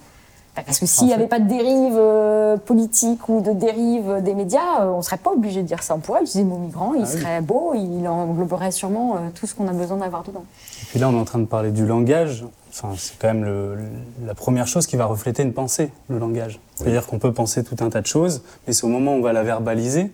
bah, 0.55 0.61
parce 0.65 0.79
que 0.79 0.85
s'il 0.85 1.07
n'y 1.07 1.13
avait 1.13 1.27
pas 1.27 1.39
de 1.39 1.47
dérive 1.47 1.95
euh, 1.97 2.57
politique 2.57 3.27
ou 3.29 3.41
de 3.41 3.51
dérive 3.51 4.21
des 4.23 4.33
médias, 4.35 4.81
euh, 4.81 4.91
on 4.93 4.97
ne 4.97 5.01
serait 5.01 5.17
pas 5.17 5.31
obligé 5.31 5.61
de 5.63 5.67
dire 5.67 5.81
ça. 5.83 5.95
On 5.95 5.99
pourrait 5.99 6.21
utiliser 6.21 6.41
le 6.43 6.49
mot 6.49 6.57
migrant, 6.57 6.93
il 6.93 7.07
serait 7.07 7.41
beau, 7.41 7.73
il 7.75 8.07
engloberait 8.07 8.71
sûrement 8.71 9.15
euh, 9.15 9.19
tout 9.33 9.47
ce 9.47 9.55
qu'on 9.55 9.67
a 9.67 9.73
besoin 9.73 9.97
d'avoir 9.97 10.23
dedans. 10.23 10.43
Puis 10.89 10.99
là, 10.99 11.09
on 11.09 11.13
est 11.13 11.19
en 11.19 11.25
train 11.25 11.39
de 11.39 11.45
parler 11.45 11.71
du 11.71 11.85
langage. 11.85 12.45
Enfin, 12.71 12.89
c'est 12.97 13.17
quand 13.17 13.27
même 13.29 13.43
le- 13.43 13.77
la 14.25 14.35
première 14.35 14.67
chose 14.67 14.85
qui 14.85 14.95
va 14.95 15.05
refléter 15.05 15.41
une 15.41 15.53
pensée, 15.53 15.91
le 16.09 16.19
langage. 16.19 16.59
C'est-à-dire 16.75 17.07
qu'on 17.07 17.17
peut 17.19 17.33
penser 17.33 17.63
tout 17.63 17.75
un 17.83 17.89
tas 17.89 18.01
de 18.01 18.05
choses, 18.07 18.43
mais 18.67 18.73
c'est 18.73 18.85
au 18.85 18.89
moment 18.89 19.13
où 19.13 19.17
on 19.17 19.21
va 19.21 19.33
la 19.33 19.41
verbaliser 19.43 20.11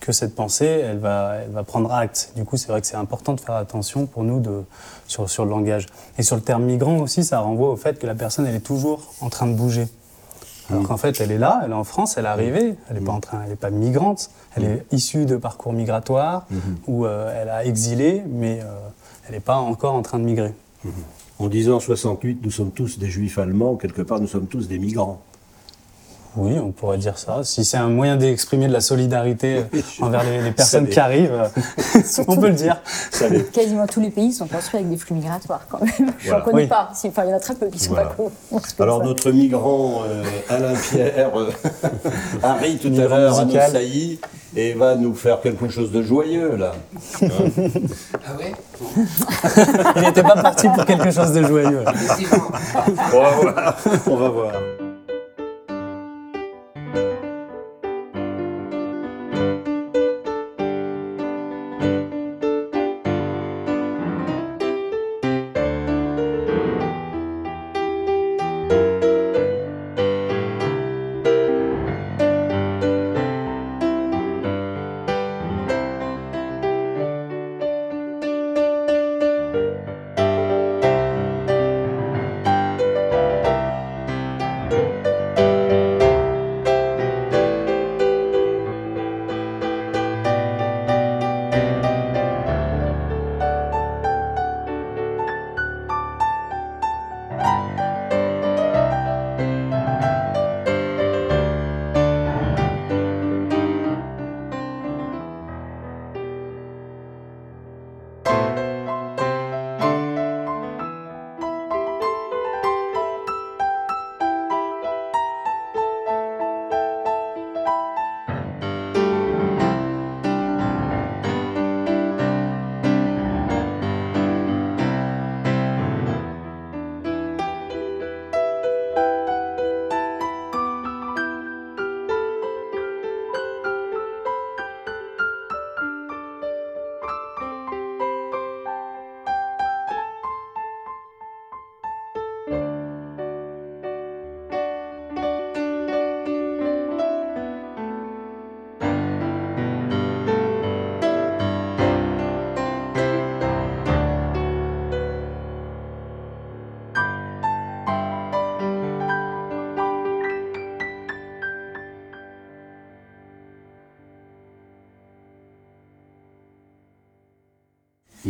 que 0.00 0.12
cette 0.12 0.34
pensée, 0.34 0.66
elle 0.66 0.98
va, 0.98 1.36
elle 1.44 1.50
va 1.50 1.64
prendre 1.64 1.92
acte. 1.92 2.32
Du 2.36 2.44
coup, 2.44 2.56
c'est 2.56 2.68
vrai 2.68 2.80
que 2.80 2.86
c'est 2.86 2.96
important 2.96 3.34
de 3.34 3.40
faire 3.40 3.56
attention 3.56 4.06
pour 4.06 4.24
nous 4.24 4.40
de, 4.40 4.64
sur, 5.06 5.28
sur 5.28 5.44
le 5.44 5.50
langage. 5.50 5.86
Et 6.18 6.22
sur 6.22 6.36
le 6.36 6.42
terme 6.42 6.64
migrant 6.64 6.98
aussi, 6.98 7.24
ça 7.24 7.40
renvoie 7.40 7.70
au 7.70 7.76
fait 7.76 7.98
que 7.98 8.06
la 8.06 8.14
personne, 8.14 8.46
elle 8.46 8.54
est 8.54 8.60
toujours 8.60 9.02
en 9.20 9.28
train 9.28 9.46
de 9.46 9.54
bouger. 9.54 9.88
Alors 10.70 10.82
qu'en 10.82 10.96
fait, 10.98 11.20
elle 11.20 11.30
est 11.30 11.38
là, 11.38 11.62
elle 11.64 11.70
est 11.70 11.74
en 11.74 11.84
France, 11.84 12.18
elle 12.18 12.26
est 12.26 12.28
arrivée, 12.28 12.74
elle 12.88 12.98
n'est 12.98 13.04
pas 13.04 13.12
en 13.12 13.20
train, 13.20 13.40
elle 13.42 13.50
n'est 13.50 13.56
pas 13.56 13.70
migrante, 13.70 14.30
elle 14.54 14.64
est 14.64 14.86
issue 14.92 15.24
de 15.24 15.36
parcours 15.36 15.72
migratoires 15.72 16.46
ou 16.86 17.06
euh, 17.06 17.32
elle 17.40 17.48
a 17.48 17.64
exilé, 17.64 18.22
mais 18.28 18.60
euh, 18.60 18.66
elle 19.26 19.34
n'est 19.34 19.40
pas 19.40 19.56
encore 19.56 19.94
en 19.94 20.02
train 20.02 20.18
de 20.18 20.24
migrer. 20.24 20.52
En 21.38 21.48
disant 21.48 21.80
68, 21.80 22.40
nous 22.42 22.50
sommes 22.50 22.72
tous 22.72 22.98
des 22.98 23.08
juifs 23.08 23.38
allemands, 23.38 23.76
quelque 23.76 24.02
part, 24.02 24.20
nous 24.20 24.26
sommes 24.26 24.46
tous 24.46 24.68
des 24.68 24.78
migrants. 24.78 25.22
Oui, 26.40 26.56
on 26.58 26.70
pourrait 26.70 26.98
dire 26.98 27.18
ça. 27.18 27.40
Si 27.42 27.64
c'est 27.64 27.78
un 27.78 27.88
moyen 27.88 28.16
d'exprimer 28.16 28.68
de 28.68 28.72
la 28.72 28.80
solidarité 28.80 29.64
Oui, 29.72 29.82
je- 29.98 30.04
envers 30.04 30.22
les, 30.22 30.40
les 30.40 30.52
personnes 30.60 30.86
qui 30.86 31.00
arrivent, 31.00 31.32
euh, 31.32 32.00
on 32.28 32.36
peut 32.36 32.48
le 32.48 32.54
dire. 32.54 32.80
Quasiment 33.52 33.86
tous 33.88 34.00
les 34.00 34.10
pays 34.10 34.32
sont 34.32 34.46
construits 34.46 34.78
avec 34.78 34.88
des 34.90 34.96
flux 34.96 35.14
migratoires 35.14 35.66
quand 35.68 35.80
même. 35.80 36.12
Je 36.18 36.28
Voilà. 36.28 36.38
n'en 36.38 36.44
connais 36.44 36.62
Oui. 36.62 36.68
pas. 36.68 36.90
Si- 36.94 37.08
Enfin, 37.08 37.24
il 37.24 37.30
y 37.30 37.32
en 37.32 37.36
a 37.36 37.40
très 37.40 37.54
peu 37.56 37.66
qui 37.66 37.78
sont 37.80 37.90
Voilà. 37.90 38.10
pas 38.10 38.14
co- 38.14 38.30
construits 38.50 38.82
Alors 38.82 39.02
notre 39.02 39.30
migrant 39.32 40.02
euh, 40.06 40.22
Alain 40.48 40.74
Pierre 40.74 41.30
euh, 41.36 41.50
arrive 42.42 42.78
tout 42.78 42.92
à 43.00 43.08
l'heure 43.08 43.38
à 43.38 43.44
nos 43.44 43.52
saillies 43.52 44.20
et 44.56 44.74
va 44.74 44.94
nous 44.94 45.14
faire 45.14 45.40
quelque 45.40 45.68
chose 45.68 45.90
de 45.90 46.02
joyeux 46.02 46.56
là. 46.56 46.72
Ah 47.20 47.26
ouais 48.38 48.52
Il 49.96 50.02
n'était 50.02 50.22
pas 50.22 50.40
parti 50.40 50.68
pour 50.68 50.84
quelque 50.84 51.10
chose 51.10 51.32
de 51.32 51.42
joyeux. 51.42 51.82
On 53.12 53.20
va 53.20 53.30
voir. 53.30 53.76
On 54.06 54.16
va 54.16 54.28
voir. 54.28 54.52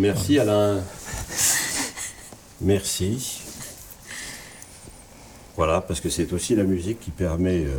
Merci 0.09 0.39
Alain. 0.39 0.81
Merci. 2.63 3.43
Voilà, 5.55 5.83
parce 5.83 6.01
que 6.01 6.09
c'est 6.09 6.33
aussi 6.33 6.55
la 6.55 6.65
musique 6.65 6.99
qui 6.99 7.11
permet 7.11 7.67
euh, 7.67 7.77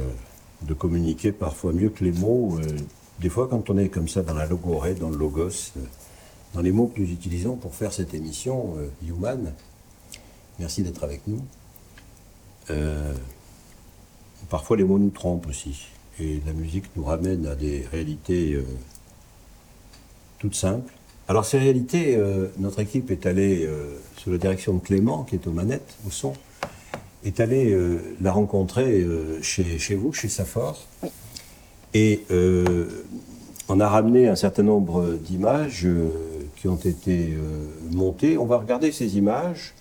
de 0.61 0.75
communiquer 0.75 1.31
parfois 1.31 1.73
mieux 1.73 1.89
que 1.89 2.03
les 2.03 2.11
mots. 2.11 2.59
euh, 2.59 2.77
des 3.19 3.29
fois, 3.29 3.47
quand 3.47 3.71
on 3.71 3.79
est 3.79 3.89
comme 3.89 4.07
ça 4.07 4.21
dans 4.21 4.35
la 4.35 4.45
logorée, 4.45 4.93
dans 4.93 5.09
le 5.09 5.17
logos, 5.17 5.71
euh, 5.75 5.81
dans 6.53 6.61
les 6.61 6.71
mots 6.71 6.85
que 6.85 7.01
nous 7.01 7.09
utilisons 7.09 7.55
pour 7.55 7.73
faire 7.73 7.91
cette 7.91 8.13
émission, 8.13 8.75
Human, 9.07 9.51
merci 10.59 10.83
d'être 10.83 11.03
avec 11.03 11.21
nous. 11.25 11.43
Parfois, 14.49 14.77
les 14.77 14.83
mots 14.83 14.99
nous 14.99 15.09
trompent 15.09 15.47
aussi. 15.47 15.87
Et 16.19 16.41
la 16.45 16.53
musique 16.53 16.85
nous 16.95 17.05
ramène 17.05 17.47
à 17.47 17.55
des 17.55 17.87
réalités 17.91 18.63
toutes 20.37 20.53
simples. 20.55 20.93
Alors, 21.29 21.45
ces 21.45 21.59
réalités, 21.59 22.17
euh, 22.17 22.47
notre 22.57 22.79
équipe 22.79 23.11
est 23.11 23.25
allée, 23.25 23.65
euh, 23.65 23.97
sous 24.17 24.31
la 24.31 24.37
direction 24.37 24.73
de 24.73 24.79
Clément, 24.79 25.23
qui 25.23 25.35
est 25.35 25.47
aux 25.47 25.51
manettes, 25.51 25.95
au 26.05 26.11
son, 26.11 26.33
est 27.23 27.39
allée 27.39 27.71
euh, 27.71 27.99
la 28.19 28.33
rencontrer 28.33 29.05
chez, 29.41 29.79
chez 29.79 29.95
vous, 29.95 30.11
chez 30.11 30.27
Safor. 30.27 30.85
Et 31.93 32.25
on 33.67 33.79
a 33.79 33.87
ramené 33.87 34.27
un 34.27 34.35
certain 34.35 34.63
nombre 34.63 35.17
d'images 35.23 35.87
qui 36.55 36.67
ont 36.67 36.75
été 36.75 37.35
montées. 37.91 38.37
On 38.37 38.45
va 38.45 38.57
regarder 38.57 38.91
ces 38.91 39.17
images 39.17 39.73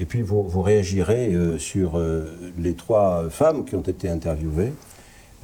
et 0.00 0.06
puis 0.06 0.22
vous, 0.22 0.42
vous 0.42 0.62
réagirez 0.62 1.34
euh, 1.34 1.58
sur 1.58 1.96
euh, 1.96 2.24
les 2.58 2.74
trois 2.74 3.28
femmes 3.30 3.64
qui 3.64 3.76
ont 3.76 3.82
été 3.82 4.08
interviewées. 4.08 4.72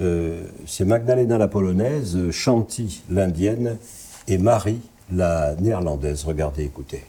Euh, 0.01 0.42
C'est 0.66 0.84
Magdalena 0.84 1.38
la 1.38 1.48
polonaise, 1.48 2.30
Shanti 2.30 3.03
l'indienne 3.11 3.76
et 4.26 4.38
Marie 4.38 4.80
la 5.11 5.54
néerlandaise. 5.56 6.24
Regardez, 6.24 6.64
écoutez. 6.64 7.04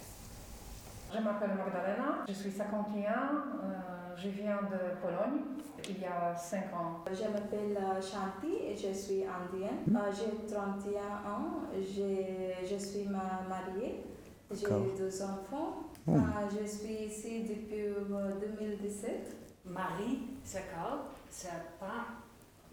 Je 1.14 1.20
m'appelle 1.20 1.50
Magdalena, 1.58 2.24
je 2.28 2.34
suis 2.34 2.52
51, 2.52 3.12
euh, 3.12 4.16
je 4.18 4.30
viens 4.30 4.62
de 4.64 4.96
Pologne 5.02 5.42
il 5.90 6.00
y 6.00 6.06
a 6.06 6.34
5 6.36 6.74
ans. 6.74 7.00
Je 7.08 7.24
m'appelle 7.24 7.76
euh, 7.78 8.02
Shanti 8.02 8.54
et 8.70 8.76
je 8.78 8.94
suis 8.98 9.24
indienne. 9.26 9.84
Euh, 9.94 10.12
J'ai 10.16 10.54
31 10.54 11.30
ans, 11.30 11.64
je 11.76 12.78
suis 12.78 13.08
ma- 13.10 13.42
mariée, 13.50 14.04
j'ai 14.52 14.66
deux 14.98 15.22
enfants. 15.24 15.84
Euh, 16.08 16.14
Je 16.62 16.66
suis 16.68 16.94
ici 17.08 17.44
depuis 17.44 17.88
euh, 17.88 18.34
2017. 18.58 19.36
Marie, 19.66 20.20
c'est 20.44 20.64
Carl, 20.74 21.00
c'est 21.30 21.50
pas 21.80 22.08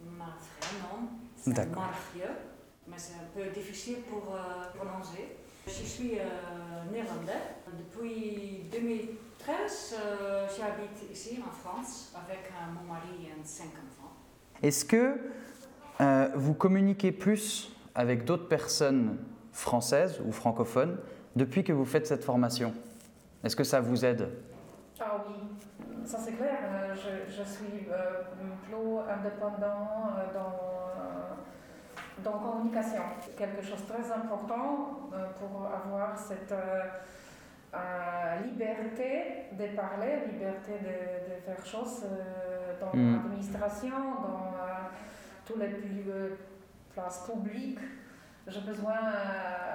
mon 0.02 0.24
vrai 0.24 0.78
nom, 0.80 1.08
c'est 1.36 1.52
D'accord. 1.52 1.90
Mais 2.90 2.96
c'est 2.96 3.14
un 3.14 3.28
peu 3.34 3.50
difficile 3.50 3.98
pour 4.08 4.34
euh, 4.34 4.38
prononcer. 4.76 5.36
Je 5.66 5.72
suis 5.72 6.18
euh, 6.18 6.22
néerlandais. 6.90 7.32
Depuis 7.78 8.64
2013, 8.72 9.94
euh, 9.94 10.46
j'habite 10.48 11.10
ici 11.12 11.38
en 11.46 11.50
France 11.50 12.12
avec 12.16 12.46
euh, 12.50 12.72
mon 12.74 12.92
mari 12.94 13.26
et 13.26 13.44
cinq 13.44 13.66
enfants. 13.66 14.12
Est-ce 14.62 14.84
que 14.84 15.18
euh, 16.00 16.28
vous 16.34 16.54
communiquez 16.54 17.12
plus 17.12 17.70
avec 17.94 18.24
d'autres 18.24 18.48
personnes 18.48 19.18
françaises 19.52 20.20
ou 20.24 20.32
francophones 20.32 20.98
depuis 21.36 21.64
que 21.64 21.72
vous 21.72 21.84
faites 21.84 22.06
cette 22.06 22.24
formation? 22.24 22.72
Est-ce 23.44 23.54
que 23.56 23.64
ça 23.64 23.80
vous 23.80 24.04
aide? 24.04 24.30
Ah 25.00 25.24
oui, 25.28 25.34
ça 26.04 26.18
c'est 26.18 26.32
clair, 26.32 26.58
je, 26.94 27.30
je 27.30 27.42
suis 27.44 27.86
euh, 27.90 28.22
plus 28.64 28.98
indépendant 29.08 30.10
dans, 30.34 30.56
euh, 30.96 31.17
dans 32.24 32.38
communication. 32.38 33.02
Quelque 33.36 33.62
chose 33.62 33.84
de 33.86 33.92
très 33.92 34.12
important 34.12 35.08
euh, 35.12 35.26
pour 35.38 35.66
avoir 35.66 36.16
cette 36.18 36.52
euh, 36.52 36.82
euh, 37.74 38.40
liberté 38.44 39.46
de 39.52 39.66
parler, 39.76 40.26
liberté 40.32 40.72
de, 40.80 41.34
de 41.34 41.40
faire 41.40 41.64
choses 41.66 42.04
dans 42.80 42.96
Mm. 42.96 43.16
l'administration, 43.16 43.96
dans 44.22 44.54
tous 45.44 45.58
les 45.58 45.68
places 46.94 47.26
publiques. 47.30 47.80
J'ai 48.46 48.60
besoin 48.60 48.94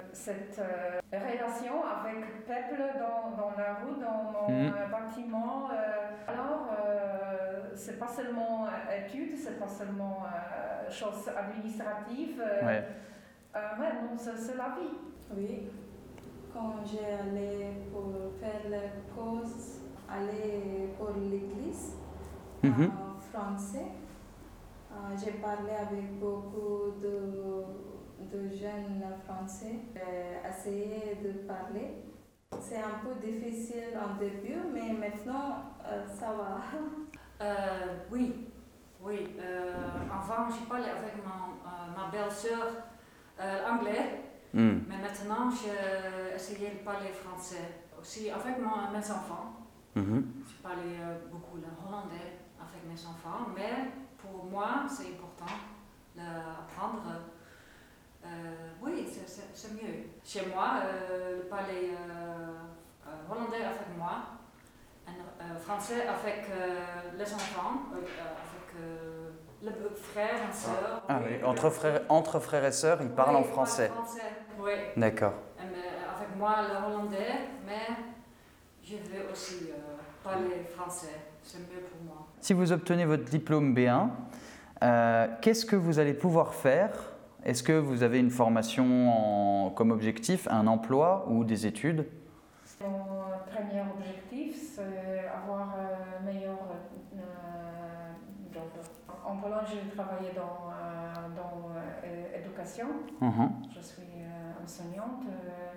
de 0.02 0.16
cette 0.16 0.60
relation 1.12 1.74
avec 1.86 2.16
le 2.22 2.42
peuple 2.48 2.82
dans, 2.98 3.38
dans 3.38 3.52
la 3.56 3.76
rue, 3.76 4.00
dans 4.02 4.32
mon 4.32 4.50
euh, 4.50 4.88
bâtiment. 4.90 5.70
alors, 6.28 6.70
c'est 7.76 7.98
pas 8.00 8.08
seulement 8.08 8.66
euh, 8.68 9.06
études, 9.06 9.36
c'est 9.38 9.60
pas 9.60 9.68
seulement 9.68 10.24
euh, 10.26 10.90
choses 10.92 11.30
administratives. 11.36 12.42
euh, 12.42 12.66
Ouais. 12.66 12.84
euh, 13.56 13.60
mais 13.80 13.94
non, 14.02 14.18
c'est 14.18 14.38
c'est 14.38 14.56
la 14.58 14.70
vie. 14.80 14.98
Oui. 15.36 15.68
Quand 16.54 16.76
j'ai 16.86 17.06
allé 17.06 17.72
pour 17.92 18.12
faire 18.40 18.70
la 18.70 18.80
cause, 19.16 19.80
aller 20.10 20.90
pour 20.98 21.10
l'église 21.18 21.94
en 22.64 23.20
français, 23.20 23.88
euh, 24.92 24.96
j'ai 25.18 25.32
parlé 25.34 25.72
avec 25.72 26.20
beaucoup 26.20 26.92
de, 27.02 27.64
de 28.32 28.48
jeunes 28.50 29.04
français. 29.26 29.80
J'ai 29.96 30.48
essayé 30.50 31.16
de 31.24 31.48
parler. 31.48 32.04
C'est 32.62 32.78
un 32.78 33.00
peu 33.04 33.16
difficile 33.20 33.98
en 33.98 34.20
début, 34.20 34.60
mais 34.72 34.94
maintenant 34.94 35.56
euh, 35.88 36.06
ça 36.08 36.28
va. 36.28 36.58
Euh, 37.42 37.98
oui, 38.12 38.48
oui. 39.02 39.36
euh, 39.40 39.74
avant, 40.12 40.50
j'ai 40.50 40.66
parlé 40.66 40.86
avec 40.86 41.16
mon, 41.18 41.54
euh, 41.66 41.96
ma 41.98 42.10
belle-sœur 42.12 42.68
euh, 43.40 43.70
anglais, 43.70 44.20
Hmm. 44.54 44.82
mais 44.88 44.98
maintenant, 45.00 45.50
j'ai 45.50 46.36
essayé 46.36 46.70
de 46.70 46.84
parler 46.86 47.10
français 47.10 47.82
aussi 48.00 48.30
avec 48.30 48.60
mon- 48.60 48.92
mes 48.92 49.00
enfants. 49.12 49.56
Je 49.96 50.62
parlais 50.62 51.00
euh, 51.02 51.18
beaucoup 51.32 51.58
le 51.58 51.64
hollandais 51.84 52.38
avec 52.62 52.86
mes 52.88 53.06
enfants, 53.08 53.48
mais 53.56 53.90
pour 54.18 54.46
moi, 54.46 54.86
c'est 54.88 55.08
important 55.16 55.54
d'apprendre. 56.16 57.02
Oui, 58.82 59.08
c'est- 59.12 59.74
mieux. 59.74 60.04
Chez 60.24 60.46
moi, 60.54 60.82
parler 61.50 61.92
hollandais 63.30 63.64
avec 63.66 63.98
moi, 63.98 64.14
euh, 65.42 65.58
français 65.60 66.06
avec 66.08 66.44
euh, 66.50 66.80
les 67.18 67.34
enfants, 67.34 67.82
euh, 67.94 67.98
avec 67.98 68.76
euh, 68.80 69.30
les 69.62 69.72
frères 69.96 70.50
et 70.50 70.54
sœurs. 70.54 71.02
Ah 71.08 71.20
oui, 71.26 71.44
entre 71.44 71.70
frères, 71.70 72.02
entre 72.10 72.40
frères 72.40 72.66
et 72.66 72.72
sœurs, 72.72 73.00
ils 73.02 73.10
parlent 73.10 73.36
Oui, 73.36 73.42
en 73.42 73.44
français. 73.44 73.92
Oui, 74.60 74.72
D'accord. 74.98 75.34
avec 76.16 76.36
moi 76.38 76.56
le 76.70 76.86
hollandais, 76.88 77.34
mais 77.66 77.96
je 78.84 78.96
veux 78.96 79.32
aussi 79.32 79.70
euh, 79.72 79.98
parler 80.24 80.64
français. 80.78 81.08
C'est 81.44 81.60
mieux 81.60 81.82
pour 81.92 82.04
moi. 82.06 82.28
Si 82.42 82.54
vous 82.54 82.72
obtenez 82.72 83.06
votre 83.06 83.24
diplôme 83.26 83.74
B1, 83.74 84.10
euh, 84.84 85.28
qu'est-ce 85.42 85.66
que 85.66 85.76
vous 85.76 86.00
allez 86.00 86.14
pouvoir 86.14 86.54
faire? 86.54 86.92
Est-ce 87.46 87.64
que 87.64 87.74
vous 87.74 88.04
avez 88.04 88.20
une 88.20 88.30
formation 88.30 89.66
en- 89.68 89.70
comme 89.72 89.92
objectif, 89.92 90.48
un 90.50 90.68
emploi 90.68 91.26
ou 91.30 91.44
des 91.44 91.66
études? 91.68 92.06
Premier 93.40 93.82
objectif, 93.82 94.76
c'est 94.76 95.28
avoir 95.28 95.76
un 95.76 96.24
meilleur 96.26 96.58
euh, 97.16 98.14
job. 98.52 98.64
En 99.26 99.38
Pologne, 99.38 99.66
j'ai 99.68 99.96
travaillé 99.96 100.32
dans, 100.36 100.70
euh, 100.70 101.30
dans 101.36 101.70
l'éducation. 102.34 102.88
Mhm. 103.22 103.64
Je 103.74 103.82
suis 103.82 104.04
euh, 104.22 104.64
enseignante, 104.64 105.24
euh, 105.28 105.74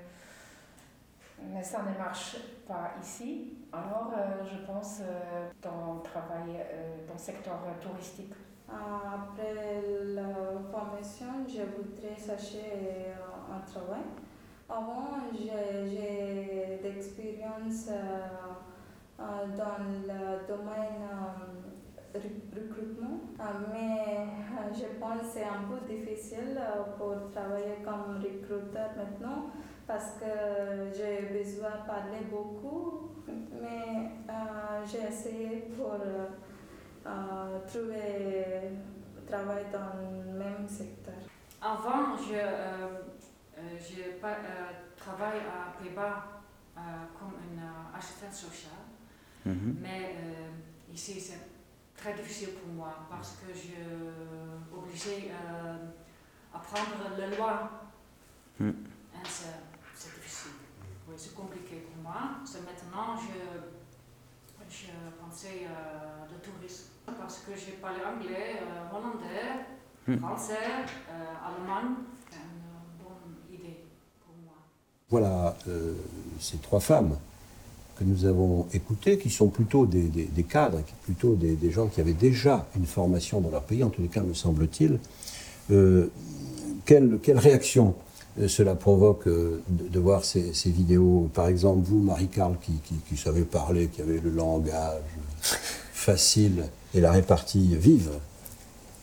mais 1.53 1.63
ça 1.63 1.83
ne 1.83 1.97
marche 1.99 2.37
pas 2.67 2.93
ici. 3.01 3.55
Alors, 3.73 4.13
euh, 4.17 4.45
je 4.45 4.65
pense 4.67 5.01
euh, 5.03 5.49
dans 5.63 6.01
travail 6.01 6.57
euh, 6.59 7.07
dans 7.07 7.15
le 7.15 7.19
secteur 7.19 7.59
touristique. 7.81 8.35
Après 8.69 9.81
la 10.15 10.61
formation, 10.73 11.47
je 11.49 11.63
voudrais 11.63 12.17
chercher 12.17 13.13
euh, 13.15 13.55
un 13.55 13.61
travail. 13.61 14.03
Avant, 14.69 15.07
j'ai 15.33 16.81
d'expérience 16.83 17.87
euh, 17.89 18.27
euh, 19.21 19.47
dans 19.57 19.79
le 19.85 20.47
domaine 20.49 21.03
euh, 21.07 22.19
rec- 22.19 22.53
recrutement, 22.53 23.21
mais 23.73 24.27
je 24.75 24.99
pense 24.99 25.21
que 25.21 25.27
c'est 25.35 25.45
un 25.45 25.65
peu 25.71 25.79
difficile 25.87 26.59
pour 26.99 27.31
travailler 27.33 27.77
comme 27.85 28.21
recruteur 28.21 28.91
maintenant 28.97 29.51
parce 29.87 30.15
que 30.19 30.91
j'ai 30.97 31.29
besoin 31.33 31.71
de 31.83 31.87
parler 31.87 32.27
beaucoup, 32.29 33.11
mais 33.63 34.11
j'ai 34.85 35.07
essayé 35.09 35.69
pour 35.79 35.93
euh, 35.95 37.59
trouver 37.69 38.73
travail 39.29 39.65
dans 39.73 40.01
le 40.01 40.39
même 40.39 40.67
secteur. 40.69 41.15
Avant, 41.63 42.17
je, 42.17 42.35
je 43.57 44.19
pa- 44.21 44.29
euh, 44.45 44.73
travaille 44.97 45.41
à 45.41 45.73
Pays-Bas 45.79 46.43
euh, 46.77 46.81
comme 47.19 47.35
une 47.51 47.59
euh, 47.61 47.97
assistante 47.99 48.33
sociale, 48.35 48.85
Mhm. 49.47 49.77
mais 49.81 50.17
euh, 50.19 50.93
ici 50.93 51.21
c'est 51.21 51.41
très 51.97 52.13
difficile 52.15 52.51
pour 52.55 52.69
moi 52.75 53.07
parce 53.09 53.37
que 53.37 53.53
je 53.55 53.59
suis 53.59 53.75
obligée 54.75 55.31
d'apprendre 56.53 57.17
la 57.19 57.27
loi. 57.37 57.71
Et 58.61 59.29
c'est 59.95 60.15
difficile. 60.15 60.53
oui, 61.09 61.15
c'est 61.17 61.35
compliqué 61.35 61.77
pour 61.87 62.03
moi. 62.03 62.39
C'est 62.45 62.61
maintenant, 62.65 63.17
je, 63.17 63.61
je 64.69 64.93
pensais 65.21 65.67
euh, 65.69 66.25
le 66.31 66.39
tourisme 66.41 66.91
parce 67.19 67.39
que 67.41 67.55
j'ai 67.57 67.73
parlé 67.73 68.01
anglais, 68.05 68.61
euh, 68.63 68.95
hollandais, 68.95 69.65
Hmm. 70.09 70.19
français, 70.19 70.85
euh, 71.11 71.35
allemand. 71.47 71.97
C'est 72.31 72.37
une 72.37 73.03
bonne 73.03 73.37
idée 73.53 73.85
pour 74.25 74.37
moi. 74.37 74.59
Voilà 75.09 75.57
euh, 75.69 75.93
ces 76.41 76.57
trois 76.57 76.81
femmes 76.81 77.17
que 77.97 78.03
nous 78.03 78.25
avons 78.25 78.67
écoutées, 78.73 79.19
qui 79.19 79.31
sont 79.31 79.47
plutôt 79.47 79.87
des, 79.87 80.11
cadres, 80.43 80.79
qui 80.85 80.93
plutôt 81.05 81.37
des, 81.37 81.71
gens 81.71 81.87
qui 81.87 82.01
avaient 82.01 82.13
déjà 82.13 82.67
une 82.77 82.87
formation 82.87 83.41
dans 83.41 83.51
leur 83.51 83.63
pays, 83.63 83.85
en 83.85 83.89
tous 83.89 84.03
les 84.03 84.09
cas, 84.09 84.23
me 84.23 84.35
semble-t-il. 84.35 84.99
Euh, 85.71 86.11
quelle, 86.85 87.21
réaction 87.29 87.95
euh, 88.41 88.49
cela 88.49 88.75
provoque 88.75 89.29
de, 89.29 89.99
voir 90.01 90.25
ces, 90.25 90.53
vidéos 90.67 91.31
Par 91.33 91.47
exemple, 91.47 91.87
vous, 91.89 92.03
Marie-Carle, 92.03 92.57
qui, 92.61 92.73
qui, 92.85 92.97
qui 93.09 93.17
savez 93.17 93.43
parler, 93.43 93.87
qui 93.87 94.03
avait 94.03 94.19
le 94.19 94.31
langage 94.31 94.99
facile 95.93 96.65
et 96.95 97.01
la 97.01 97.13
répartie 97.13 97.77
vive? 97.77 98.11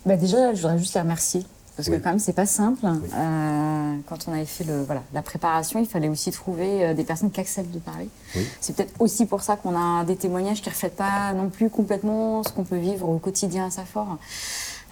Bah 0.05 0.17
déjà, 0.17 0.53
je 0.53 0.61
voudrais 0.61 0.77
juste 0.77 0.95
les 0.95 1.01
remercier. 1.01 1.45
Parce 1.75 1.87
Oui. 1.87 1.97
que 1.97 2.03
quand 2.03 2.09
même, 2.11 2.19
c'est 2.19 2.33
pas 2.33 2.45
simple. 2.45 2.85
Euh, 2.85 3.95
quand 4.07 4.27
on 4.27 4.33
avait 4.33 4.45
fait 4.45 4.63
le, 4.63 4.83
voilà, 4.83 5.01
la 5.11 5.23
préparation, 5.23 5.79
il 5.79 5.87
fallait 5.87 6.07
aussi 6.07 6.29
trouver 6.31 6.85
euh, 6.85 6.93
des 6.93 7.03
personnes 7.03 7.31
qui 7.31 7.39
acceptent 7.39 7.71
de 7.73 7.79
parler. 7.79 8.09
Oui. 8.35 8.47
C'est 8.61 8.75
peut-être 8.75 8.93
aussi 8.99 9.25
pour 9.25 9.41
ça 9.41 9.55
qu'on 9.55 9.75
a 9.75 10.03
des 10.03 10.15
témoignages 10.15 10.61
qui 10.61 10.69
ne 10.69 10.73
reflètent 10.73 10.95
pas 10.95 11.33
non 11.33 11.49
plus 11.49 11.69
complètement 11.71 12.43
ce 12.43 12.49
qu'on 12.49 12.63
peut 12.63 12.77
vivre 12.77 13.09
au 13.09 13.17
quotidien 13.17 13.65
à 13.65 13.69
Safor. 13.71 14.17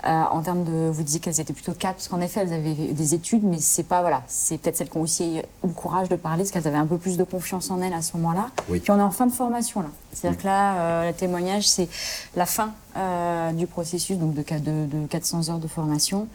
Euh, 0.06 0.24
en 0.32 0.42
termes 0.42 0.64
de, 0.64 0.90
vous 0.90 1.04
disiez 1.04 1.20
qu'elles 1.20 1.40
étaient 1.40 1.54
plutôt 1.54 1.74
quatre, 1.74 1.96
parce 1.96 2.08
qu'en 2.08 2.22
effet, 2.22 2.42
elles 2.42 2.54
avaient 2.54 2.74
des 2.74 3.14
études, 3.14 3.44
mais 3.44 3.60
c'est 3.60 3.84
pas, 3.84 4.02
voilà, 4.02 4.24
c'est 4.28 4.58
peut-être 4.58 4.78
celles 4.78 4.90
qui 4.90 4.98
ont 4.98 5.02
aussi 5.02 5.38
eu 5.38 5.42
le 5.68 5.74
courage 5.74 6.10
de 6.10 6.16
parler, 6.16 6.44
parce 6.44 6.52
qu'elles 6.52 6.68
avaient 6.68 6.78
un 6.78 6.88
peu 6.88 6.98
plus 6.98 7.18
de 7.18 7.24
confiance 7.24 7.70
en 7.70 7.82
elles 7.82 7.94
à 7.94 8.02
ce 8.02 8.18
moment-là. 8.18 8.50
Oui. 8.70 8.80
Puis 8.80 8.92
on 8.92 8.98
est 8.98 9.04
en 9.04 9.12
fin 9.12 9.28
de 9.28 9.32
formation 9.32 9.82
là. 9.82 9.90
C'est-à-dire 10.12 10.40
que 10.40 10.48
là, 10.48 10.76
euh, 10.76 11.08
le 11.10 11.14
témoignage, 11.14 11.70
c'est 11.70 11.88
la 12.36 12.46
fin 12.46 12.72
euh, 12.98 13.52
du 13.52 13.68
processus, 13.68 14.18
donc 14.18 14.34
de, 14.34 14.42
de, 14.42 14.86
de 14.88 15.08
400 15.08 15.50
heures 15.50 15.60
de 15.60 15.68
formation. 15.68 16.28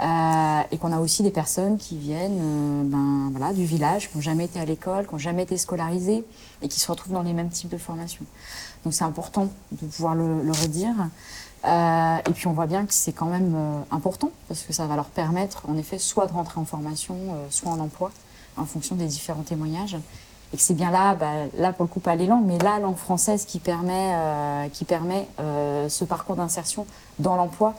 Euh, 0.00 0.60
et 0.70 0.78
qu'on 0.78 0.90
a 0.90 0.98
aussi 0.98 1.22
des 1.22 1.30
personnes 1.30 1.76
qui 1.76 1.98
viennent 1.98 2.38
euh, 2.40 2.82
ben, 2.84 3.30
voilà, 3.30 3.52
du 3.52 3.64
village, 3.64 4.10
qui 4.10 4.16
n'ont 4.16 4.22
jamais 4.22 4.46
été 4.46 4.58
à 4.58 4.64
l'école, 4.64 5.06
qui 5.06 5.12
n'ont 5.12 5.18
jamais 5.18 5.42
été 5.42 5.58
scolarisées 5.58 6.24
et 6.62 6.68
qui 6.68 6.80
se 6.80 6.90
retrouvent 6.90 7.12
dans 7.12 7.22
les 7.22 7.34
mêmes 7.34 7.50
types 7.50 7.68
de 7.68 7.76
formations. 7.76 8.24
Donc 8.84 8.94
c'est 8.94 9.04
important 9.04 9.48
de 9.70 9.86
pouvoir 9.86 10.14
le, 10.14 10.42
le 10.42 10.52
redire. 10.52 10.94
Euh, 11.64 12.16
et 12.28 12.32
puis 12.32 12.48
on 12.48 12.52
voit 12.52 12.66
bien 12.66 12.86
que 12.86 12.92
c'est 12.92 13.12
quand 13.12 13.26
même 13.26 13.54
euh, 13.54 13.94
important 13.94 14.30
parce 14.48 14.62
que 14.62 14.72
ça 14.72 14.86
va 14.86 14.96
leur 14.96 15.06
permettre 15.06 15.62
en 15.68 15.76
effet 15.76 15.98
soit 15.98 16.26
de 16.26 16.32
rentrer 16.32 16.60
en 16.60 16.64
formation, 16.64 17.14
euh, 17.14 17.46
soit 17.50 17.70
en 17.70 17.78
emploi 17.78 18.10
en 18.56 18.64
fonction 18.64 18.96
des 18.96 19.06
différents 19.06 19.42
témoignages. 19.42 19.96
Et 20.52 20.56
que 20.56 20.62
c'est 20.62 20.74
bien 20.74 20.90
là, 20.90 21.14
bah, 21.14 21.32
là 21.56 21.72
pour 21.72 21.84
le 21.84 21.88
coup 21.88 22.00
pas 22.00 22.14
les 22.14 22.26
langues, 22.26 22.44
mais 22.44 22.58
la 22.58 22.78
langue 22.78 22.96
française 22.96 23.46
qui 23.46 23.58
permet, 23.58 24.12
euh, 24.14 24.68
qui 24.68 24.84
permet 24.84 25.26
euh, 25.40 25.88
ce 25.88 26.04
parcours 26.04 26.36
d'insertion 26.36 26.86
dans 27.18 27.36
l'emploi. 27.36 27.74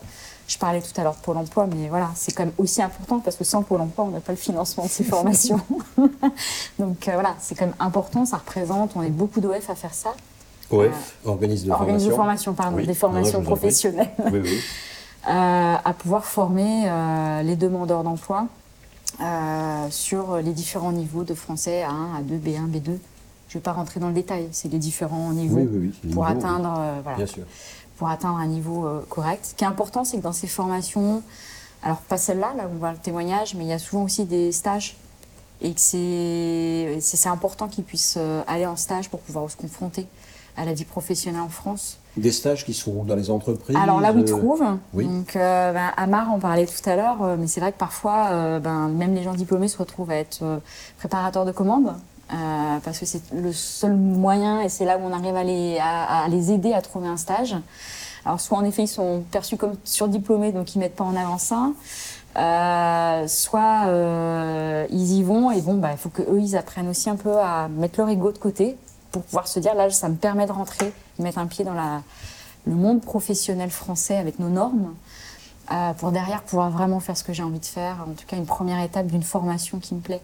Je 0.47 0.57
parlais 0.57 0.81
tout 0.81 0.99
à 0.99 1.03
l'heure 1.03 1.15
de 1.15 1.21
Pôle 1.21 1.37
emploi, 1.37 1.67
mais 1.67 1.87
voilà, 1.87 2.09
c'est 2.15 2.33
quand 2.33 2.45
même 2.45 2.53
aussi 2.57 2.81
important 2.81 3.19
parce 3.19 3.37
que 3.37 3.43
sans 3.43 3.61
Pôle 3.61 3.79
emploi, 3.79 4.05
on 4.05 4.09
n'a 4.09 4.19
pas 4.19 4.31
le 4.33 4.37
financement 4.37 4.85
de 4.85 4.89
ces 4.89 5.03
formations. 5.03 5.61
Donc 6.79 7.07
euh, 7.07 7.13
voilà, 7.13 7.35
c'est 7.39 7.55
quand 7.55 7.67
même 7.67 7.75
important, 7.79 8.25
ça 8.25 8.37
représente, 8.37 8.93
on 8.95 9.03
est 9.03 9.09
beaucoup 9.09 9.39
d'OF 9.39 9.69
à 9.69 9.75
faire 9.75 9.93
ça. 9.93 10.15
OF, 10.73 11.15
organisme 11.25 11.67
de 11.67 11.71
Organisme 11.71 12.09
de 12.09 12.13
formation. 12.15 12.15
formation, 12.15 12.53
pardon, 12.53 12.77
Oui. 12.77 12.85
des 12.87 12.93
formations 12.93 13.39
Non, 13.39 13.45
professionnelles. 13.45 14.09
Oui, 14.31 14.39
oui. 14.43 14.59
euh, 15.29 15.75
à 15.83 15.93
pouvoir 15.93 16.25
former 16.25 16.83
euh, 16.89 17.41
les 17.43 17.55
demandeurs 17.55 18.03
d'emploi 18.03 18.47
euh, 19.21 19.87
sur 19.89 20.37
les 20.37 20.51
différents 20.53 20.91
niveaux 20.91 21.23
de 21.23 21.33
français 21.33 21.83
A1, 21.83 22.21
A2, 22.23 22.39
B1, 22.39 22.67
B2. 22.69 22.97
Je 23.49 23.57
ne 23.57 23.61
vais 23.61 23.63
pas 23.63 23.73
rentrer 23.73 23.99
dans 23.99 24.07
le 24.07 24.13
détail, 24.13 24.47
c'est 24.51 24.71
les 24.71 24.79
différents 24.79 25.31
niveaux 25.31 25.67
pour 26.11 26.25
atteindre, 26.25 26.73
euh, 26.79 26.99
voilà, 27.03 27.17
Bien 27.17 27.27
sûr. 27.27 27.43
pour 27.97 28.09
atteindre 28.09 28.37
un 28.37 28.47
niveau 28.47 28.87
euh, 28.87 29.05
correct. 29.09 29.45
Ce 29.49 29.53
qui 29.55 29.63
est 29.63 29.67
important, 29.67 30.03
c'est 30.03 30.17
que 30.17 30.23
dans 30.23 30.31
ces 30.33 30.47
formations, 30.47 31.21
alors 31.83 31.97
pas 31.97 32.17
celle-là, 32.17 32.53
là 32.57 32.63
où 32.67 32.71
on 32.75 32.79
voit 32.79 32.91
le 32.91 32.97
témoignage, 32.97 33.53
mais 33.53 33.65
il 33.65 33.69
y 33.69 33.73
a 33.73 33.79
souvent 33.79 34.03
aussi 34.03 34.25
des 34.25 34.51
stages. 34.51 34.95
Et 35.61 35.73
que 35.73 35.79
c'est 35.79 37.29
important 37.29 37.69
qu'ils 37.69 37.85
puissent 37.85 38.15
euh, 38.17 38.41
aller 38.47 38.65
en 38.65 38.75
stage 38.75 39.07
pour 39.09 39.21
pouvoir 39.21 39.49
se 39.49 39.55
confronter 39.55 40.07
à 40.57 40.65
la 40.65 40.73
vie 40.73 40.85
professionnelle 40.85 41.41
en 41.41 41.49
France. 41.49 41.97
Des 42.15 42.31
stages 42.31 42.63
qui 42.65 42.73
sont 42.73 43.03
dans 43.03 43.15
les 43.15 43.31
entreprises 43.31 43.75
Alors 43.75 43.99
là 43.99 44.13
où 44.13 44.19
ils 44.19 44.31
euh, 44.31 44.37
trouvent, 44.37 44.65
oui. 44.93 45.05
donc 45.05 45.35
euh, 45.35 45.73
ben, 45.73 45.91
Amar 45.97 46.31
en 46.31 46.37
parlait 46.39 46.67
tout 46.67 46.87
à 46.87 46.95
l'heure, 46.95 47.23
euh, 47.23 47.35
mais 47.39 47.47
c'est 47.47 47.59
vrai 47.59 47.71
que 47.71 47.77
parfois, 47.79 48.27
euh, 48.31 48.59
ben, 48.59 48.87
même 48.89 49.15
les 49.15 49.23
gens 49.23 49.33
diplômés 49.33 49.67
se 49.67 49.77
retrouvent 49.77 50.11
à 50.11 50.15
être 50.17 50.43
préparateurs 50.99 51.45
de 51.45 51.51
commandes, 51.51 51.93
euh, 52.31 52.77
parce 52.83 52.99
que 52.99 53.05
c'est 53.05 53.21
le 53.33 53.51
seul 53.51 53.95
moyen 53.95 54.61
et 54.61 54.69
c'est 54.69 54.85
là 54.85 54.97
où 54.97 55.01
on 55.03 55.11
arrive 55.11 55.35
à 55.35 55.43
les, 55.43 55.79
à, 55.79 56.23
à 56.23 56.27
les 56.27 56.51
aider 56.51 56.73
à 56.73 56.81
trouver 56.81 57.07
un 57.07 57.17
stage. 57.17 57.55
Alors 58.25 58.39
soit 58.39 58.57
en 58.57 58.63
effet 58.63 58.83
ils 58.83 58.87
sont 58.87 59.23
perçus 59.31 59.57
comme 59.57 59.73
surdiplômés, 59.83 60.51
donc 60.51 60.75
ils 60.75 60.79
mettent 60.79 60.95
pas 60.95 61.03
en 61.03 61.15
avant 61.15 61.37
ça, 61.39 61.71
euh, 62.37 63.27
soit 63.27 63.87
euh, 63.87 64.85
ils 64.89 65.13
y 65.13 65.23
vont 65.23 65.51
et 65.51 65.61
bon, 65.61 65.75
bah, 65.75 65.89
il 65.91 65.97
faut 65.97 66.09
que 66.09 66.21
eux 66.21 66.39
ils 66.39 66.55
apprennent 66.55 66.89
aussi 66.89 67.09
un 67.09 67.15
peu 67.15 67.37
à 67.37 67.67
mettre 67.69 67.99
leur 67.99 68.09
ego 68.09 68.31
de 68.31 68.37
côté 68.37 68.77
pour 69.13 69.23
pouvoir 69.23 69.47
se 69.47 69.59
dire 69.59 69.75
là 69.75 69.89
ça 69.91 70.09
me 70.09 70.15
permet 70.15 70.45
de 70.45 70.51
rentrer, 70.51 70.91
mettre 71.19 71.37
un 71.37 71.45
pied 71.45 71.63
dans 71.63 71.73
le 72.65 72.75
monde 72.75 73.01
professionnel 73.01 73.69
français 73.69 74.17
avec 74.17 74.39
nos 74.39 74.49
normes, 74.49 74.93
euh, 75.71 75.93
pour 75.93 76.11
derrière 76.11 76.41
pouvoir 76.41 76.71
vraiment 76.71 76.99
faire 76.99 77.15
ce 77.15 77.23
que 77.23 77.31
j'ai 77.31 77.43
envie 77.43 77.59
de 77.59 77.65
faire, 77.65 78.05
en 78.09 78.13
tout 78.13 78.25
cas 78.27 78.35
une 78.35 78.45
première 78.45 78.83
étape 78.83 79.07
d'une 79.07 79.23
formation 79.23 79.79
qui 79.79 79.95
me 79.95 80.01
plaît 80.01 80.21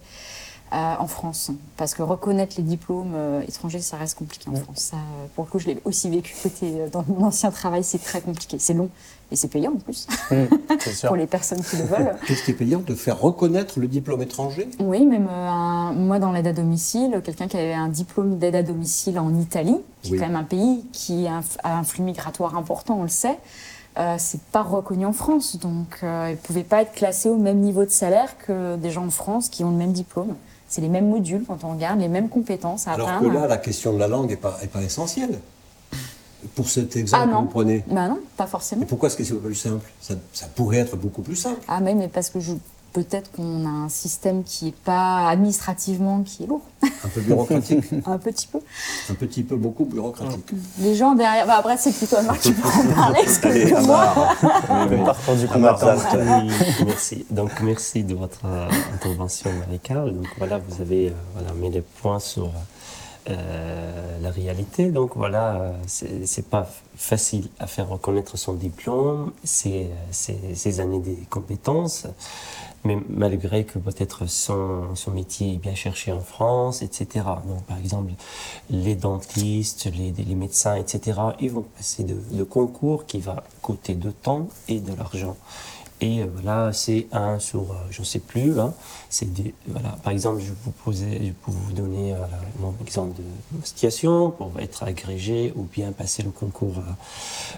euh, 0.72 0.94
en 0.98 1.06
France. 1.06 1.50
Parce 1.76 1.94
que 1.94 2.02
reconnaître 2.02 2.54
les 2.58 2.62
diplômes 2.62 3.12
euh, 3.14 3.42
étrangers, 3.48 3.80
ça 3.80 3.96
reste 3.96 4.16
compliqué 4.18 4.48
en 4.50 4.54
France. 4.56 4.78
Ça, 4.78 4.96
euh, 4.96 5.26
pour 5.34 5.44
le 5.44 5.50
coup, 5.50 5.58
je 5.58 5.66
l'ai 5.66 5.80
aussi 5.84 6.08
vécu 6.10 6.34
côté 6.42 6.72
euh, 6.80 6.88
dans 6.88 7.04
mon 7.08 7.24
ancien 7.26 7.50
travail, 7.50 7.82
c'est 7.84 7.98
très 8.02 8.20
compliqué, 8.20 8.58
c'est 8.58 8.74
long 8.74 8.88
et 9.32 9.36
c'est 9.36 9.48
payant 9.48 9.72
en 9.72 9.76
plus 9.78 10.06
sûr. 10.92 11.08
pour 11.08 11.16
les 11.16 11.26
personnes 11.28 11.62
qui 11.62 11.76
le 11.76 11.84
veulent. 11.84 12.16
Qu'est-ce 12.26 12.42
qui 12.44 12.50
est 12.50 12.54
payant 12.54 12.80
de 12.80 12.94
faire 12.94 13.20
reconnaître 13.20 13.78
le 13.78 13.86
diplôme 13.86 14.22
étranger? 14.22 14.68
Oui, 14.80 15.04
même 15.06 15.28
euh, 15.30 15.48
un- 15.48 15.92
moi 15.92 16.18
dans 16.18 16.32
l'aide 16.32 16.48
à 16.48 16.52
domicile, 16.52 17.20
quelqu'un 17.24 17.46
qui 17.48 17.56
avait 17.56 17.72
un 17.74 17.88
diplôme 17.88 18.38
d'aide 18.38 18.56
à 18.56 18.62
domicile 18.62 19.18
en 19.18 19.32
Italie, 19.38 19.76
qui 20.02 20.12
Oui. 20.12 20.16
est 20.16 20.20
quand 20.20 20.26
même 20.26 20.36
un 20.36 20.44
pays 20.44 20.84
qui 20.92 21.26
a 21.28 21.34
un, 21.36 21.40
f- 21.40 21.58
a 21.62 21.76
un 21.78 21.84
flux 21.84 22.02
migratoire 22.02 22.56
important, 22.56 22.98
on 22.98 23.02
le 23.04 23.08
sait, 23.08 23.38
euh, 23.98 24.16
c'est 24.18 24.40
pas 24.52 24.62
reconnu 24.62 25.06
en 25.06 25.12
France. 25.12 25.56
Donc 25.58 25.98
euh, 26.02 26.26
il 26.28 26.32
ne 26.32 26.36
pouvait 26.36 26.64
pas 26.64 26.82
être 26.82 26.92
classé 26.92 27.28
au 27.28 27.36
même 27.36 27.58
niveau 27.58 27.84
de 27.84 27.90
salaire 27.90 28.36
que 28.38 28.76
des 28.76 28.90
gens 28.90 29.04
de 29.04 29.10
France 29.10 29.48
qui 29.48 29.62
ont 29.64 29.70
le 29.70 29.76
même 29.76 29.92
diplôme. 29.92 30.34
C'est 30.70 30.80
les 30.80 30.88
mêmes 30.88 31.08
modules 31.08 31.44
quand 31.46 31.64
on 31.64 31.72
regarde, 31.72 31.98
les 32.00 32.06
mêmes 32.08 32.28
compétences 32.28 32.86
à 32.86 32.92
Alors 32.92 33.20
que 33.20 33.26
là, 33.26 33.48
la 33.48 33.56
question 33.58 33.92
de 33.92 33.98
la 33.98 34.06
langue 34.06 34.30
n'est 34.30 34.36
pas, 34.36 34.56
est 34.62 34.68
pas 34.68 34.80
essentielle. 34.82 35.38
Pour 36.54 36.70
cet 36.70 36.96
exemple 36.96 37.28
Ah 37.32 37.36
que 37.36 37.40
vous 37.42 37.48
prenez. 37.50 37.84
Bah 37.88 38.08
non, 38.08 38.18
pas 38.36 38.46
forcément. 38.46 38.82
Et 38.82 38.86
pourquoi 38.86 39.08
est-ce 39.08 39.16
que 39.16 39.24
c'est 39.24 39.34
pas 39.34 39.44
plus 39.46 39.54
simple? 39.56 39.84
Ça, 40.00 40.14
ça 40.32 40.46
pourrait 40.46 40.78
être 40.78 40.96
beaucoup 40.96 41.22
plus 41.22 41.36
simple. 41.36 41.60
Ah 41.68 41.80
mais, 41.80 41.92
mais 41.94 42.06
parce 42.08 42.30
que 42.30 42.38
je- 42.40 42.52
peut-être 42.92 43.30
qu'on 43.32 43.64
a 43.66 43.68
un 43.68 43.88
système 43.88 44.42
qui 44.42 44.68
est 44.68 44.76
pas 44.76 45.28
administrativement 45.28 46.22
qui 46.22 46.44
est 46.44 46.46
lourd, 46.46 46.62
Un 46.82 47.08
peu 47.08 47.20
bureaucratique. 47.20 47.84
un 48.06 48.18
petit 48.18 48.46
peu. 48.46 48.58
un 49.10 49.14
petit 49.14 49.42
peu 49.42 49.56
beaucoup 49.56 49.84
bureaucratique. 49.84 50.50
Les 50.78 50.94
gens 50.94 51.14
derrière. 51.14 51.46
Bah 51.46 51.56
après 51.58 51.76
c'est 51.76 51.92
plutôt 51.92 52.20
Marc 52.22 52.40
qui 52.40 52.52
pourra 52.52 52.80
en 52.80 52.94
parler 52.94 53.20
parce 53.24 53.38
que 53.38 53.48
Allez, 53.48 53.70
que 53.70 53.86
moi. 53.86 54.14
Parcours 55.04 55.34
du 55.36 55.46
combattant. 55.48 55.96
Merci. 56.86 57.26
Donc 57.30 57.50
merci 57.62 58.04
de 58.04 58.14
votre 58.14 58.44
euh, 58.44 58.68
intervention, 58.94 59.50
Marie-Carl. 59.52 60.12
Donc 60.14 60.26
voilà, 60.38 60.58
vous 60.58 60.80
avez 60.80 61.08
euh, 61.08 61.12
voilà, 61.34 61.52
mis 61.54 61.70
les 61.70 61.82
points 61.82 62.20
sur 62.20 62.50
euh, 63.28 64.18
la 64.20 64.30
réalité. 64.30 64.90
Donc 64.90 65.12
voilà, 65.16 65.72
c'est 65.86 66.48
pas 66.48 66.68
facile 66.96 67.48
à 67.58 67.66
faire 67.66 67.88
reconnaître 67.88 68.36
son 68.36 68.54
diplôme, 68.54 69.32
ses, 69.44 69.88
ses, 70.10 70.38
ses 70.54 70.80
années 70.80 71.00
de 71.00 71.14
compétences. 71.28 72.06
Mais 72.84 72.96
malgré 73.08 73.64
que 73.64 73.78
peut-être 73.78 74.26
son, 74.26 74.94
son 74.94 75.10
métier 75.10 75.54
est 75.54 75.58
bien 75.58 75.74
cherché 75.74 76.12
en 76.12 76.20
France, 76.20 76.80
etc. 76.82 77.26
Donc, 77.46 77.62
par 77.64 77.78
exemple, 77.78 78.12
les 78.70 78.94
dentistes, 78.94 79.90
les, 79.94 80.12
les 80.12 80.34
médecins, 80.34 80.76
etc., 80.76 81.20
ils 81.40 81.50
vont 81.50 81.66
passer 81.76 82.04
de, 82.04 82.16
de 82.32 82.42
concours 82.42 83.04
qui 83.04 83.20
va 83.20 83.44
coûter 83.60 83.94
de 83.94 84.10
temps 84.10 84.48
et 84.68 84.80
de 84.80 84.94
l'argent. 84.94 85.36
Et 86.02 86.20
euh, 86.20 86.26
voilà, 86.32 86.72
c'est 86.72 87.06
un 87.12 87.38
sur, 87.38 87.60
euh, 87.60 87.74
je 87.90 88.00
ne 88.00 88.06
sais 88.06 88.20
plus, 88.20 88.58
hein, 88.58 88.72
des, 89.22 89.54
voilà, 89.68 89.90
par 90.02 90.12
exemple, 90.12 90.40
je 90.40 90.52
vous 90.64 90.70
posais, 90.70 91.20
je 91.22 91.32
peux 91.32 91.50
vous 91.50 91.72
donner 91.72 92.12
euh, 92.12 92.16
voilà, 92.16 92.38
mon 92.60 92.74
exemple 92.84 93.20
de 93.20 93.64
situation 93.66 94.30
pour 94.30 94.52
être 94.58 94.82
agrégé 94.84 95.52
ou 95.56 95.64
bien 95.64 95.92
passer 95.92 96.22
le 96.22 96.30
concours 96.30 96.76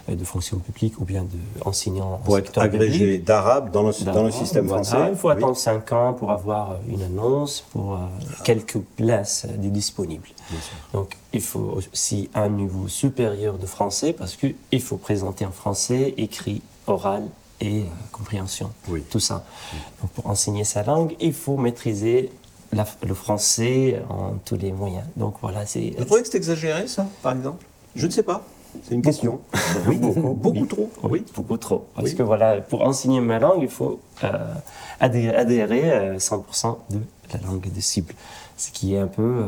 de 0.09 0.23
fonction 0.25 0.57
publique 0.57 0.99
ou 0.99 1.05
bien 1.05 1.23
de 1.23 1.37
enseignant 1.65 2.19
Pour 2.25 2.35
en 2.35 2.37
être 2.37 2.57
agrégé 2.57 2.99
public. 2.99 3.23
d'arabe 3.23 3.71
dans 3.71 3.83
le, 3.83 3.93
dans 4.03 4.23
le 4.23 4.29
D'accord, 4.29 4.31
système 4.33 4.67
voilà. 4.67 4.83
français. 4.83 5.09
Il 5.11 5.15
faut 5.17 5.29
oui. 5.29 5.35
attendre 5.35 5.55
5 5.57 5.91
ans 5.93 6.13
pour 6.13 6.31
avoir 6.31 6.77
une 6.89 7.01
annonce, 7.01 7.63
pour 7.71 7.93
euh, 7.93 7.97
quelques 8.43 8.79
places 8.97 9.45
de 9.57 9.69
disponibles. 9.69 10.27
Donc 10.93 11.15
il 11.31 11.41
faut 11.41 11.79
aussi 11.93 12.29
un 12.33 12.49
niveau 12.49 12.87
supérieur 12.87 13.57
de 13.57 13.65
français 13.65 14.13
parce 14.13 14.35
qu'il 14.35 14.81
faut 14.81 14.97
présenter 14.97 15.45
en 15.45 15.51
français, 15.51 16.13
écrit, 16.17 16.61
oral 16.87 17.23
et 17.63 17.79
euh, 17.81 17.83
compréhension. 18.11 18.69
Oui. 18.89 19.03
Tout 19.09 19.19
ça. 19.19 19.43
Donc 20.01 20.11
pour 20.11 20.27
enseigner 20.27 20.63
sa 20.65 20.83
langue, 20.83 21.15
il 21.19 21.33
faut 21.33 21.57
maîtriser 21.57 22.29
la- 22.73 22.85
le 23.05 23.13
français 23.13 24.01
en 24.09 24.33
tous 24.45 24.57
les 24.57 24.71
moyens. 24.71 25.05
Donc 25.15 25.35
voilà, 25.41 25.65
c'est. 25.65 25.93
Vous 25.97 26.05
trouvez 26.05 26.21
que 26.23 26.27
c'est 26.27 26.37
exagéré, 26.37 26.87
ça, 26.87 27.05
par 27.21 27.33
exemple? 27.35 27.65
Je 27.95 28.05
ne 28.07 28.11
sais 28.11 28.23
pas. 28.23 28.41
C'est 28.87 28.95
une 28.95 29.03
question. 29.03 29.39
Oui, 29.87 29.97
beaucoup, 29.97 30.33
beaucoup 30.45 30.61
Oui. 30.61 30.67
trop. 30.67 30.89
Oui, 31.03 31.25
beaucoup 31.35 31.57
trop. 31.57 31.85
Parce 31.95 32.09
Oui. 32.09 32.15
que 32.15 32.23
voilà, 32.23 32.59
pour 32.59 32.81
enseigner 32.81 33.21
ma 33.21 33.37
langue, 33.37 33.61
il 33.61 33.69
faut 33.69 33.99
euh, 34.23 34.53
adhérer, 34.99 35.35
adhérer 35.35 35.91
à 35.91 36.17
100% 36.17 36.77
de 36.89 36.97
la 37.33 37.39
langue 37.47 37.71
de 37.73 37.81
cible. 37.81 38.13
Ce 38.57 38.69
qui 38.71 38.93
est 38.93 38.99
un 38.99 39.07
peu. 39.07 39.21
euh, 39.21 39.47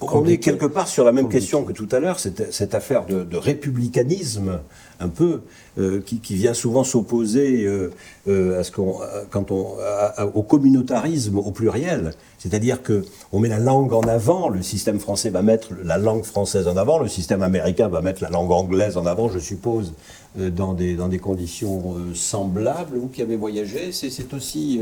On 0.00 0.24
est 0.24 0.38
quelque 0.38 0.64
part 0.66 0.88
sur 0.88 1.04
la 1.04 1.12
même 1.12 1.24
Compliqué. 1.24 1.40
question 1.40 1.64
que 1.64 1.72
tout 1.72 1.88
à 1.92 2.00
l'heure, 2.00 2.18
cette, 2.18 2.52
cette 2.52 2.74
affaire 2.74 3.04
de, 3.06 3.22
de 3.22 3.36
républicanisme, 3.36 4.60
un 4.98 5.08
peu, 5.08 5.42
euh, 5.78 6.00
qui, 6.04 6.18
qui 6.20 6.34
vient 6.34 6.54
souvent 6.54 6.84
s'opposer 6.84 7.64
euh, 7.64 7.90
euh, 8.28 8.60
à 8.60 8.64
ce 8.64 8.70
qu'on, 8.72 9.00
à- 9.00 9.24
quand 9.30 9.50
on, 9.50 9.78
à- 9.78 10.22
à- 10.22 10.26
au 10.26 10.42
communautarisme 10.42 11.38
au 11.38 11.50
pluriel. 11.50 12.12
C'est-à-dire 12.38 12.82
que 12.82 13.04
on 13.32 13.40
met 13.40 13.48
la 13.48 13.58
langue 13.58 13.92
en 13.92 14.00
avant, 14.02 14.48
le 14.48 14.62
système 14.62 14.98
français 14.98 15.28
va 15.30 15.42
mettre 15.42 15.68
la 15.84 15.98
langue 15.98 16.24
française 16.24 16.66
en 16.66 16.76
avant, 16.76 16.98
le 16.98 17.08
système 17.08 17.42
américain 17.42 17.88
va 17.88 18.00
mettre 18.00 18.22
la 18.22 18.30
langue 18.30 18.50
anglaise 18.52 18.96
en 18.96 19.04
avant, 19.06 19.28
je 19.28 19.38
suppose, 19.38 19.92
euh, 20.38 20.50
dans, 20.50 20.72
des, 20.72 20.94
dans 20.96 21.08
des 21.08 21.18
conditions 21.18 21.96
euh, 21.96 22.14
semblables. 22.14 22.96
Vous 22.98 23.08
qui 23.08 23.20
avez 23.22 23.36
voyagé, 23.36 23.92
c'est, 23.92 24.08
c'est 24.10 24.32
aussi... 24.34 24.80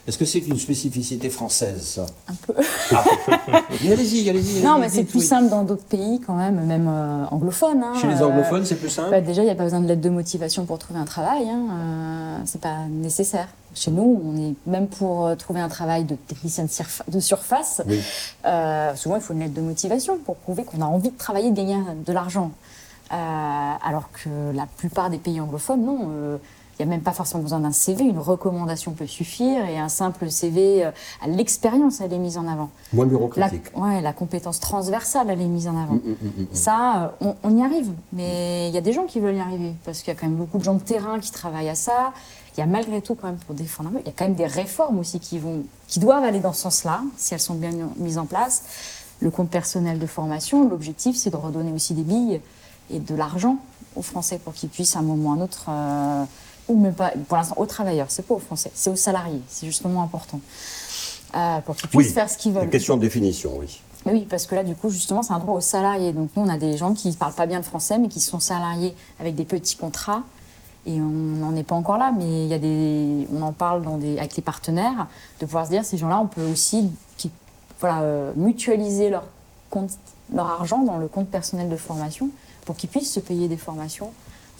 euh, 0.00 0.08
est-ce 0.08 0.18
que 0.18 0.24
c'est 0.24 0.38
une 0.40 0.58
spécificité 0.58 1.30
française, 1.30 1.82
ça 1.82 2.06
Un 2.28 2.34
peu. 2.46 2.54
Mais 3.84 3.92
Allez-y, 3.92 4.28
allez-y. 4.28 4.62
Non, 4.62 4.78
mais 4.78 4.88
c'est 4.88 5.04
plus 5.04 5.20
oui. 5.20 5.24
simple 5.26 5.48
dans 5.48 5.62
d'autres 5.62 5.84
pays 5.84 6.20
quand 6.26 6.34
même, 6.34 6.64
même 6.66 6.88
euh, 6.88 7.24
anglophones. 7.30 7.82
hein. 7.82 7.92
Chez 8.00 8.06
les 8.08 8.20
Euh, 8.22 8.26
anglophones, 8.26 8.64
c'est 8.64 8.76
plus 8.76 8.88
simple 8.90 9.10
bah, 9.10 9.20
déjà, 9.20 9.42
il 9.42 9.46
n'y 9.46 9.50
a 9.50 9.54
pas 9.54 9.64
besoin 9.64 9.80
de 9.80 9.86
lettre 9.86 10.00
de 10.00 10.10
motivation 10.10 10.64
pour 10.66 10.78
trouver 10.78 10.98
un 11.00 11.04
travail. 11.04 11.48
Hein. 11.48 11.66
euh, 11.70 12.36
c'est 12.44 12.60
pas 12.60 12.76
nécessaire. 12.90 13.48
Chez 13.74 13.90
nous, 13.92 14.20
on 14.24 14.36
est 14.36 14.54
même 14.66 14.88
pour 14.88 15.26
euh, 15.26 15.36
trouver 15.36 15.60
un 15.60 15.68
travail 15.68 16.04
de 16.04 16.16
technicien 16.16 16.64
de, 16.64 16.68
surfa- 16.70 17.08
de 17.08 17.20
surface. 17.20 17.82
Oui. 17.86 18.00
euh, 18.46 18.94
souvent, 18.96 19.16
il 19.16 19.22
faut 19.22 19.32
une 19.32 19.40
lettre 19.40 19.54
de 19.54 19.60
motivation 19.60 20.18
pour 20.18 20.36
prouver 20.36 20.64
qu'on 20.64 20.80
a 20.82 20.86
envie 20.86 21.10
de 21.10 21.16
travailler, 21.18 21.50
de 21.50 21.56
gagner 21.56 21.76
de 22.04 22.12
l'argent. 22.12 22.50
Euh, 23.12 23.16
alors 23.16 24.08
que 24.12 24.28
la 24.54 24.66
plupart 24.66 25.10
des 25.10 25.18
pays 25.18 25.40
anglophones, 25.40 25.84
non. 25.84 26.38
Il 26.80 26.86
n'y 26.86 26.92
a 26.92 26.96
même 26.96 27.02
pas 27.02 27.12
forcément 27.12 27.42
besoin 27.42 27.60
d'un 27.60 27.72
CV, 27.72 28.04
une 28.04 28.18
recommandation 28.18 28.92
peut 28.92 29.06
suffire 29.06 29.66
et 29.66 29.78
un 29.78 29.90
simple 29.90 30.30
CV 30.30 30.86
euh, 30.86 30.90
à 31.20 31.28
l'expérience, 31.28 32.00
elle 32.00 32.14
est 32.14 32.18
mise 32.18 32.38
en 32.38 32.48
avant. 32.48 32.70
Moins 32.94 33.04
La, 33.04 33.10
bureaucratique. 33.10 33.64
ouais, 33.76 34.00
la 34.00 34.14
compétence 34.14 34.60
transversale, 34.60 35.26
elle 35.28 35.42
est 35.42 35.46
mise 35.46 35.68
en 35.68 35.76
avant. 35.76 35.96
Mm, 35.96 36.16
mm, 36.22 36.42
mm. 36.42 36.46
Ça, 36.52 37.02
euh, 37.02 37.08
on, 37.20 37.36
on 37.42 37.58
y 37.58 37.62
arrive, 37.62 37.92
mais 38.14 38.68
il 38.68 38.74
y 38.74 38.78
a 38.78 38.80
des 38.80 38.94
gens 38.94 39.04
qui 39.04 39.20
veulent 39.20 39.36
y 39.36 39.40
arriver, 39.40 39.74
parce 39.84 39.98
qu'il 39.98 40.08
y 40.08 40.16
a 40.16 40.18
quand 40.18 40.26
même 40.26 40.36
beaucoup 40.36 40.56
de 40.56 40.64
gens 40.64 40.72
de 40.72 40.80
terrain 40.80 41.20
qui 41.20 41.30
travaillent 41.30 41.68
à 41.68 41.74
ça. 41.74 42.14
Il 42.56 42.60
y 42.60 42.62
a 42.62 42.66
malgré 42.66 43.02
tout, 43.02 43.14
quand 43.14 43.26
même, 43.26 43.36
pour 43.36 43.54
défendre 43.54 43.90
un 43.90 43.92
peu, 43.92 43.98
il 44.00 44.06
y 44.06 44.08
a 44.08 44.14
quand 44.16 44.24
même 44.24 44.34
des 44.34 44.46
réformes 44.46 44.98
aussi 45.00 45.20
qui, 45.20 45.38
vont, 45.38 45.64
qui 45.86 46.00
doivent 46.00 46.24
aller 46.24 46.40
dans 46.40 46.54
ce 46.54 46.62
sens-là, 46.62 47.02
si 47.18 47.34
elles 47.34 47.40
sont 47.40 47.56
bien 47.56 47.72
mises 47.98 48.16
en 48.16 48.24
place. 48.24 48.62
Le 49.20 49.30
compte 49.30 49.50
personnel 49.50 49.98
de 49.98 50.06
formation, 50.06 50.66
l'objectif, 50.66 51.14
c'est 51.14 51.28
de 51.28 51.36
redonner 51.36 51.72
aussi 51.72 51.92
des 51.92 52.04
billes 52.04 52.40
et 52.90 53.00
de 53.00 53.14
l'argent 53.14 53.58
aux 53.96 54.02
Français 54.02 54.40
pour 54.42 54.54
qu'ils 54.54 54.68
puissent, 54.70 54.96
à 54.96 55.00
un 55.00 55.02
moment 55.02 55.30
ou 55.30 55.32
à 55.32 55.36
un 55.36 55.40
autre, 55.42 55.66
euh, 55.68 56.24
ou 56.70 56.78
même 56.78 56.94
pas, 56.94 57.12
pour 57.28 57.36
l'instant, 57.36 57.56
aux 57.58 57.66
travailleurs, 57.66 58.06
c'est 58.08 58.26
pas 58.26 58.34
aux 58.34 58.38
Français, 58.38 58.70
c'est 58.74 58.90
aux 58.90 58.96
salariés, 58.96 59.42
c'est 59.48 59.66
justement 59.66 60.02
important, 60.02 60.40
euh, 61.34 61.60
pour 61.60 61.76
qu'ils 61.76 61.88
puissent 61.88 62.08
Oui, 62.08 62.12
faire 62.12 62.30
ce 62.30 62.38
qu'ils 62.38 62.52
veulent. 62.52 62.64
Une 62.64 62.70
question 62.70 62.96
de 62.96 63.02
définition, 63.02 63.52
oui. 63.58 63.80
Mais 64.06 64.12
oui, 64.12 64.26
parce 64.28 64.46
que 64.46 64.54
là, 64.54 64.64
du 64.64 64.74
coup, 64.74 64.88
justement, 64.88 65.22
c'est 65.22 65.34
un 65.34 65.38
droit 65.38 65.56
aux 65.56 65.60
salariés. 65.60 66.12
Donc, 66.12 66.30
nous, 66.34 66.42
on 66.42 66.48
a 66.48 66.56
des 66.56 66.76
gens 66.78 66.94
qui 66.94 67.08
ne 67.08 67.12
parlent 67.12 67.34
pas 67.34 67.46
bien 67.46 67.58
le 67.58 67.64
français, 67.64 67.98
mais 67.98 68.08
qui 68.08 68.20
sont 68.20 68.40
salariés 68.40 68.94
avec 69.18 69.34
des 69.34 69.44
petits 69.44 69.76
contrats. 69.76 70.22
Et 70.86 70.92
on 70.92 71.10
n'en 71.10 71.54
est 71.54 71.62
pas 71.62 71.74
encore 71.74 71.98
là, 71.98 72.10
mais 72.16 72.44
il 72.44 72.48
y 72.48 72.54
a 72.54 72.58
des, 72.58 73.28
on 73.34 73.42
en 73.42 73.52
parle 73.52 73.82
dans 73.82 73.98
des, 73.98 74.16
avec 74.16 74.36
les 74.36 74.42
partenaires, 74.42 75.06
de 75.38 75.44
pouvoir 75.44 75.66
se 75.66 75.70
dire, 75.70 75.84
ces 75.84 75.98
gens-là, 75.98 76.18
on 76.18 76.26
peut 76.26 76.46
aussi 76.46 76.90
qui, 77.18 77.30
voilà, 77.80 78.00
euh, 78.00 78.32
mutualiser 78.36 79.10
leur, 79.10 79.24
compte, 79.68 79.90
leur 80.34 80.46
argent 80.46 80.82
dans 80.82 80.96
le 80.96 81.06
compte 81.06 81.28
personnel 81.28 81.68
de 81.68 81.76
formation 81.76 82.30
pour 82.64 82.76
qu'ils 82.76 82.88
puissent 82.88 83.12
se 83.12 83.20
payer 83.20 83.48
des 83.48 83.58
formations, 83.58 84.10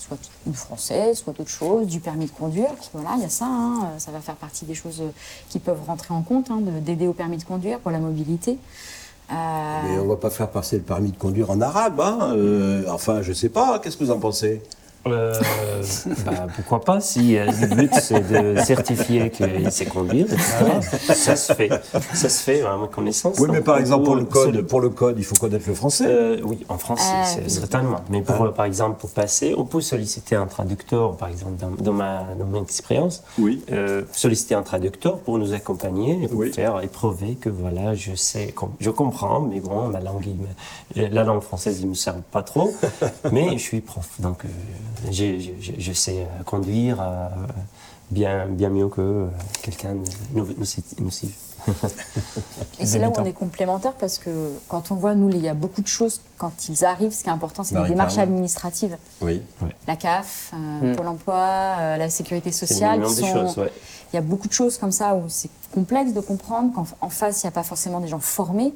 soit 0.00 0.18
du 0.46 0.56
français, 0.56 1.14
soit 1.14 1.32
d'autres 1.32 1.50
choses, 1.50 1.86
du 1.86 2.00
permis 2.00 2.26
de 2.26 2.30
conduire. 2.30 2.70
Voilà, 2.92 3.10
il 3.16 3.22
y 3.22 3.26
a 3.26 3.28
ça, 3.28 3.46
hein, 3.46 3.88
ça 3.98 4.10
va 4.10 4.20
faire 4.20 4.36
partie 4.36 4.64
des 4.64 4.74
choses 4.74 5.02
qui 5.48 5.58
peuvent 5.58 5.82
rentrer 5.86 6.12
en 6.14 6.22
compte, 6.22 6.50
hein, 6.50 6.60
de- 6.60 6.80
d'aider 6.80 7.06
au 7.06 7.12
permis 7.12 7.36
de 7.36 7.44
conduire 7.44 7.78
pour 7.80 7.90
la 7.90 7.98
mobilité. 7.98 8.58
Euh, 9.32 9.34
Mais 9.84 9.98
on 10.00 10.04
ne 10.04 10.08
va 10.08 10.16
pas 10.16 10.30
faire 10.30 10.48
passer 10.50 10.76
le 10.76 10.82
permis 10.82 11.12
de 11.12 11.16
conduire 11.16 11.50
en 11.50 11.60
arabe, 11.60 12.00
hein 12.00 12.32
euh, 12.34 12.84
Enfin, 12.90 13.22
je 13.22 13.28
ne 13.28 13.34
sais 13.34 13.48
pas. 13.48 13.78
Qu'est-ce 13.78 13.96
que 13.96 14.04
vous 14.04 14.10
en 14.10 14.18
pensez? 14.18 14.60
Euh, 15.06 15.32
bah, 16.26 16.46
pourquoi 16.54 16.82
pas 16.82 17.00
si 17.00 17.36
euh, 17.38 17.46
le 17.46 17.66
but 17.74 17.94
c'est 17.94 18.20
de 18.20 18.60
certifier 18.62 19.30
qu'il 19.30 19.72
sait 19.72 19.86
conduire, 19.86 20.26
etc. 20.26 20.44
ça 21.14 21.36
se 21.36 21.54
fait, 21.54 21.70
ça 22.12 22.28
se 22.28 22.42
fait 22.42 22.62
à 22.62 22.76
ma 22.76 22.86
connaissance. 22.86 23.36
Oui, 23.38 23.48
mais 23.50 23.62
par 23.62 23.78
exemple, 23.78 24.04
pour 24.04 24.14
le 24.16 24.24
code, 24.24 24.60
pour 24.62 24.80
le 24.82 24.90
code, 24.90 25.14
il 25.18 25.24
faut 25.24 25.36
connaître 25.36 25.64
le 25.68 25.74
français. 25.74 26.04
Euh, 26.06 26.40
oui, 26.44 26.64
en 26.68 26.76
français, 26.76 27.14
Ah, 27.14 27.48
certainement. 27.48 28.00
Mais 28.10 28.20
pour, 28.20 28.42
euh, 28.42 28.50
par 28.50 28.66
exemple, 28.66 28.98
pour 29.00 29.10
passer, 29.10 29.54
on 29.56 29.64
peut 29.64 29.80
solliciter 29.80 30.36
un 30.36 30.46
traducteur, 30.46 31.16
par 31.16 31.28
exemple, 31.28 31.54
dans, 31.58 31.70
dans 31.70 31.92
ma, 31.94 32.24
dans 32.38 32.44
mon 32.46 32.62
expérience, 32.62 33.22
Oui. 33.38 33.64
euh, 33.72 34.02
solliciter 34.12 34.54
un 34.54 34.62
traducteur 34.62 35.18
pour 35.18 35.38
nous 35.38 35.54
accompagner 35.54 36.24
et 36.24 36.28
pour 36.28 36.40
Oui. 36.40 36.52
faire 36.52 36.80
éprouver 36.82 37.36
que 37.36 37.48
voilà, 37.48 37.94
je 37.94 38.14
sais, 38.14 38.48
com- 38.52 38.72
je 38.78 38.90
comprends, 38.90 39.40
mais 39.40 39.60
bon, 39.60 39.88
ma 39.88 40.00
langue, 40.00 40.26
la 40.94 41.24
langue 41.24 41.40
française, 41.42 41.78
il 41.80 41.88
me 41.88 41.94
sert 41.94 42.16
pas 42.30 42.42
trop, 42.42 42.74
mais 43.32 43.52
je 43.52 43.62
suis 43.62 43.80
prof, 43.80 44.06
donc 44.18 44.42
je 45.10 45.92
sais 45.92 46.20
euh, 46.22 46.42
conduire 46.44 47.00
euh, 47.00 47.28
bien, 48.10 48.46
bien 48.46 48.68
mieux 48.70 48.88
que 48.88 49.00
euh, 49.00 49.26
quelqu'un 49.62 49.96
suit. 51.10 51.34
Et 52.80 52.86
c'est 52.86 52.98
là 52.98 53.10
où 53.10 53.12
on 53.18 53.24
est 53.24 53.32
complémentaires 53.34 53.92
parce 53.92 54.16
que 54.18 54.30
quand 54.68 54.90
on 54.90 54.94
voit, 54.94 55.14
nous, 55.14 55.28
il 55.28 55.38
y 55.42 55.48
a 55.48 55.52
beaucoup 55.54 55.82
de 55.82 55.86
choses, 55.86 56.20
quand 56.38 56.52
ils 56.68 56.84
arrivent, 56.84 57.12
ce 57.12 57.22
qui 57.22 57.28
est 57.28 57.32
important, 57.32 57.64
c'est 57.64 57.78
les 57.80 57.88
démarches 57.88 58.18
administratives. 58.18 58.96
Oui. 59.20 59.42
La 59.86 59.96
CAF, 59.96 60.52
euh, 60.54 60.92
Mm. 60.92 60.96
Pôle 60.96 61.08
emploi, 61.08 61.36
euh, 61.78 61.96
la 61.98 62.08
sécurité 62.08 62.50
sociale. 62.52 63.06
sont- 63.08 63.26
choses, 63.26 63.58
ouais. 63.58 63.72
Il 64.12 64.16
y 64.16 64.18
a 64.18 64.22
beaucoup 64.22 64.48
de 64.48 64.52
choses 64.52 64.78
comme 64.78 64.90
ça 64.92 65.14
où 65.14 65.24
c'est 65.28 65.50
complexe 65.72 66.12
de 66.14 66.20
comprendre 66.20 66.72
qu'en 66.74 66.86
en 67.00 67.10
face, 67.10 67.42
il 67.42 67.46
n'y 67.46 67.48
a 67.48 67.52
pas 67.52 67.62
forcément 67.62 68.00
des 68.00 68.08
gens 68.08 68.18
formés. 68.18 68.72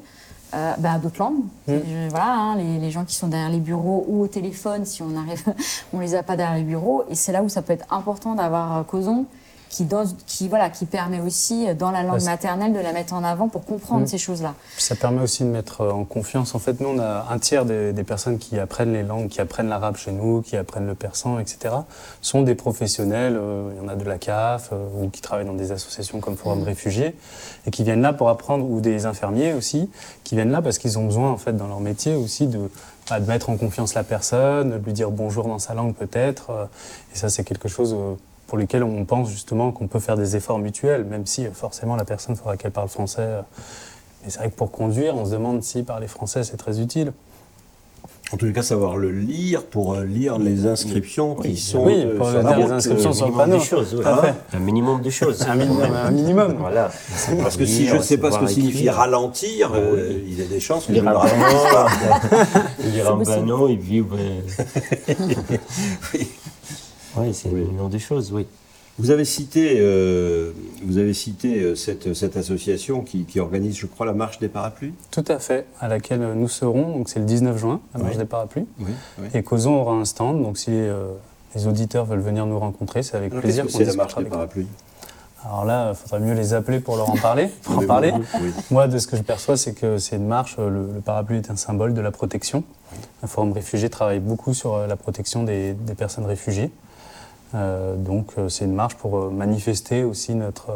Euh, 0.54 0.74
bah, 0.78 0.92
à 0.92 0.98
d'autres 0.98 1.18
langues. 1.18 1.42
Euh, 1.68 2.06
Voilà, 2.10 2.32
hein, 2.32 2.56
les, 2.56 2.78
les 2.78 2.90
gens 2.90 3.04
qui 3.04 3.14
sont 3.14 3.26
derrière 3.28 3.50
les 3.50 3.58
bureaux 3.58 4.04
ou 4.08 4.22
au 4.22 4.28
téléphone, 4.28 4.84
si 4.84 5.02
on 5.02 5.16
arrive, 5.16 5.42
on 5.92 5.98
les 5.98 6.14
a 6.14 6.22
pas 6.22 6.36
derrière 6.36 6.56
les 6.56 6.62
bureaux. 6.62 7.04
Et 7.10 7.14
c'est 7.16 7.32
là 7.32 7.42
où 7.42 7.48
ça 7.48 7.60
peut 7.60 7.72
être 7.72 7.92
important 7.92 8.34
d'avoir 8.34 8.78
euh, 8.78 8.82
Causon 8.84 9.26
qui, 9.70 9.84
dans- 9.84 10.04
qui, 10.26 10.48
voilà, 10.48 10.70
qui 10.70 10.86
permet 10.86 11.20
aussi, 11.20 11.68
euh, 11.68 11.74
dans 11.74 11.90
la 11.90 12.02
langue 12.02 12.22
maternelle, 12.22 12.72
de 12.72 12.78
la 12.78 12.92
mettre 12.92 13.14
en 13.14 13.24
avant 13.24 13.48
pour 13.48 13.64
comprendre 13.64 14.02
Mm. 14.02 14.06
ces 14.06 14.18
choses-là. 14.18 14.54
Ça 14.78 14.94
permet 14.94 15.20
aussi 15.22 15.42
de 15.42 15.48
mettre 15.48 15.80
euh, 15.80 15.90
en 15.90 16.04
confiance. 16.04 16.54
En 16.54 16.58
fait, 16.58 16.80
nous, 16.80 16.88
on 16.88 16.98
a 16.98 17.26
un 17.30 17.38
tiers 17.38 17.64
des, 17.64 17.92
des 17.92 18.04
personnes 18.04 18.38
qui 18.38 18.58
apprennent 18.58 18.92
les 18.92 19.02
langues, 19.02 19.28
qui 19.28 19.40
apprennent 19.40 19.68
l'arabe 19.68 19.96
chez 19.96 20.12
nous, 20.12 20.42
qui 20.42 20.56
apprennent 20.56 20.86
le 20.86 20.94
persan, 20.94 21.38
etc., 21.40 21.74
sont 22.20 22.42
des 22.42 22.54
professionnels. 22.54 23.36
euh, 23.36 23.70
Il 23.76 23.82
y 23.82 23.84
en 23.84 23.88
a 23.88 23.96
de 23.96 24.04
la 24.04 24.18
CAF 24.18 24.70
euh, 24.72 24.86
ou 25.02 25.08
qui 25.10 25.20
travaillent 25.20 25.46
dans 25.46 25.52
des 25.54 25.72
associations 25.72 26.20
comme 26.20 26.36
Forum 26.36 26.62
Réfugiés 26.62 27.16
et 27.66 27.70
qui 27.70 27.82
viennent 27.82 28.02
là 28.02 28.12
pour 28.12 28.28
apprendre, 28.28 28.64
ou 28.64 28.80
des 28.80 29.06
infirmiers 29.06 29.52
aussi, 29.54 29.90
qui 30.22 30.34
viennent 30.36 30.50
là 30.52 30.62
parce 30.62 30.78
qu'ils 30.78 30.98
ont 30.98 31.04
besoin, 31.06 31.30
en 31.30 31.36
fait, 31.38 31.56
dans 31.56 31.66
leur 31.66 31.80
métier 31.80 32.14
aussi, 32.14 32.46
de, 32.46 32.70
bah, 33.10 33.18
de 33.20 33.26
mettre 33.26 33.50
en 33.50 33.56
confiance 33.56 33.94
la 33.94 34.04
personne, 34.04 34.70
de 34.70 34.76
lui 34.76 34.92
dire 34.92 35.10
bonjour 35.10 35.46
dans 35.48 35.58
sa 35.58 35.74
langue 35.74 35.94
peut-être. 35.94 36.68
et 37.14 37.16
ça, 37.18 37.28
c'est 37.28 37.42
quelque 37.44 37.68
chose. 37.68 37.96
Pour 38.54 38.60
lequel 38.60 38.84
on 38.84 39.04
pense 39.04 39.30
justement 39.30 39.72
qu'on 39.72 39.88
peut 39.88 39.98
faire 39.98 40.16
des 40.16 40.36
efforts 40.36 40.60
mutuels, 40.60 41.02
même 41.02 41.26
si 41.26 41.44
euh, 41.44 41.50
forcément 41.52 41.96
la 41.96 42.04
personne 42.04 42.36
faudra 42.36 42.56
qu'elle 42.56 42.70
parle 42.70 42.86
français. 42.88 43.16
euh, 43.20 43.40
mais 44.22 44.30
c'est 44.30 44.38
vrai 44.38 44.48
que 44.48 44.54
pour 44.54 44.70
conduire, 44.70 45.16
on 45.16 45.24
se 45.24 45.32
demande 45.32 45.64
si 45.64 45.82
parler 45.82 46.06
français 46.06 46.44
c'est 46.44 46.56
très 46.56 46.78
utile. 46.78 47.12
En 48.32 48.36
tous 48.36 48.46
les 48.46 48.52
cas, 48.52 48.62
savoir 48.62 48.96
le 48.96 49.10
lire 49.10 49.64
pour 49.64 49.94
euh, 49.94 50.04
lire 50.04 50.38
les 50.38 50.66
inscriptions 50.68 51.34
qui 51.34 51.48
Oui, 51.48 51.56
sont 51.56 51.84
oui, 51.84 52.06
pour 52.16 52.30
sur 52.30 52.38
lire 52.42 52.56
les 52.58 52.70
inscriptions 52.72 53.12
sur 53.12 53.26
le 53.26 53.32
minimum 53.32 53.46
panneau. 53.50 53.58
des 53.60 53.68
choses, 53.68 53.94
ouais. 53.96 54.04
Tout. 54.04 54.56
Un 54.56 54.60
minimum 54.60 55.02
de 55.02 55.10
choses. 55.10 55.42
Un 55.48 55.54
minimum. 55.56 55.92
un 55.92 56.10
minimum. 56.12 56.54
Voilà. 56.60 56.92
Parce 57.42 57.56
que 57.56 57.66
si 57.66 57.86
je 57.88 57.96
ne 57.96 58.02
sais 58.02 58.18
pas 58.18 58.30
ce 58.30 58.38
que 58.38 58.46
signifie 58.46 58.88
ralentir, 58.88 59.72
euh, 59.74 59.94
Oui. 60.10 60.24
il 60.28 60.38
y 60.38 60.42
a 60.42 60.46
des 60.46 60.60
chances 60.60 60.86
que 60.86 60.94
je 60.94 61.00
Lire 61.00 61.02
ne 61.02 61.08
un 61.08 61.18
ralentisse 61.18 61.72
pas. 61.72 61.86
panneau, 61.90 62.62
lire 62.94 63.12
un 63.14 63.18
panneau 63.24 63.68
et 63.68 63.76
puis. 63.76 64.04
Oui. 67.16 67.32
C'est 67.34 67.48
Oui. 67.48 67.60
le 67.60 67.66
minimum 67.66 67.90
des 67.90 67.98
choses, 67.98 68.32
oui. 68.32 68.46
Vous 68.98 69.10
avez 69.10 69.24
cité, 69.24 69.78
euh, 69.80 70.52
vous 70.84 70.98
avez 70.98 71.14
cité 71.14 71.60
euh, 71.62 71.74
cette, 71.74 72.14
cette 72.14 72.36
association 72.36 73.00
qui, 73.02 73.24
qui 73.24 73.40
organise, 73.40 73.76
je 73.76 73.86
crois, 73.86 74.06
la 74.06 74.12
marche 74.12 74.38
des 74.38 74.46
parapluies. 74.48 74.92
Tout 75.10 75.24
à 75.26 75.40
fait, 75.40 75.66
à 75.80 75.88
laquelle 75.88 76.20
nous 76.34 76.46
serons, 76.48 76.96
donc 76.98 77.08
c'est 77.08 77.18
le 77.18 77.24
19 77.24 77.58
juin, 77.58 77.80
à 77.92 77.98
Marche 77.98 78.12
Oui. 78.12 78.18
des 78.18 78.24
Parapluies. 78.24 78.66
Oui. 78.78 78.92
Et 79.34 79.42
Causon 79.42 79.72
aura 79.72 79.94
un 79.94 80.04
stand, 80.04 80.40
donc 80.44 80.58
si 80.58 80.70
euh, 80.70 81.06
les 81.56 81.66
auditeurs 81.66 82.04
veulent 82.04 82.20
venir 82.20 82.46
nous 82.46 82.58
rencontrer, 82.58 83.02
c'est 83.02 83.16
avec 83.16 83.32
Alors, 83.32 83.42
Qu'est-ce 83.42 83.62
plaisir 83.62 83.66
que 83.66 83.72
qu'on 83.72 83.78
c'est 83.78 83.84
la 83.84 83.94
marche 83.94 84.14
des 84.16 84.24
parapluies? 84.26 84.68
Alors 85.44 85.64
là, 85.64 85.90
il 85.90 85.96
faudrait 85.96 86.20
mieux 86.20 86.34
les 86.34 86.54
appeler 86.54 86.78
pour 86.78 86.96
leur 86.96 87.10
en 87.10 87.16
parler. 87.16 87.48
Pour 87.64 87.78
en 87.78 87.86
parler. 87.86 88.12
oui. 88.40 88.50
Moi, 88.70 88.86
de 88.86 88.98
ce 88.98 89.08
que 89.08 89.16
je 89.16 89.22
perçois, 89.22 89.56
c'est 89.56 89.74
que 89.74 89.98
c'est 89.98 90.16
une 90.16 90.26
marche, 90.28 90.56
le, 90.56 90.70
le 90.70 91.00
parapluie 91.04 91.38
est 91.38 91.50
un 91.50 91.56
symbole 91.56 91.94
de 91.94 92.00
la 92.00 92.12
protection. 92.12 92.62
Le 93.22 93.28
Forum 93.28 93.50
Réfugié 93.52 93.90
travaille 93.90 94.20
beaucoup 94.20 94.54
sur 94.54 94.86
la 94.86 94.94
protection 94.96 95.42
des, 95.42 95.72
des 95.74 95.94
personnes 95.94 96.24
réfugiées. 96.26 96.70
Euh, 97.54 97.96
donc 97.96 98.32
euh, 98.38 98.48
c'est 98.48 98.64
une 98.64 98.74
marche 98.74 98.96
pour 98.96 99.16
euh, 99.18 99.30
manifester 99.30 100.02
aussi 100.04 100.34
notre, 100.34 100.72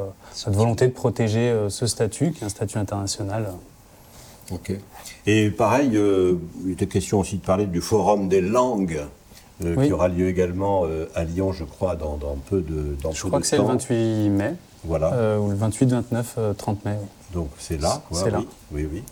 notre 0.46 0.58
volonté 0.58 0.86
de 0.86 0.92
protéger 0.92 1.54
ce 1.68 1.86
statut, 1.86 2.32
qui 2.32 2.42
est 2.42 2.46
un 2.46 2.50
statut 2.50 2.78
international. 2.78 3.52
Ok. 4.52 4.72
Et 5.26 5.50
pareil, 5.50 5.90
euh, 5.96 6.34
il 6.64 6.72
était 6.72 6.86
question 6.86 7.20
aussi 7.20 7.36
de 7.36 7.44
parler 7.44 7.66
du 7.66 7.80
Forum 7.80 8.28
des 8.28 8.40
langues, 8.40 9.00
euh, 9.64 9.74
Oui. 9.76 9.86
qui 9.88 9.92
aura 9.92 10.08
lieu 10.08 10.28
également 10.28 10.84
à 11.14 11.24
Lyon, 11.24 11.52
je 11.52 11.64
crois, 11.64 11.96
dans, 11.96 12.16
dans 12.16 12.36
peu 12.48 12.60
de 12.60 12.96
dans 13.02 13.12
Je 13.12 13.22
peu 13.22 13.28
crois 13.28 13.38
de 13.40 13.42
que 13.42 13.48
c'est 13.48 13.56
le 13.56 13.62
temps. 13.64 13.68
28 13.70 14.28
mai, 14.30 14.54
Voilà. 14.84 15.38
ou 15.40 15.50
le 15.50 15.56
28, 15.56 15.90
29, 15.90 16.34
euh, 16.38 16.52
30 16.54 16.84
mai. 16.84 16.96
Donc 17.34 17.48
c'est 17.58 17.80
là, 17.80 18.00
quoi. 18.08 18.20
C'est 18.22 18.30
là. 18.30 18.40
Oui, 18.72 18.88
oui. 18.90 19.02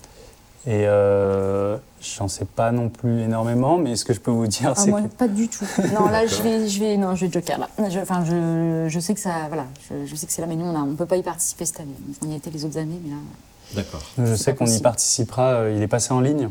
Et 0.69 0.85
euh, 0.89 1.77
j'en 2.03 2.27
sais 2.27 2.45
pas 2.45 2.73
non 2.73 2.89
plus 2.89 3.21
énormément, 3.23 3.79
mais 3.79 3.95
ce 3.95 4.05
que 4.05 4.13
je 4.13 4.19
peux 4.21 4.33
vous 4.33 4.49
dire, 4.49 4.73
Ah, 4.77 4.81
c'est 4.81 4.91
moi, 4.91 5.01
que 5.03 5.07
pas 5.09 5.29
du 5.29 5.47
tout. 5.49 5.65
Non, 5.95 6.09
là, 6.09 6.27
je 6.27 6.43
vais, 6.43 6.69
je 6.69 6.81
vais, 6.81 6.97
non, 6.97 7.15
je 7.15 7.27
vais 7.27 7.33
joker 7.33 7.59
là. 7.59 7.69
Je, 7.89 8.01
enfin, 8.01 8.25
je, 8.25 8.87
je 8.89 9.01
sais 9.01 9.15
que 9.15 9.21
ça, 9.21 9.47
voilà, 9.49 9.67
je, 9.89 10.07
je 10.07 10.17
sais 10.17 10.27
que 10.27 10.33
c'est 10.33 10.41
là, 10.43 10.49
mais 10.49 10.57
nous, 10.57 10.65
on 10.67 10.77
on 10.77 10.95
peut 10.97 11.07
pas 11.07 11.17
y 11.17 11.23
participer 11.23 11.65
cette 11.67 11.79
année. 11.81 11.95
On 12.25 12.29
y 12.29 12.33
a 12.35 12.37
été 12.37 12.51
les 12.51 12.65
autres 12.65 12.79
années, 12.79 12.99
mais 13.05 13.11
là. 13.11 13.17
D'accord. 13.75 14.03
je 14.19 14.35
sais 14.35 14.55
qu'on 14.55 14.67
y 14.67 14.81
participera. 14.81 15.43
euh, 15.55 15.75
il 15.77 15.83
est 15.83 15.89
passé 15.89 16.13
en 16.13 16.21
ligne, 16.21 16.49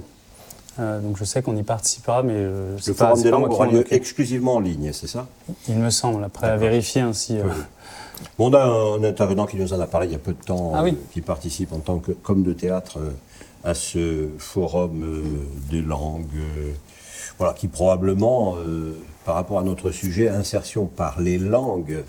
Euh, 0.79 0.99
donc 0.99 1.15
je 1.17 1.23
sais 1.23 1.41
qu'on 1.41 1.55
y 1.55 1.63
participera, 1.63 2.21
mais 2.21 2.33
euh, 2.35 2.77
c'est 2.79 2.91
Le 2.91 2.95
pas- 2.95 3.07
Forum 3.07 3.23
des 3.23 3.29
langues 3.31 3.51
aura 3.51 3.65
lieu 3.67 3.85
exclusivement 3.93 4.55
en 4.55 4.59
ligne, 4.59 4.91
c'est 4.91 5.07
ça? 5.07 5.27
Il 5.69 5.75
me 5.77 5.89
semble. 5.89 6.21
Après, 6.25 6.47
à 6.49 6.57
vérifier 6.57 7.01
ainsi. 7.01 7.37
euh, 7.37 7.43
Oui. 7.45 7.55
Bon, 8.37 8.49
on 8.49 8.53
a 8.53 8.63
un 8.63 9.03
intervenant 9.05 9.45
qui 9.45 9.55
nous 9.57 9.71
en 9.73 9.79
a 9.79 9.87
parlé 9.87 10.07
il 10.07 10.11
y 10.11 10.15
a 10.15 10.19
peu 10.19 10.33
de 10.33 10.41
temps, 10.43 10.73
Ah 10.75 10.83
oui. 10.83 10.97
qui 11.13 11.21
participe 11.21 11.71
en 11.73 11.79
tant 11.79 11.99
que 11.99 12.11
comme 12.11 12.43
de 12.43 12.51
théâtre 12.53 12.97
euh, 12.99 13.11
à 13.65 13.73
ce 13.73 14.29
forum 14.37 15.03
euh, 15.03 15.23
des 15.71 15.81
langues, 15.81 16.27
euh, 16.37 16.71
voilà, 17.37 17.53
qui 17.53 17.67
probablement, 17.67 18.55
euh, 18.57 18.95
par 19.25 19.35
rapport 19.35 19.59
à 19.59 19.63
notre 19.63 19.91
sujet, 19.91 20.29
insertion 20.29 20.85
par 20.85 21.19
les 21.19 21.37
langues, 21.37 22.03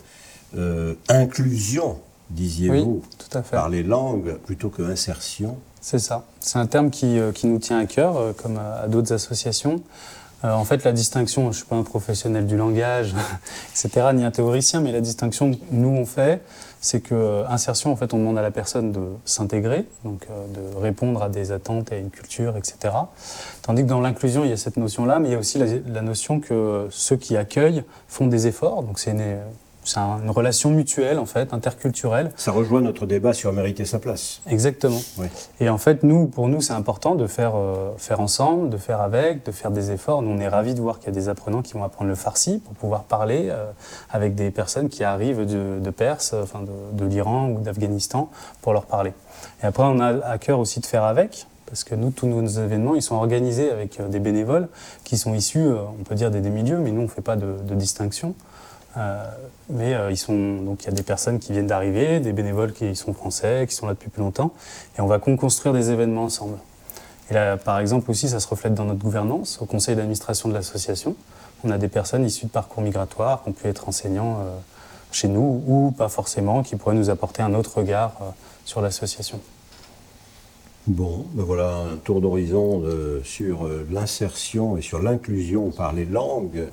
inclusion, 1.08 1.98
disiez-vous, 2.30 3.02
Oui, 3.02 3.42
par 3.50 3.68
les 3.68 3.82
langues 3.82 4.36
plutôt 4.46 4.70
que 4.70 4.82
insertion. 4.82 5.58
C'est 5.80 5.98
ça. 5.98 6.24
C'est 6.40 6.58
un 6.58 6.66
terme 6.66 6.90
qui, 6.90 7.18
qui 7.34 7.46
nous 7.46 7.58
tient 7.58 7.78
à 7.78 7.86
cœur, 7.86 8.34
comme 8.36 8.56
à, 8.56 8.82
à 8.82 8.88
d'autres 8.88 9.12
associations. 9.12 9.82
Euh, 10.44 10.52
en 10.52 10.64
fait, 10.64 10.84
la 10.84 10.92
distinction, 10.92 11.42
je 11.44 11.48
ne 11.48 11.52
suis 11.52 11.64
pas 11.64 11.76
un 11.76 11.82
professionnel 11.82 12.46
du 12.46 12.56
langage, 12.56 13.14
etc., 13.72 14.08
ni 14.14 14.24
un 14.24 14.30
théoricien, 14.30 14.80
mais 14.80 14.92
la 14.92 15.00
distinction 15.00 15.52
que 15.52 15.58
nous 15.70 15.88
on 15.88 16.04
fait, 16.04 16.42
c'est 16.80 17.00
que 17.00 17.14
euh, 17.14 17.48
insertion, 17.48 17.92
en 17.92 17.96
fait, 17.96 18.14
on 18.14 18.18
demande 18.18 18.38
à 18.38 18.42
la 18.42 18.50
personne 18.50 18.92
de 18.92 19.00
s'intégrer, 19.24 19.86
donc 20.04 20.26
euh, 20.30 20.46
de 20.54 20.76
répondre 20.76 21.22
à 21.22 21.28
des 21.28 21.52
attentes, 21.52 21.92
à 21.92 21.96
une 21.96 22.10
culture, 22.10 22.56
etc. 22.56 22.94
Tandis 23.62 23.82
que 23.82 23.88
dans 23.88 24.00
l'inclusion, 24.00 24.44
il 24.44 24.50
y 24.50 24.52
a 24.52 24.56
cette 24.56 24.76
notion-là, 24.76 25.18
mais 25.18 25.28
il 25.28 25.32
y 25.32 25.34
a 25.34 25.38
aussi 25.38 25.58
la, 25.58 25.66
la 25.88 26.02
notion 26.02 26.40
que 26.40 26.86
ceux 26.90 27.16
qui 27.16 27.36
accueillent 27.36 27.84
font 28.08 28.26
des 28.26 28.46
efforts. 28.46 28.82
Donc 28.82 28.98
c'est 28.98 29.12
une, 29.12 29.38
c'est 29.86 29.98
un- 29.98 30.20
une 30.22 30.30
relation 30.30 30.70
mutuelle, 30.70 31.18
en 31.18 31.24
fait, 31.26 31.54
interculturelle. 31.54 32.32
Ça 32.36 32.52
rejoint 32.52 32.80
notre 32.82 33.06
débat 33.06 33.32
sur 33.32 33.52
mériter 33.52 33.84
sa 33.86 33.98
place. 33.98 34.40
Exactement. 34.48 35.00
Oui. 35.18 35.26
Et 35.60 35.68
en 35.70 35.78
fait, 35.78 36.02
nous, 36.02 36.26
pour 36.26 36.48
nous, 36.48 36.60
c'est 36.60 36.72
important 36.74 37.14
de 37.14 37.26
faire, 37.26 37.52
euh, 37.56 37.92
faire 37.96 38.20
ensemble, 38.20 38.68
de 38.68 38.76
faire 38.76 39.00
avec, 39.00 39.46
de 39.46 39.52
faire 39.52 39.70
des 39.70 39.90
efforts. 39.92 40.20
Nous, 40.22 40.30
on 40.30 40.38
est 40.38 40.48
ravis 40.48 40.74
de 40.74 40.80
voir 40.80 40.98
qu'il 40.98 41.06
y 41.08 41.10
a 41.10 41.14
des 41.14 41.28
apprenants 41.28 41.62
qui 41.62 41.72
vont 41.74 41.84
apprendre 41.84 42.08
le 42.10 42.16
farsi 42.16 42.58
pour 42.58 42.74
pouvoir 42.74 43.04
parler 43.04 43.48
euh, 43.50 43.64
avec 44.10 44.34
des 44.34 44.50
personnes 44.50 44.88
qui 44.88 45.04
arrivent 45.04 45.46
de, 45.46 45.78
de 45.80 45.90
Perse, 45.90 46.32
euh, 46.34 46.42
enfin 46.42 46.60
de, 46.62 46.98
de 46.98 47.08
l'Iran 47.08 47.48
ou 47.50 47.60
d'Afghanistan, 47.60 48.28
pour 48.62 48.72
leur 48.72 48.84
parler. 48.86 49.12
Et 49.62 49.66
après, 49.66 49.84
on 49.84 50.00
a 50.00 50.08
à 50.26 50.38
cœur 50.38 50.58
aussi 50.58 50.80
de 50.80 50.86
faire 50.86 51.04
avec, 51.04 51.46
parce 51.66 51.84
que 51.84 51.94
nous, 51.94 52.10
tous 52.10 52.26
nos 52.26 52.46
événements, 52.46 52.94
ils 52.94 53.02
sont 53.02 53.14
organisés 53.16 53.70
avec 53.70 54.00
des 54.10 54.18
bénévoles 54.20 54.68
qui 55.04 55.16
sont 55.18 55.34
issus, 55.34 55.66
on 55.98 56.02
peut 56.04 56.14
dire, 56.14 56.30
des, 56.30 56.40
des 56.40 56.50
milieux, 56.50 56.78
mais 56.78 56.90
nous, 56.90 57.00
on 57.00 57.04
ne 57.04 57.08
fait 57.08 57.22
pas 57.22 57.36
de, 57.36 57.56
de 57.66 57.74
distinction. 57.74 58.34
Euh, 58.96 59.30
mais 59.68 59.94
euh, 59.94 60.10
il 60.10 60.84
y 60.84 60.88
a 60.88 60.90
des 60.90 61.02
personnes 61.02 61.38
qui 61.38 61.52
viennent 61.52 61.66
d'arriver, 61.66 62.20
des 62.20 62.32
bénévoles 62.32 62.72
qui 62.72 62.96
sont 62.96 63.12
français, 63.12 63.66
qui 63.68 63.74
sont 63.74 63.86
là 63.86 63.92
depuis 63.92 64.08
plus 64.08 64.22
longtemps, 64.22 64.52
et 64.96 65.00
on 65.00 65.06
va 65.06 65.18
construire 65.18 65.74
des 65.74 65.90
événements 65.90 66.24
ensemble. 66.24 66.58
Et 67.30 67.34
là, 67.34 67.56
par 67.56 67.78
exemple 67.78 68.10
aussi, 68.10 68.28
ça 68.28 68.40
se 68.40 68.48
reflète 68.48 68.74
dans 68.74 68.84
notre 68.84 69.00
gouvernance, 69.00 69.60
au 69.60 69.66
conseil 69.66 69.96
d'administration 69.96 70.48
de 70.48 70.54
l'association. 70.54 71.16
On 71.64 71.70
a 71.70 71.78
des 71.78 71.88
personnes 71.88 72.24
issues 72.24 72.46
de 72.46 72.50
parcours 72.50 72.82
migratoires 72.82 73.42
qui 73.42 73.50
ont 73.50 73.52
pu 73.52 73.66
être 73.66 73.88
enseignants 73.88 74.38
euh, 74.40 74.56
chez 75.10 75.28
nous 75.28 75.62
ou 75.66 75.90
pas 75.90 76.08
forcément, 76.08 76.62
qui 76.62 76.76
pourraient 76.76 76.94
nous 76.94 77.10
apporter 77.10 77.42
un 77.42 77.54
autre 77.54 77.78
regard 77.78 78.12
sur 78.64 78.80
l'association. 78.80 79.40
Bon, 80.86 81.26
ben 81.32 81.42
voilà 81.42 81.78
un 81.92 81.96
tour 81.96 82.20
d'horizon 82.20 82.84
sur 83.24 83.68
l'insertion 83.90 84.76
et 84.76 84.82
sur 84.82 85.00
l'inclusion 85.00 85.70
par 85.70 85.92
les 85.92 86.04
langues. 86.04 86.66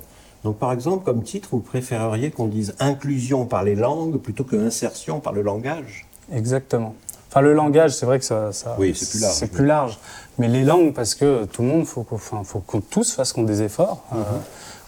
Donc 0.44 0.58
par 0.58 0.72
exemple, 0.72 1.04
comme 1.04 1.22
titre, 1.22 1.48
vous 1.52 1.60
préféreriez 1.60 2.30
qu'on 2.30 2.46
dise 2.46 2.74
inclusion 2.78 3.46
par 3.46 3.64
les 3.64 3.74
langues 3.74 4.18
plutôt 4.18 4.44
que 4.44 4.56
insertion 4.56 5.18
par 5.20 5.32
le 5.32 5.40
langage? 5.42 6.06
Exactement. 6.32 6.94
Enfin, 7.30 7.40
le 7.40 7.54
langage, 7.54 7.92
c'est 7.92 8.06
vrai 8.06 8.18
que 8.18 8.24
ça, 8.24 8.52
ça- 8.52 8.76
Oui, 8.78 8.94
c'est 8.94 9.08
plus 9.10 9.20
large, 9.20 9.34
C'est 9.34 9.44
oui. 9.46 9.50
plus 9.50 9.66
large. 9.66 9.98
Mais 10.38 10.48
les 10.48 10.62
langues, 10.62 10.92
parce 10.92 11.14
que 11.14 11.44
tout 11.46 11.62
le 11.62 11.68
monde, 11.68 11.84
faut 11.86 12.02
qu'on, 12.02 12.16
enfin, 12.16 12.42
faut 12.44 12.60
qu'on 12.60 12.80
tous 12.80 13.12
fassent 13.14 13.34
des 13.36 13.62
efforts. 13.62 14.04
Euh, 14.14 14.16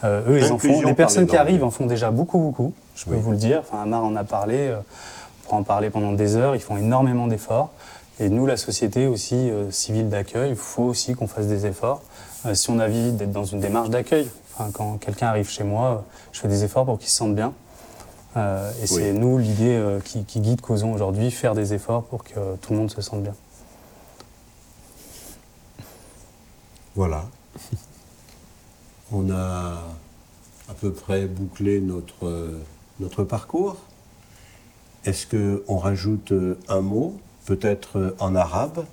euh, 0.05 0.23
eux, 0.33 0.39
ils 0.39 0.53
en 0.53 0.55
Mhm. 0.55 0.61
Font. 0.61 0.83
Les 0.83 0.95
personnes 0.95 1.25
les 1.25 1.31
qui 1.31 1.37
arrivent 1.37 1.65
en 1.65 1.71
font 1.71 1.87
déjà 1.87 2.11
beaucoup, 2.11 2.39
beaucoup. 2.39 2.73
Je 2.95 3.05
peux 3.07 3.13
Oui. 3.13 3.21
vous 3.21 3.31
le 3.33 3.37
dire. 3.37 3.61
Enfin, 3.69 3.83
Amar 3.83 4.05
en 4.05 4.15
a 4.15 4.25
parlé. 4.25 4.59
euh, 4.59 4.77
on 4.79 5.45
pourra 5.49 5.57
en 5.59 5.63
parler 5.63 5.91
pendant 5.91 6.13
des 6.13 6.37
heures. 6.37 6.55
Ils 6.55 6.61
font 6.61 6.77
énormément 6.77 7.27
d'efforts. 7.29 7.71
Et 8.21 8.29
nous, 8.29 8.47
la 8.47 8.57
société 8.57 9.07
aussi 9.07 9.51
euh, 9.51 9.71
civile 9.71 10.09
d'accueil, 10.09 10.51
il 10.51 10.57
faut 10.57 10.83
aussi 10.85 11.15
qu'on 11.15 11.27
fasse 11.29 11.47
des 11.47 11.67
efforts. 11.67 12.03
Euh, 12.47 12.55
si 12.55 12.71
on 12.71 12.79
a 12.79 12.87
envie 12.87 13.13
d'être 13.13 13.31
dans 13.33 13.45
une 13.45 13.61
démarche 13.61 13.91
d'accueil, 13.91 14.29
enfin, 14.57 14.71
quand 14.73 14.99
quelqu'un 14.99 15.29
arrive 15.29 15.49
chez 15.49 15.65
moi, 15.65 16.05
je 16.33 16.41
fais 16.41 16.49
des 16.49 16.65
efforts 16.65 16.87
pour 16.87 16.99
qu'il 16.99 17.09
se 17.09 17.17
sente 17.17 17.35
bien. 17.35 17.53
Euh, 18.37 18.71
et 18.83 18.87
c'est 18.87 19.13
nous 19.13 19.39
l'idée 19.39 19.77
euh, 19.77 20.01
qui, 20.01 20.25
qui 20.25 20.41
guide 20.41 20.61
Causons 20.61 20.93
aujourd'hui, 20.93 21.31
faire 21.31 21.55
des 21.55 21.73
efforts 21.73 22.05
pour 22.05 22.23
que 22.23 22.57
tout 22.57 22.73
le 22.73 22.79
monde 22.79 22.91
se 22.91 23.01
sente 23.01 23.23
bien. 23.23 23.35
Voilà. 26.95 27.25
On 29.13 29.31
a 29.31 29.83
à 30.69 30.75
peu 30.81 30.93
près 30.93 31.27
bouclé 31.27 31.81
notre, 31.81 32.27
euh, 32.27 32.63
notre 33.01 33.25
parcours. 33.25 33.77
Est-ce 35.05 35.27
qu'on 35.27 35.79
rajoute 35.79 36.33
un 36.69 36.81
mot, 36.81 37.19
peut-être 37.45 38.17
en 38.19 38.35
arabe? 38.35 38.85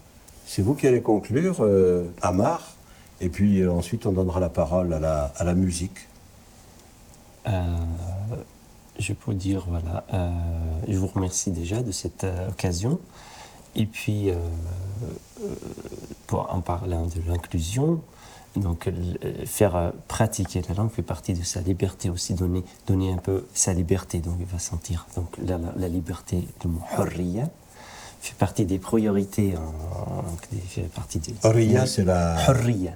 C'est 0.46 0.62
vous 0.62 0.76
qui 0.76 0.86
allez 0.86 1.02
conclure, 1.02 1.68
Amar, 2.22 2.73
et 3.24 3.30
puis 3.30 3.62
euh, 3.62 3.72
ensuite 3.72 4.06
on 4.06 4.12
donnera 4.12 4.40
la 4.40 4.50
parole 4.50 4.94
à 4.94 5.00
la, 5.00 5.32
à 5.38 5.44
la 5.44 5.54
musique. 5.54 6.08
Euh, 7.48 7.52
je 9.00 9.14
peux 9.14 9.34
dire, 9.34 9.66
voilà, 9.68 10.04
euh, 10.14 10.30
je 10.88 10.98
vous 10.98 11.08
remercie 11.08 11.52
déjà 11.52 11.82
de 11.82 11.92
cette 11.92 12.26
occasion. 12.50 13.00
Et 13.76 13.88
puis, 13.88 14.30
pour 16.28 16.54
en 16.54 16.62
parlant 16.62 17.08
de 17.08 17.20
l'inclusion, 17.28 18.02
donc 18.56 18.88
faire 19.46 19.92
pratiquer 20.08 20.62
la 20.70 20.76
langue 20.76 20.92
fait 20.92 21.02
partie 21.02 21.34
de 21.34 21.42
sa 21.44 21.60
liberté 21.62 22.12
aussi, 22.12 22.36
donner, 22.36 22.64
donner 22.86 23.12
un 23.12 23.18
peu 23.18 23.48
sa 23.56 23.74
liberté. 23.74 24.20
Donc 24.20 24.36
il 24.40 24.46
va 24.46 24.60
sentir 24.60 25.08
donc 25.16 25.36
la, 25.44 25.58
la- 25.58 25.74
la 25.76 25.88
liberté, 25.88 26.48
le 26.64 26.70
mot 26.70 26.82
hurriya, 27.00 27.50
fait 28.22 28.36
partie 28.36 28.66
des 28.66 28.78
priorités, 28.78 29.56
en, 29.58 30.22
donc 30.22 30.40
des- 30.52 30.60
fait 30.60 30.84
partie 30.84 31.18
des... 31.18 31.34
Hurriya, 31.44 31.88
c'est 31.88 32.06
la- 32.06 32.38
Hurriya. 32.48 32.92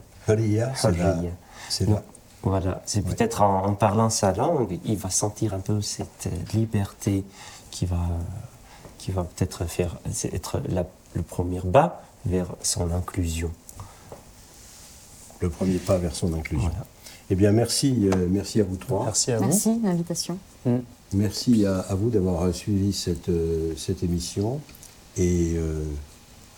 C'est 0.76 0.92
la- 0.98 1.16
Hurriya. 1.16 1.32
c'est 1.70 1.90
la- 1.90 2.04
Voilà, 2.44 2.82
c'est 2.86 3.02
peut-être 3.04 3.42
en, 3.42 3.66
en 3.66 3.74
parlant 3.74 4.10
sa 4.10 4.32
langue, 4.34 4.80
il 4.86 4.98
va 4.98 5.10
sentir 5.10 5.54
un 5.54 5.60
peu 5.60 5.82
cette 5.82 6.28
euh, 6.28 6.58
liberté 6.58 7.24
qui 7.72 7.86
va, 7.86 8.00
qui 8.98 9.12
va 9.12 9.24
peut-être 9.24 9.66
faire 9.66 9.98
être 10.34 10.62
la- 10.70 10.86
le 11.16 11.22
premier 11.24 11.60
bas 11.64 12.02
vers 12.26 12.48
son 12.62 12.92
inclusion. 12.92 13.52
le 15.40 15.50
premier 15.50 15.78
pas 15.78 15.98
vers 15.98 16.16
son 16.16 16.34
inclusion. 16.34 16.72
Eh 17.30 17.36
bien, 17.36 17.52
merci, 17.52 18.10
euh, 18.14 18.28
merci 18.30 18.60
à 18.62 18.64
vous 18.64 18.78
trois. 18.78 19.04
Merci 19.06 19.32
à 19.32 19.40
Merci 19.40 19.78
de 19.80 19.86
l'invitation. 19.86 20.38
Merci 21.14 21.66
à, 21.66 21.80
à 21.80 21.96
vous 21.96 22.10
d'avoir 22.10 22.54
suivi 22.54 22.92
cette, 22.94 23.30
euh, 23.30 23.74
cette 23.78 24.02
émission 24.04 24.60
et 25.16 25.54
euh, 25.56 25.84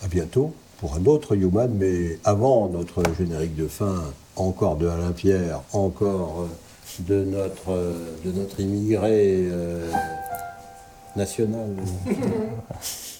à 0.02 0.08
bientôt 0.08 0.54
pour 0.80 0.94
un 0.94 1.04
autre 1.06 1.36
Human. 1.36 1.70
Mais 1.78 2.18
avant 2.24 2.68
notre 2.68 3.02
générique 3.16 3.54
de 3.54 3.68
fin, 3.68 4.02
encore 4.36 4.76
de 4.76 4.88
Alain 4.88 5.12
Pierre, 5.12 5.60
encore 5.72 6.46
euh, 6.46 6.46
de 7.00 7.24
notre, 7.24 7.70
euh, 7.70 8.16
de 8.24 8.32
notre 8.32 8.58
immigré 8.60 9.46
euh, 9.50 9.90
national. 11.14 11.76